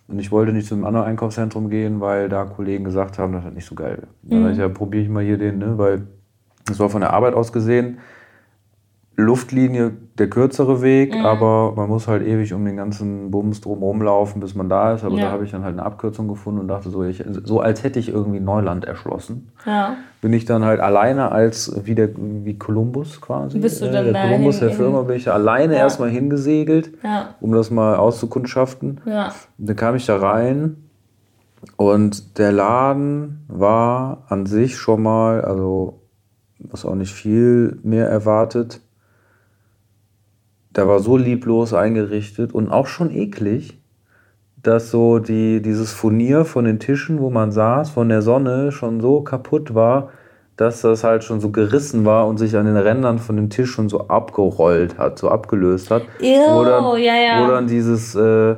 Und 0.07 0.17
ich 0.17 0.31
wollte 0.31 0.51
nicht 0.51 0.67
zu 0.67 0.73
einem 0.73 0.83
anderen 0.83 1.05
Einkaufszentrum 1.05 1.69
gehen, 1.69 2.01
weil 2.01 2.27
da 2.27 2.45
Kollegen 2.45 2.85
gesagt 2.85 3.19
haben, 3.19 3.33
das 3.33 3.45
ist 3.45 3.53
nicht 3.53 3.67
so 3.67 3.75
geil. 3.75 4.07
Dann 4.23 4.41
dachte 4.41 4.53
ich, 4.53 4.57
ja, 4.57 4.67
probiere 4.67 5.03
ich 5.03 5.09
mal 5.09 5.23
hier 5.23 5.37
den, 5.37 5.59
ne? 5.59 5.77
weil 5.77 6.07
es 6.67 6.79
war 6.79 6.89
von 6.89 7.01
der 7.01 7.13
Arbeit 7.13 7.35
aus 7.35 7.53
gesehen 7.53 7.99
Luftlinie 9.21 9.91
der 10.17 10.29
kürzere 10.29 10.81
Weg, 10.81 11.15
aber 11.23 11.73
man 11.75 11.87
muss 11.89 12.07
halt 12.07 12.25
ewig 12.25 12.53
um 12.53 12.65
den 12.65 12.75
ganzen 12.77 13.31
Bums 13.31 13.61
drumherum 13.61 14.01
laufen, 14.01 14.39
bis 14.39 14.53
man 14.55 14.69
da 14.69 14.93
ist. 14.93 15.03
Aber 15.03 15.15
Ja. 15.17 15.25
da 15.27 15.31
habe 15.31 15.45
ich 15.45 15.51
dann 15.51 15.63
halt 15.63 15.73
eine 15.73 15.83
Abkürzung 15.85 16.27
gefunden 16.27 16.59
und 16.59 16.67
dachte 16.67 16.89
so, 16.89 17.03
ich, 17.03 17.23
so 17.43 17.59
als 17.61 17.83
hätte 17.83 17.99
ich 17.99 18.09
irgendwie 18.09 18.39
Neuland 18.39 18.85
erschlossen. 18.85 19.51
Ja. 19.65 19.95
Bin 20.21 20.33
ich 20.33 20.45
dann 20.45 20.65
halt 20.65 20.79
alleine 20.81 21.31
als 21.31 21.73
wie, 21.85 21.95
der, 21.95 22.09
wie 22.15 22.57
Kolumbus 22.57 23.21
quasi. 23.21 23.59
Bist 23.59 23.81
du 23.81 23.85
äh, 23.85 23.91
dann 23.91 24.03
der 24.05 24.13
da 24.13 24.21
Kolumbus 24.23 24.59
der 24.59 24.71
Firma 24.71 25.01
bin 25.03 25.15
ich 25.15 25.23
da 25.25 25.33
alleine 25.33 25.73
Ja. 25.73 25.79
erstmal 25.79 26.09
hingesegelt, 26.09 26.91
um 27.39 27.51
das 27.53 27.71
mal 27.71 27.95
auszukundschaften. 27.95 29.01
Dann 29.57 29.75
kam 29.75 29.95
ich 29.95 30.05
da 30.05 30.17
rein 30.17 30.75
und 31.77 32.37
der 32.37 32.51
Laden 32.51 33.45
war 33.47 34.23
an 34.29 34.45
sich 34.45 34.77
schon 34.77 35.01
mal, 35.03 35.41
also 35.41 36.01
was 36.59 36.85
auch 36.85 36.95
nicht 36.95 37.13
viel 37.13 37.79
mehr 37.83 38.07
erwartet, 38.09 38.81
der 40.79 40.87
war 40.87 40.99
so 40.99 41.17
lieblos 41.17 41.73
eingerichtet 41.73 42.53
und 42.53 42.69
auch 42.71 42.87
schon 42.87 43.11
eklig, 43.11 43.81
dass 44.63 44.91
so 44.91 45.19
die, 45.19 45.61
dieses 45.61 45.91
Furnier 45.91 46.45
von 46.45 46.63
den 46.63 46.79
Tischen, 46.79 47.19
wo 47.19 47.29
man 47.29 47.51
saß, 47.51 47.89
von 47.89 48.07
der 48.07 48.21
Sonne 48.21 48.71
schon 48.71 49.01
so 49.01 49.19
kaputt 49.19 49.75
war, 49.75 50.11
dass 50.55 50.79
das 50.79 51.03
halt 51.03 51.25
schon 51.25 51.41
so 51.41 51.49
gerissen 51.51 52.05
war 52.05 52.27
und 52.27 52.37
sich 52.37 52.55
an 52.55 52.65
den 52.65 52.77
Rändern 52.77 53.19
von 53.19 53.35
dem 53.35 53.49
Tisch 53.49 53.71
schon 53.71 53.89
so 53.89 54.07
abgerollt 54.07 54.97
hat, 54.97 55.19
so 55.19 55.27
abgelöst 55.27 55.91
hat. 55.91 56.03
Ew, 56.21 56.53
wo 56.53 56.63
dann, 56.63 57.03
ja, 57.03 57.15
ja. 57.15 57.43
Wo 57.43 57.51
dann 57.51 57.67
dieses, 57.67 58.15
äh, 58.15 58.55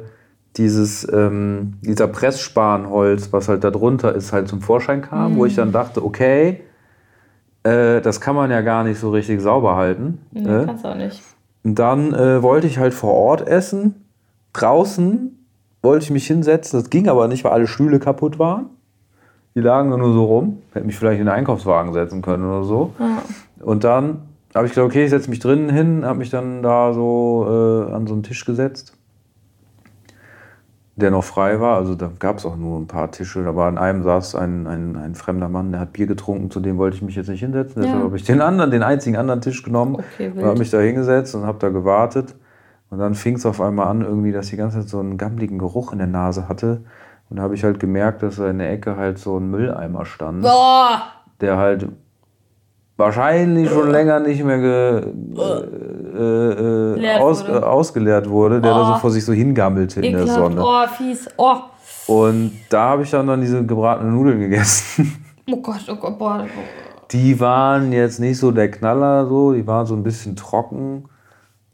dieses, 0.57 1.11
ähm, 1.11 1.73
dieser 1.81 2.07
Pressspanholz, 2.07 3.33
was 3.33 3.49
halt 3.49 3.63
da 3.63 3.71
drunter 3.71 4.13
ist, 4.13 4.31
halt 4.31 4.47
zum 4.47 4.61
Vorschein 4.61 5.01
kam, 5.01 5.37
wo 5.37 5.47
ich 5.47 5.53
Mhm. 5.53 5.57
dann 5.57 5.71
dachte, 5.71 6.05
okay, 6.05 6.61
äh, 7.63 7.99
das 7.99 8.21
kann 8.21 8.35
man 8.35 8.51
ja 8.51 8.61
gar 8.61 8.83
nicht 8.83 8.99
so 8.99 9.09
richtig 9.09 9.41
sauber 9.41 9.75
halten. 9.75 10.19
Nee, 10.31 10.41
ne? 10.41 10.63
kannst 10.67 10.85
auch 10.85 10.93
nicht. 10.93 11.19
Und 11.63 11.77
dann 11.77 12.13
äh, 12.13 12.41
wollte 12.41 12.67
ich 12.67 12.79
halt 12.79 12.93
vor 12.93 13.13
Ort 13.13 13.47
essen, 13.47 14.05
draußen, 14.53 15.37
wollte 15.81 16.03
ich 16.03 16.11
mich 16.11 16.27
hinsetzen. 16.27 16.79
Das 16.79 16.89
ging 16.89 17.07
aber 17.07 17.27
nicht, 17.27 17.43
weil 17.43 17.51
alle 17.51 17.67
Stühle 17.67 17.99
kaputt 17.99 18.39
waren. 18.39 18.67
Die 19.55 19.61
lagen 19.61 19.89
nur 19.89 20.13
so 20.13 20.25
rum. 20.25 20.61
Hätte 20.73 20.85
mich 20.85 20.97
vielleicht 20.97 21.19
in 21.19 21.25
den 21.25 21.33
Einkaufswagen 21.33 21.93
setzen 21.93 22.21
können 22.21 22.45
oder 22.45 22.63
so. 22.63 22.93
Und 23.59 23.83
dann 23.83 24.21
habe 24.55 24.65
ich 24.65 24.73
gesagt, 24.73 24.85
okay, 24.85 25.05
ich 25.05 25.09
setze 25.09 25.29
mich 25.29 25.39
drinnen 25.39 25.69
hin, 25.69 26.05
habe 26.05 26.19
mich 26.19 26.29
dann 26.29 26.63
da 26.63 26.93
so 26.93 27.45
äh, 27.47 27.93
an 27.93 28.07
so 28.07 28.13
einen 28.13 28.23
Tisch 28.23 28.45
gesetzt, 28.45 28.93
der 31.01 31.11
noch 31.11 31.23
frei 31.23 31.59
war. 31.59 31.77
Also 31.77 31.95
da 31.95 32.09
gab 32.19 32.37
es 32.37 32.45
auch 32.45 32.55
nur 32.55 32.79
ein 32.79 32.87
paar 32.87 33.11
Tische. 33.11 33.43
Da 33.43 33.55
war 33.55 33.67
an 33.67 33.77
einem 33.77 34.03
saß 34.03 34.35
ein, 34.35 34.67
ein, 34.67 34.95
ein 34.95 35.15
fremder 35.15 35.49
Mann, 35.49 35.71
der 35.71 35.81
hat 35.81 35.93
Bier 35.93 36.07
getrunken, 36.07 36.51
zu 36.51 36.59
dem 36.59 36.77
wollte 36.77 36.95
ich 36.97 37.01
mich 37.01 37.15
jetzt 37.15 37.27
nicht 37.29 37.41
hinsetzen. 37.41 37.81
Deshalb 37.81 37.99
Ja. 37.99 38.05
habe 38.05 38.15
ich 38.15 38.23
den 38.23 38.41
anderen, 38.41 38.71
den 38.71 38.83
einzigen 38.83 39.17
anderen 39.17 39.41
Tisch 39.41 39.63
genommen 39.63 39.95
Okay, 39.95 40.31
und 40.35 40.43
habe 40.43 40.59
mich 40.59 40.69
da 40.69 40.79
hingesetzt 40.79 41.35
und 41.35 41.45
habe 41.45 41.57
da 41.59 41.69
gewartet. 41.69 42.35
Und 42.89 42.99
dann 42.99 43.15
fing 43.15 43.35
es 43.35 43.45
auf 43.45 43.61
einmal 43.61 43.87
an, 43.87 44.01
irgendwie, 44.01 44.31
dass 44.31 44.45
ich 44.45 44.51
die 44.51 44.57
ganze 44.57 44.79
Zeit 44.81 44.89
so 44.89 44.99
einen 44.99 45.17
gammeligen 45.17 45.57
Geruch 45.59 45.91
in 45.93 45.97
der 45.97 46.07
Nase 46.07 46.47
hatte. 46.49 46.81
Und 47.29 47.37
da 47.37 47.43
habe 47.43 47.55
ich 47.55 47.63
halt 47.63 47.79
gemerkt, 47.79 48.21
dass 48.21 48.35
da 48.35 48.49
in 48.49 48.57
der 48.59 48.69
Ecke 48.71 48.97
halt 48.97 49.17
so 49.17 49.37
ein 49.37 49.49
Mülleimer 49.49 50.03
stand, 50.05 50.41
Boah! 50.41 51.01
der 51.39 51.57
halt 51.57 51.87
wahrscheinlich 53.01 53.69
schon 53.69 53.89
länger 53.89 54.19
nicht 54.19 54.43
mehr 54.43 54.59
ge, 54.59 55.03
äh, 56.15 57.01
äh, 57.03 57.19
aus, 57.19 57.45
wurde. 57.47 57.59
äh, 57.59 57.63
ausgeleert 57.63 58.29
wurde, 58.29 58.61
der 58.61 58.73
da 58.73 58.81
Oh. 58.81 58.93
so 58.93 58.99
vor 58.99 59.11
sich 59.11 59.25
so 59.25 59.33
hingammelte 59.33 60.01
in 60.01 60.13
der. 60.13 60.27
Sonne. 60.27 60.61
Oh, 60.63 60.87
fies. 60.97 61.27
Oh. 61.37 61.55
Und 62.07 62.51
da 62.69 62.89
habe 62.91 63.03
ich 63.03 63.09
dann, 63.11 63.27
dann 63.27 63.41
diese 63.41 63.65
gebratenen 63.65 64.13
Nudeln 64.15 64.39
gegessen. 64.39 65.17
Oh 65.51 65.57
Gott, 65.57 65.81
oh 65.89 65.95
Gott, 65.95 66.17
boah. 66.19 66.45
Die 67.11 67.37
waren 67.39 67.91
jetzt 67.91 68.19
nicht 68.19 68.37
so 68.37 68.51
der 68.51 68.69
Knaller, 68.71 69.25
so, 69.27 69.51
die 69.53 69.65
waren 69.67 69.85
so 69.85 69.95
ein 69.95 70.03
bisschen 70.03 70.35
trocken 70.35 71.05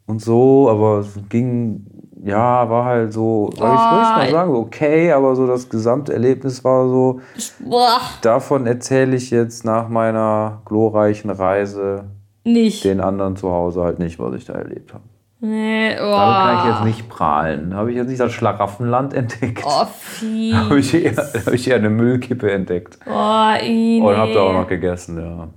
und 0.08 0.20
so, 0.22 0.68
aber 0.70 1.00
es 1.00 1.20
ging, 1.30 1.86
ja, 2.24 2.70
war 2.70 2.86
halt 2.86 3.14
so, 3.14 3.50
soll 3.56 3.70
ich, 3.74 3.80
soll 3.80 4.02
ich 4.02 4.10
mal 4.10 4.28
Oh. 4.28 4.32
sagen, 4.32 4.56
okay, 4.56 5.12
aber 5.12 5.36
so 5.36 5.46
das 5.48 5.70
Gesamterlebnis 5.70 6.64
war 6.64 6.88
so, 6.88 7.20
Boah. 7.60 8.00
davon 8.22 8.66
erzähle 8.68 9.16
ich 9.16 9.30
jetzt 9.32 9.66
nach 9.66 9.88
meiner 9.90 10.62
glorreichen 10.66 11.30
Reise 11.30 12.06
Nicht. 12.44 12.84
den 12.84 13.02
anderen 13.02 13.36
zu 13.36 13.52
Hause 13.52 13.84
halt 13.84 14.00
nicht, 14.00 14.20
was 14.20 14.34
ich 14.36 14.46
da 14.46 14.54
erlebt 14.54 14.94
habe. 14.94 15.04
Nee, 15.40 15.92
oh. 16.00 16.12
Damit 16.12 16.36
kann 16.36 16.58
ich 16.58 16.74
jetzt 16.74 16.84
nicht 16.86 17.10
prahlen. 17.10 17.76
Habe 17.76 17.92
ich 17.92 17.98
jetzt 17.98 18.08
nicht 18.08 18.20
das 18.20 18.32
Schlaraffenland 18.34 19.14
entdeckt. 19.14 19.64
Oh, 19.64 19.86
fies. 20.00 20.56
Habe 20.56 20.80
ich, 20.80 20.92
eher- 20.96 21.16
hab 21.16 21.54
ich 21.54 21.70
eher 21.70 21.76
eine 21.76 21.92
Müllkippe 21.92 22.52
entdeckt. 22.52 22.98
Oh, 23.06 23.54
i, 23.64 24.02
Und 24.04 24.18
habe 24.18 24.34
da 24.34 24.42
auch 24.42 24.52
nee. 24.54 24.60
noch 24.62 24.68
gegessen, 24.68 25.20
ja. 25.20 25.48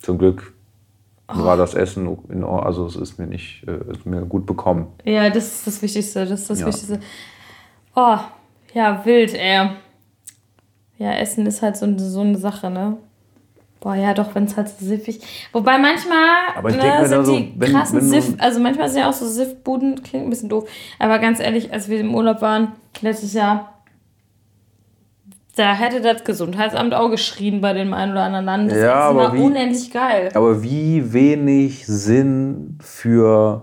Zum 0.00 0.18
Glück 0.18 0.52
war 1.28 1.56
das 1.56 1.74
Essen, 1.74 2.16
in, 2.30 2.42
Or- 2.42 2.64
also 2.66 2.86
es 2.86 2.96
ist 2.96 3.18
mir 3.18 3.26
nicht, 3.26 3.64
äh, 3.68 3.92
ist 3.92 4.06
mir 4.06 4.22
gut 4.22 4.46
bekommen. 4.46 4.86
Ja, 5.04 5.28
das 5.30 5.46
ist 5.46 5.66
das 5.66 5.82
Wichtigste. 5.82 6.24
Das 6.26 6.40
ist 6.40 6.50
das 6.50 6.60
Ja. 6.60 6.66
Wichtigste. 6.66 7.00
Oh, 7.94 8.16
ja, 8.74 9.04
wild, 9.04 9.34
ey. 9.34 9.70
Ja, 10.98 11.12
Essen 11.12 11.46
ist 11.46 11.62
halt 11.62 11.76
so, 11.76 11.86
so 11.98 12.20
eine 12.22 12.36
Sache, 12.38 12.70
ne? 12.70 12.96
Boah, 13.80 13.94
ja, 13.94 14.12
doch, 14.12 14.34
wenn 14.34 14.44
es 14.44 14.56
halt 14.56 14.68
so 14.68 14.84
siffig. 14.84 15.20
Wobei 15.52 15.78
manchmal 15.78 16.18
Aber 16.56 16.70
ich 16.70 16.76
ne, 16.76 16.82
denk 16.82 16.98
mir 17.00 17.06
sind 17.06 17.24
so, 17.26 17.36
die 17.36 17.54
wenn- 17.56 17.70
krassen 17.72 17.98
wenn 18.00 18.08
Siff, 18.08 18.34
also 18.38 18.58
manchmal 18.58 18.88
sind 18.88 19.00
ja 19.02 19.08
auch 19.08 19.12
so 19.12 19.26
Siffbuden, 19.28 20.02
klingt 20.02 20.24
ein 20.26 20.30
bisschen 20.30 20.48
doof. 20.48 20.68
Aber 20.98 21.20
ganz 21.20 21.38
ehrlich, 21.38 21.72
als 21.72 21.88
wir 21.88 22.00
im 22.00 22.12
Urlaub 22.14 22.40
waren, 22.42 22.72
letztes 23.02 23.34
Jahr, 23.34 23.77
da 25.58 25.74
hätte 25.74 26.00
das 26.00 26.24
Gesundheitsamt 26.24 26.94
auch 26.94 27.10
geschrien 27.10 27.60
bei 27.60 27.72
dem 27.72 27.92
einen 27.94 28.12
oder 28.12 28.22
anderen 28.22 28.44
Land. 28.44 28.70
Das 28.70 28.78
Ja, 28.78 28.94
aber 29.00 29.32
wie- 29.32 29.40
unendlich 29.40 29.90
geil. 29.90 30.30
Aber 30.34 30.62
wie 30.62 31.12
wenig 31.12 31.86
Sinn 31.86 32.78
für 32.80 33.62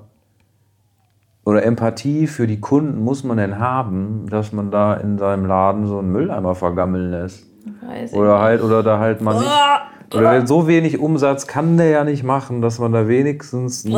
oder 1.45 1.63
Empathie 1.63 2.27
für 2.27 2.47
die 2.47 2.59
Kunden 2.59 3.03
muss 3.03 3.23
man 3.23 3.37
denn 3.37 3.59
haben, 3.59 4.25
dass 4.29 4.51
man 4.51 4.71
da 4.71 4.95
in 4.95 5.17
seinem 5.17 5.45
Laden 5.45 5.85
so 5.85 5.99
einen 5.99 6.11
Mülleimer 6.11 6.55
vergammeln 6.55 7.11
lässt? 7.11 7.45
Weiß 7.87 8.13
Oder 8.13 8.39
halt, 8.39 8.61
oder 8.61 8.81
da 8.83 8.99
halt 8.99 9.21
mal 9.21 9.39
nicht. 9.39 9.51
Oder 10.15 10.31
wenn 10.33 10.47
so 10.47 10.67
wenig 10.67 10.99
Umsatz 10.99 11.47
kann 11.47 11.77
der 11.77 11.89
ja 11.89 12.03
nicht 12.03 12.23
machen, 12.23 12.61
dass 12.61 12.79
man 12.79 12.91
da 12.91 13.07
wenigstens 13.07 13.85
einen, 13.85 13.95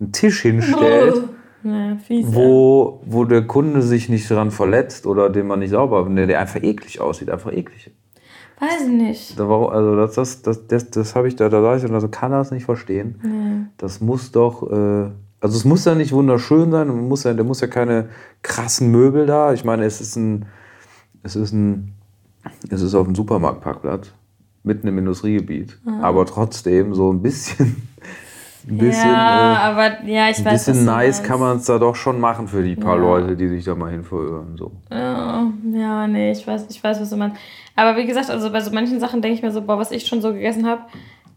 einen 0.00 0.12
Tisch 0.12 0.42
hinstellt, 0.42 1.14
Ja, 1.64 1.96
fies, 1.96 2.26
wo, 2.28 3.00
wo 3.04 3.24
der 3.24 3.46
Kunde 3.46 3.82
sich 3.82 4.08
nicht 4.08 4.28
dran 4.30 4.50
verletzt 4.50 5.06
oder 5.06 5.30
den 5.30 5.46
man 5.46 5.60
nicht 5.60 5.70
sauber, 5.70 6.08
der, 6.08 6.26
der 6.26 6.40
einfach 6.40 6.62
eklig 6.62 7.00
aussieht, 7.00 7.30
einfach 7.30 7.52
eklig. 7.52 7.90
Weiß 8.58 8.82
ich 8.82 8.92
nicht. 8.92 9.38
Da 9.38 9.48
war, 9.48 9.72
also 9.72 9.96
das, 9.96 10.14
das, 10.14 10.42
das, 10.42 10.66
das, 10.66 10.90
das 10.90 11.14
habe 11.14 11.28
ich 11.28 11.36
da, 11.36 11.48
da 11.48 11.60
saß 11.62 11.84
ich 11.84 11.90
also 11.90 12.08
kann 12.08 12.30
das 12.30 12.50
nicht 12.50 12.64
verstehen. 12.64 13.70
Das 13.76 14.00
muss 14.00 14.30
doch, 14.30 14.70
äh, 14.70 15.10
also 15.40 15.56
es 15.56 15.64
muss 15.64 15.84
ja 15.84 15.94
nicht 15.94 16.12
wunderschön 16.12 16.70
sein, 16.70 16.86
man 16.88 17.08
muss 17.08 17.24
ja, 17.24 17.34
der 17.34 17.44
muss 17.44 17.60
ja 17.60 17.66
keine 17.66 18.08
krassen 18.42 18.90
Möbel 18.90 19.26
da. 19.26 19.52
Ich 19.52 19.64
meine, 19.64 19.84
es 19.84 20.00
ist 20.00 20.16
ein, 20.16 20.46
es 21.24 21.34
ist 21.34 21.52
ein, 21.52 21.94
es 22.70 22.82
ist 22.82 22.94
auf 22.94 23.06
dem 23.06 23.14
Supermarktparkplatz 23.16 24.12
mitten 24.62 24.86
im 24.86 24.98
Industriegebiet, 24.98 25.80
aber 26.00 26.24
trotzdem 26.24 26.94
so 26.94 27.12
ein 27.12 27.20
bisschen, 27.20 27.82
ein 28.68 28.78
bisschen, 28.78 29.10
ja, 29.10 29.54
äh, 29.54 29.56
aber 29.56 30.04
ja, 30.04 30.28
ich 30.28 30.38
ein 30.38 30.44
weiß 30.44 30.66
bisschen 30.66 30.84
nice 30.84 31.22
kann 31.22 31.40
man 31.40 31.56
es 31.56 31.64
da 31.66 31.78
doch 31.78 31.96
schon 31.96 32.20
machen 32.20 32.48
für 32.48 32.62
die 32.62 32.76
paar 32.76 32.96
Ja. 32.96 33.02
Leute, 33.02 33.36
die 33.36 33.48
sich 33.48 33.64
da 33.64 33.74
mal 33.74 33.90
hin 33.90 34.04
verirren. 34.04 34.56
So. 34.56 34.70
Ja, 34.90 35.46
ja, 35.72 36.06
nee, 36.06 36.32
ich 36.32 36.46
weiß, 36.46 36.66
ich 36.70 36.82
weiß, 36.82 37.00
was 37.00 37.10
du 37.10 37.16
meinst. 37.16 37.36
Aber 37.74 37.96
wie 37.96 38.06
gesagt, 38.06 38.30
also 38.30 38.50
bei 38.50 38.60
so 38.60 38.70
manchen 38.70 39.00
Sachen 39.00 39.22
denke 39.22 39.36
ich 39.36 39.42
mir 39.42 39.50
so, 39.50 39.62
boah, 39.62 39.78
was 39.78 39.90
ich 39.90 40.06
schon 40.06 40.20
so 40.20 40.32
gegessen 40.32 40.66
habe, 40.66 40.82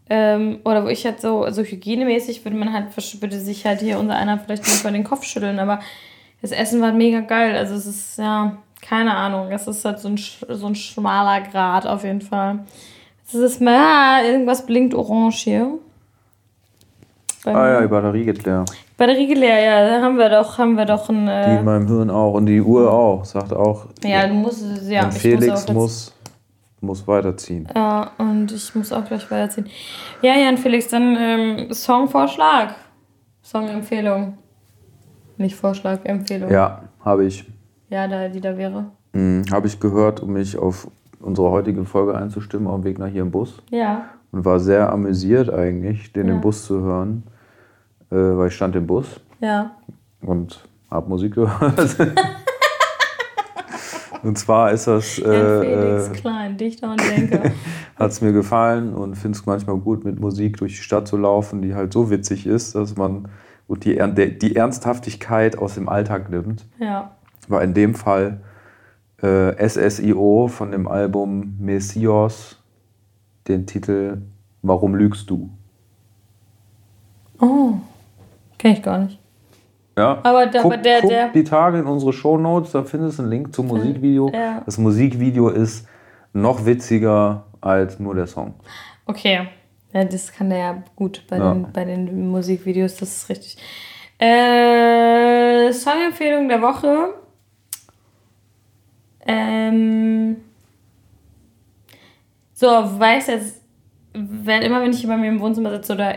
ähm, 0.08 0.60
oder 0.64 0.84
wo 0.84 0.88
ich 0.88 1.04
halt 1.04 1.20
so, 1.20 1.50
so 1.50 1.62
hygienemäßig 1.62 2.44
würde 2.44 2.56
man 2.56 2.72
halt, 2.72 2.86
würde 3.20 3.38
sich 3.38 3.66
halt 3.66 3.80
hier 3.80 3.98
unser 3.98 4.14
einer 4.14 4.38
vielleicht 4.38 4.62
nicht 4.62 4.84
mal 4.84 4.92
den 4.92 5.04
Kopf 5.04 5.24
schütteln, 5.24 5.58
aber 5.58 5.80
das 6.42 6.52
Essen 6.52 6.80
war 6.80 6.92
mega 6.92 7.20
geil. 7.20 7.56
Also 7.56 7.74
es 7.74 7.86
ist, 7.86 8.18
ja, 8.18 8.56
keine 8.82 9.14
Ahnung, 9.16 9.50
es 9.50 9.66
ist 9.66 9.84
halt 9.84 9.98
so 9.98 10.08
ein, 10.08 10.16
so 10.16 10.66
ein 10.66 10.74
schmaler 10.76 11.40
Grad 11.40 11.86
auf 11.86 12.04
jeden 12.04 12.20
Fall. 12.20 12.60
Es 13.26 13.34
ist 13.34 13.60
mal, 13.60 13.72
ja, 13.72 14.22
irgendwas 14.22 14.64
blinkt 14.64 14.94
orange 14.94 15.42
hier. 15.42 15.78
Bei 17.46 17.54
Ah 17.54 17.72
ja, 17.74 17.80
die 17.82 17.86
Batterie 17.86 18.24
geht 18.24 18.44
leer. 18.44 18.64
Batterie 18.96 19.34
leer, 19.34 19.60
ja, 19.60 19.88
da 19.88 20.02
haben 20.02 20.16
wir 20.18 20.28
doch, 20.28 20.58
haben 20.58 20.76
wir 20.76 20.84
doch 20.84 21.08
ein, 21.08 21.26
Die 21.26 21.30
äh, 21.30 21.58
in 21.60 21.64
meinem 21.64 21.86
Hirn 21.86 22.10
auch 22.10 22.34
und 22.34 22.46
die 22.46 22.60
Uhr 22.60 22.92
auch, 22.92 23.24
sagt 23.24 23.52
auch. 23.52 23.86
ja, 24.02 24.26
du 24.26 24.34
musst, 24.34 24.64
ja, 24.88 25.04
und 25.04 25.14
ich 25.14 25.22
Felix 25.22 25.46
muss, 25.46 25.72
muss, 25.72 26.14
muss, 26.80 27.06
weiterziehen. 27.06 27.68
Ja, 27.72 28.10
und 28.18 28.50
ich 28.50 28.74
muss 28.74 28.92
auch 28.92 29.04
gleich 29.04 29.30
weiterziehen. 29.30 29.66
Ja, 30.22 30.34
Jan 30.36 30.56
Felix, 30.58 30.88
dann 30.88 31.16
ähm, 31.16 31.72
Songvorschlag. 31.72 32.74
Songempfehlung. 33.44 34.38
Nicht 35.36 35.54
Vorschlag, 35.54 36.00
Empfehlung. 36.04 36.50
Ja, 36.50 36.82
habe 37.04 37.26
ich. 37.26 37.44
Ja, 37.90 38.08
da, 38.08 38.28
die 38.28 38.40
da 38.40 38.56
wäre. 38.58 38.86
Hm, 39.12 39.44
habe 39.52 39.68
ich 39.68 39.78
gehört, 39.78 40.20
um 40.20 40.32
mich 40.32 40.58
auf 40.58 40.88
unsere 41.20 41.50
heutige 41.50 41.84
Folge 41.84 42.16
einzustimmen, 42.16 42.66
auf 42.66 42.80
dem 42.80 42.84
Weg 42.84 42.98
nach 42.98 43.06
hier 43.06 43.22
im 43.22 43.30
Bus. 43.30 43.62
Ja. 43.70 44.06
Und 44.32 44.44
war 44.44 44.58
sehr 44.58 44.92
amüsiert 44.92 45.48
eigentlich, 45.52 46.12
den 46.12 46.26
Ja. 46.26 46.34
im 46.34 46.40
Bus 46.40 46.66
zu 46.66 46.80
hören. 46.80 47.22
Äh, 48.10 48.16
weil 48.16 48.48
ich 48.48 48.54
stand 48.54 48.76
im 48.76 48.86
Bus 48.86 49.20
Ja. 49.40 49.72
und 50.22 50.66
habe 50.90 51.08
Musik 51.08 51.34
gehört. 51.34 51.96
und 54.22 54.38
zwar 54.38 54.70
ist 54.72 54.86
das. 54.86 55.18
Äh, 55.18 55.60
Felix 55.60 56.08
äh, 56.08 56.12
Klein, 56.20 56.56
Dichter 56.56 56.90
und 56.90 57.00
Denker. 57.00 57.50
hat 57.96 58.10
es 58.10 58.20
mir 58.20 58.32
gefallen 58.32 58.94
und 58.94 59.14
finde 59.16 59.38
es 59.38 59.46
manchmal 59.46 59.76
gut, 59.78 60.04
mit 60.04 60.20
Musik 60.20 60.56
durch 60.58 60.76
die 60.76 60.82
Stadt 60.82 61.08
zu 61.08 61.16
laufen, 61.16 61.62
die 61.62 61.74
halt 61.74 61.92
so 61.92 62.10
witzig 62.10 62.46
ist, 62.46 62.74
dass 62.74 62.96
man 62.96 63.28
gut, 63.68 63.84
die, 63.84 63.96
die 64.38 64.56
Ernsthaftigkeit 64.56 65.58
aus 65.58 65.74
dem 65.74 65.88
Alltag 65.88 66.30
nimmt. 66.30 66.66
ja. 66.78 67.12
War 67.48 67.62
in 67.62 67.74
dem 67.74 67.94
Fall 67.94 68.40
äh, 69.22 69.68
SSIO 69.68 70.48
von 70.48 70.72
dem 70.72 70.88
Album 70.88 71.54
Messios 71.60 72.60
den 73.46 73.66
Titel 73.66 74.22
Warum 74.62 74.96
lügst 74.96 75.30
du? 75.30 75.50
Oh. 77.40 77.74
Kenn 78.58 78.72
ich 78.72 78.82
gar 78.82 78.98
nicht. 78.98 79.18
Ja, 79.98 80.18
Aber 80.22 80.46
der- 80.46 80.62
guck, 80.62 80.72
aber 80.74 80.82
der- 80.82 81.00
guck 81.00 81.10
der- 81.10 81.28
die 81.30 81.44
Tage 81.44 81.78
in 81.78 81.86
unsere 81.86 82.12
Shownotes, 82.12 82.72
da 82.72 82.82
findest 82.84 83.18
du 83.18 83.22
einen 83.22 83.30
Link 83.30 83.54
zum 83.54 83.66
Musikvideo. 83.68 84.30
Ja. 84.32 84.60
Das 84.66 84.76
Musikvideo 84.78 85.48
ist 85.48 85.86
noch 86.32 86.66
witziger 86.66 87.44
als 87.60 87.98
nur 87.98 88.14
der 88.14 88.26
Song. 88.26 88.54
Okay. 89.06 89.48
Ja, 89.92 90.04
das 90.04 90.30
kann 90.32 90.50
der 90.50 90.58
ja 90.58 90.82
gut 90.96 91.22
bei, 91.28 91.38
Ja. 91.38 91.52
Den, 91.54 91.72
bei 91.72 91.84
den 91.86 92.28
Musikvideos, 92.28 92.96
das 92.96 93.16
ist 93.16 93.28
richtig. 93.30 93.56
Äh, 94.18 95.72
Songempfehlung 95.72 96.48
der 96.48 96.60
Woche. 96.60 97.14
Ähm, 99.26 100.36
so, 102.54 102.66
weiß 102.66 103.26
jetzt, 103.28 103.62
wenn, 104.14 104.62
immer 104.62 104.80
wenn 104.82 104.92
ich 104.92 105.06
bei 105.06 105.16
mir 105.16 105.28
im 105.28 105.40
Wohnzimmer 105.40 105.70
sitze 105.70 105.94
oder 105.94 106.14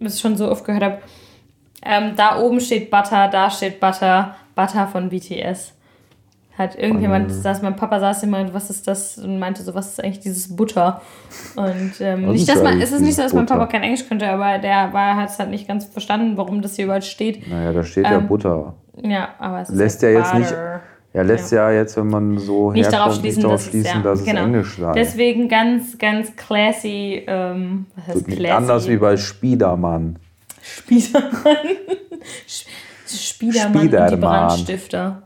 es 0.00 0.20
schon 0.20 0.36
so 0.36 0.50
oft 0.50 0.64
gehört 0.64 0.82
habe, 0.82 0.98
ähm, 1.84 2.14
da 2.16 2.38
oben 2.40 2.60
steht 2.60 2.90
Butter, 2.90 3.28
da 3.28 3.50
steht 3.50 3.80
Butter, 3.80 4.36
Butter 4.54 4.86
von 4.86 5.08
BTS. 5.08 5.74
Hat 6.58 6.76
irgendjemand, 6.76 7.32
saß, 7.32 7.62
mein 7.62 7.74
Papa 7.74 7.98
saß 8.00 8.24
immer, 8.24 8.40
und 8.40 8.52
was 8.52 8.68
ist 8.68 8.86
das? 8.86 9.16
Und 9.16 9.38
meinte 9.38 9.62
so, 9.62 9.74
was 9.74 9.92
ist 9.92 10.04
eigentlich 10.04 10.20
dieses 10.20 10.54
Butter? 10.54 11.00
Und 11.56 11.92
ähm, 12.00 12.26
nicht, 12.26 12.42
ist 12.42 12.48
dass 12.50 12.62
man, 12.62 12.78
es 12.82 12.92
ist 12.92 13.00
nicht 13.00 13.14
so, 13.14 13.22
dass 13.22 13.32
mein 13.32 13.46
Papa 13.46 13.66
kein 13.66 13.82
Englisch 13.82 14.06
könnte, 14.06 14.28
aber 14.28 14.58
der 14.58 14.92
hat 14.92 15.30
es 15.30 15.38
halt 15.38 15.48
nicht 15.48 15.66
ganz 15.66 15.86
verstanden, 15.86 16.36
warum 16.36 16.60
das 16.60 16.76
hier 16.76 16.84
überall 16.84 17.00
steht. 17.00 17.48
Naja, 17.48 17.72
da 17.72 17.82
steht 17.82 18.04
ja 18.04 18.18
Ähm, 18.18 18.26
Butter. 18.26 18.74
Ja, 19.02 19.30
aber 19.38 19.62
es 19.62 19.70
ist 19.70 19.76
Lässt 19.76 20.02
halt 20.02 20.12
ja 20.12 20.18
jetzt 20.18 20.34
nicht-. 20.34 20.54
Ja, 21.12 21.22
lässt 21.22 21.50
ja, 21.50 21.70
jetzt, 21.72 21.96
wenn 21.96 22.06
man 22.06 22.38
so 22.38 22.70
Nicht 22.70 22.92
darauf 22.92 23.06
herkommt, 23.06 23.20
schließen, 23.20 23.38
nicht 23.38 23.44
darauf 23.44 23.60
dass, 23.60 23.70
schließen, 23.70 23.88
es, 23.88 23.94
ja, 23.94 24.02
dass 24.02 24.20
es 24.20 24.24
genau. 24.26 24.44
Englisch 24.44 24.78
sei. 24.78 24.92
Deswegen 24.92 25.48
ganz, 25.48 25.98
ganz 25.98 26.36
classy. 26.36 27.24
Ähm, 27.26 27.86
was 27.96 28.14
heißt 28.14 28.26
classy? 28.26 28.50
Anders 28.50 28.88
wie 28.88 28.96
bei 28.96 29.16
Spiedermann. 29.16 30.18
Spiedermann. 30.62 31.30
Spiedermann, 33.06 33.74
und 33.76 33.82
die 33.82 33.88
Spiedermann. 33.88 34.18
Brandstifter. 34.48 35.22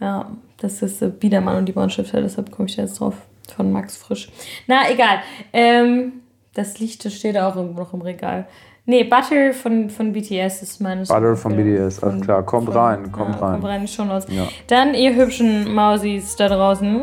Ja, 0.00 0.30
das 0.58 0.82
ist 0.82 1.02
äh, 1.02 1.08
Biedermann 1.08 1.56
und 1.56 1.66
die 1.66 1.72
Brandstifter, 1.72 2.20
deshalb 2.22 2.50
komme 2.50 2.68
ich 2.68 2.76
da 2.76 2.82
jetzt 2.82 3.00
drauf. 3.00 3.14
Von 3.56 3.72
Max 3.72 3.96
Frisch. 3.96 4.30
Na, 4.68 4.88
egal. 4.90 5.18
Ähm, 5.52 6.12
das 6.54 6.78
Licht 6.78 7.04
das 7.04 7.14
steht 7.14 7.36
auch 7.36 7.56
irgendwo 7.56 7.80
noch 7.80 7.92
im 7.92 8.00
Regal. 8.00 8.46
Nee, 8.86 9.04
Butter 9.04 9.52
von, 9.52 9.90
von 9.90 10.12
BTS 10.12 10.62
ist 10.62 10.80
meine 10.80 11.04
Butter 11.04 11.36
von 11.36 11.54
BTS, 11.56 12.02
alles 12.02 12.22
klar. 12.22 12.44
Kommt 12.44 12.74
rein, 12.74 13.12
kommt 13.12 13.34
ja, 13.36 13.40
rein. 13.40 13.52
Kommt 13.60 13.64
rein, 13.64 13.88
schon 13.88 14.10
aus. 14.10 14.26
Ja. 14.28 14.48
Dann, 14.66 14.94
ihr 14.94 15.14
hübschen 15.14 15.72
Mausis 15.72 16.34
da 16.36 16.48
draußen. 16.48 17.02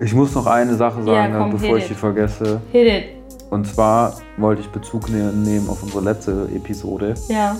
Ich 0.00 0.14
muss 0.14 0.34
noch 0.34 0.46
eine 0.46 0.74
Sache 0.74 1.02
sagen, 1.02 1.32
Ja, 1.32 1.38
komm, 1.38 1.50
bevor 1.50 1.76
ich 1.76 1.84
it. 1.84 1.90
die 1.90 1.94
vergesse. 1.94 2.60
Hit 2.72 2.86
it. 2.86 3.17
Und 3.50 3.66
zwar 3.66 4.14
wollte 4.36 4.60
ich 4.62 4.68
Bezug 4.70 5.08
ne- 5.08 5.32
nehmen 5.32 5.68
auf 5.68 5.82
unsere 5.82 6.02
letzte 6.02 6.48
Episode, 6.54 7.14
Ja. 7.28 7.56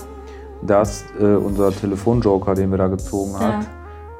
dass 0.62 1.04
äh, 1.18 1.24
unser 1.24 1.70
Telefonjoker, 1.72 2.54
den 2.54 2.70
wir 2.70 2.78
da 2.78 2.88
gezogen 2.88 3.38
hat, 3.38 3.64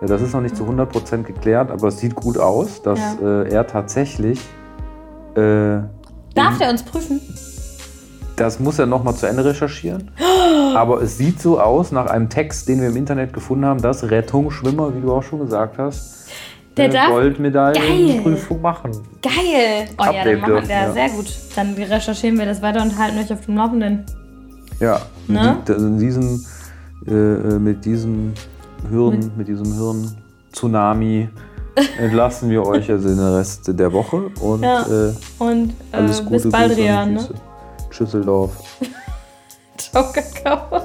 ja. 0.01 0.07
das 0.07 0.23
ist 0.23 0.33
noch 0.33 0.41
nicht 0.41 0.57
zu 0.57 0.65
100% 0.65 1.25
geklärt, 1.25 1.71
aber 1.71 1.89
es 1.89 1.99
sieht 1.99 2.15
gut 2.15 2.39
aus, 2.39 2.81
dass 2.83 2.99
Ja. 3.21 3.43
äh, 3.43 3.49
er 3.53 3.67
tatsächlich, 3.67 4.41
äh, 5.35 5.81
Darf 6.35 6.59
der 6.59 6.71
uns 6.71 6.83
prüfen? 6.83 7.21
das 8.37 8.61
muss 8.61 8.79
er 8.79 8.87
nochmal 8.87 9.15
zu 9.15 9.27
Ende 9.27 9.45
recherchieren, 9.45 10.11
aber 10.75 11.03
es 11.03 11.19
sieht 11.19 11.41
so 11.41 11.61
aus, 11.61 11.91
nach 11.93 12.07
einem 12.07 12.29
Text, 12.31 12.69
den 12.69 12.81
wir 12.81 12.89
im 12.89 12.97
Internet 12.97 13.33
gefunden 13.33 13.67
haben, 13.67 13.83
dass 13.83 14.09
Rettungsschwimmer, 14.11 14.95
wie 14.95 15.01
du 15.01 15.13
auch 15.13 15.23
schon 15.25 15.41
gesagt 15.41 15.77
hast, 15.79 16.29
Der 16.79 16.89
darf? 16.89 17.09
Geil. 17.09 17.13
Goldmedaillenprüfung 17.23 18.61
machen. 18.61 18.91
Geil! 19.23 19.89
Oh 19.99 20.03
ja, 20.05 20.09
Update 20.11 20.43
dann 20.43 20.51
machen 20.53 20.69
wir, 20.69 20.75
ja, 20.75 20.93
sehr 20.93 21.09
gut. 21.11 21.27
Dann 21.57 21.75
recherchieren 21.75 22.39
wir 22.39 22.47
das 22.47 22.63
weiter 22.63 22.83
und 22.83 22.97
halten 22.99 23.19
euch 23.19 23.33
auf 23.33 23.45
dem 23.45 23.57
Laufenden. 23.57 24.05
Ja, 24.81 25.01
Ne? 25.27 25.59
die- 25.67 25.73
in 25.73 25.99
diesem, 25.99 26.45
äh, 27.07 27.13
äh, 27.13 27.59
mit 27.59 27.85
diesem 27.85 28.33
Hirn, 28.91 29.33
mit, 29.37 29.49
diesem 29.49 29.75
Hirn-Tsunami 29.75 31.29
entlassen 31.99 32.49
wir 32.51 32.65
euch 32.65 32.91
also 32.91 33.09
den 33.09 33.19
Rest 33.19 33.69
der 33.79 33.93
Woche 33.93 34.31
und 34.41 34.63
Ja. 34.63 34.83
äh, 34.83 35.13
Und 35.39 35.71
äh, 35.93 35.97
alles 35.97 36.25
Gute. 36.25 36.31
bis 36.43 36.51
bald, 36.51 36.69
Grüße 36.69 36.81
Rian. 36.83 37.13
Ne? 37.15 37.17
Grüße. 37.19 37.35
Tschüsseldorf. 37.91 38.53
Ciao, 39.77 40.05
Kakao. 40.13 40.83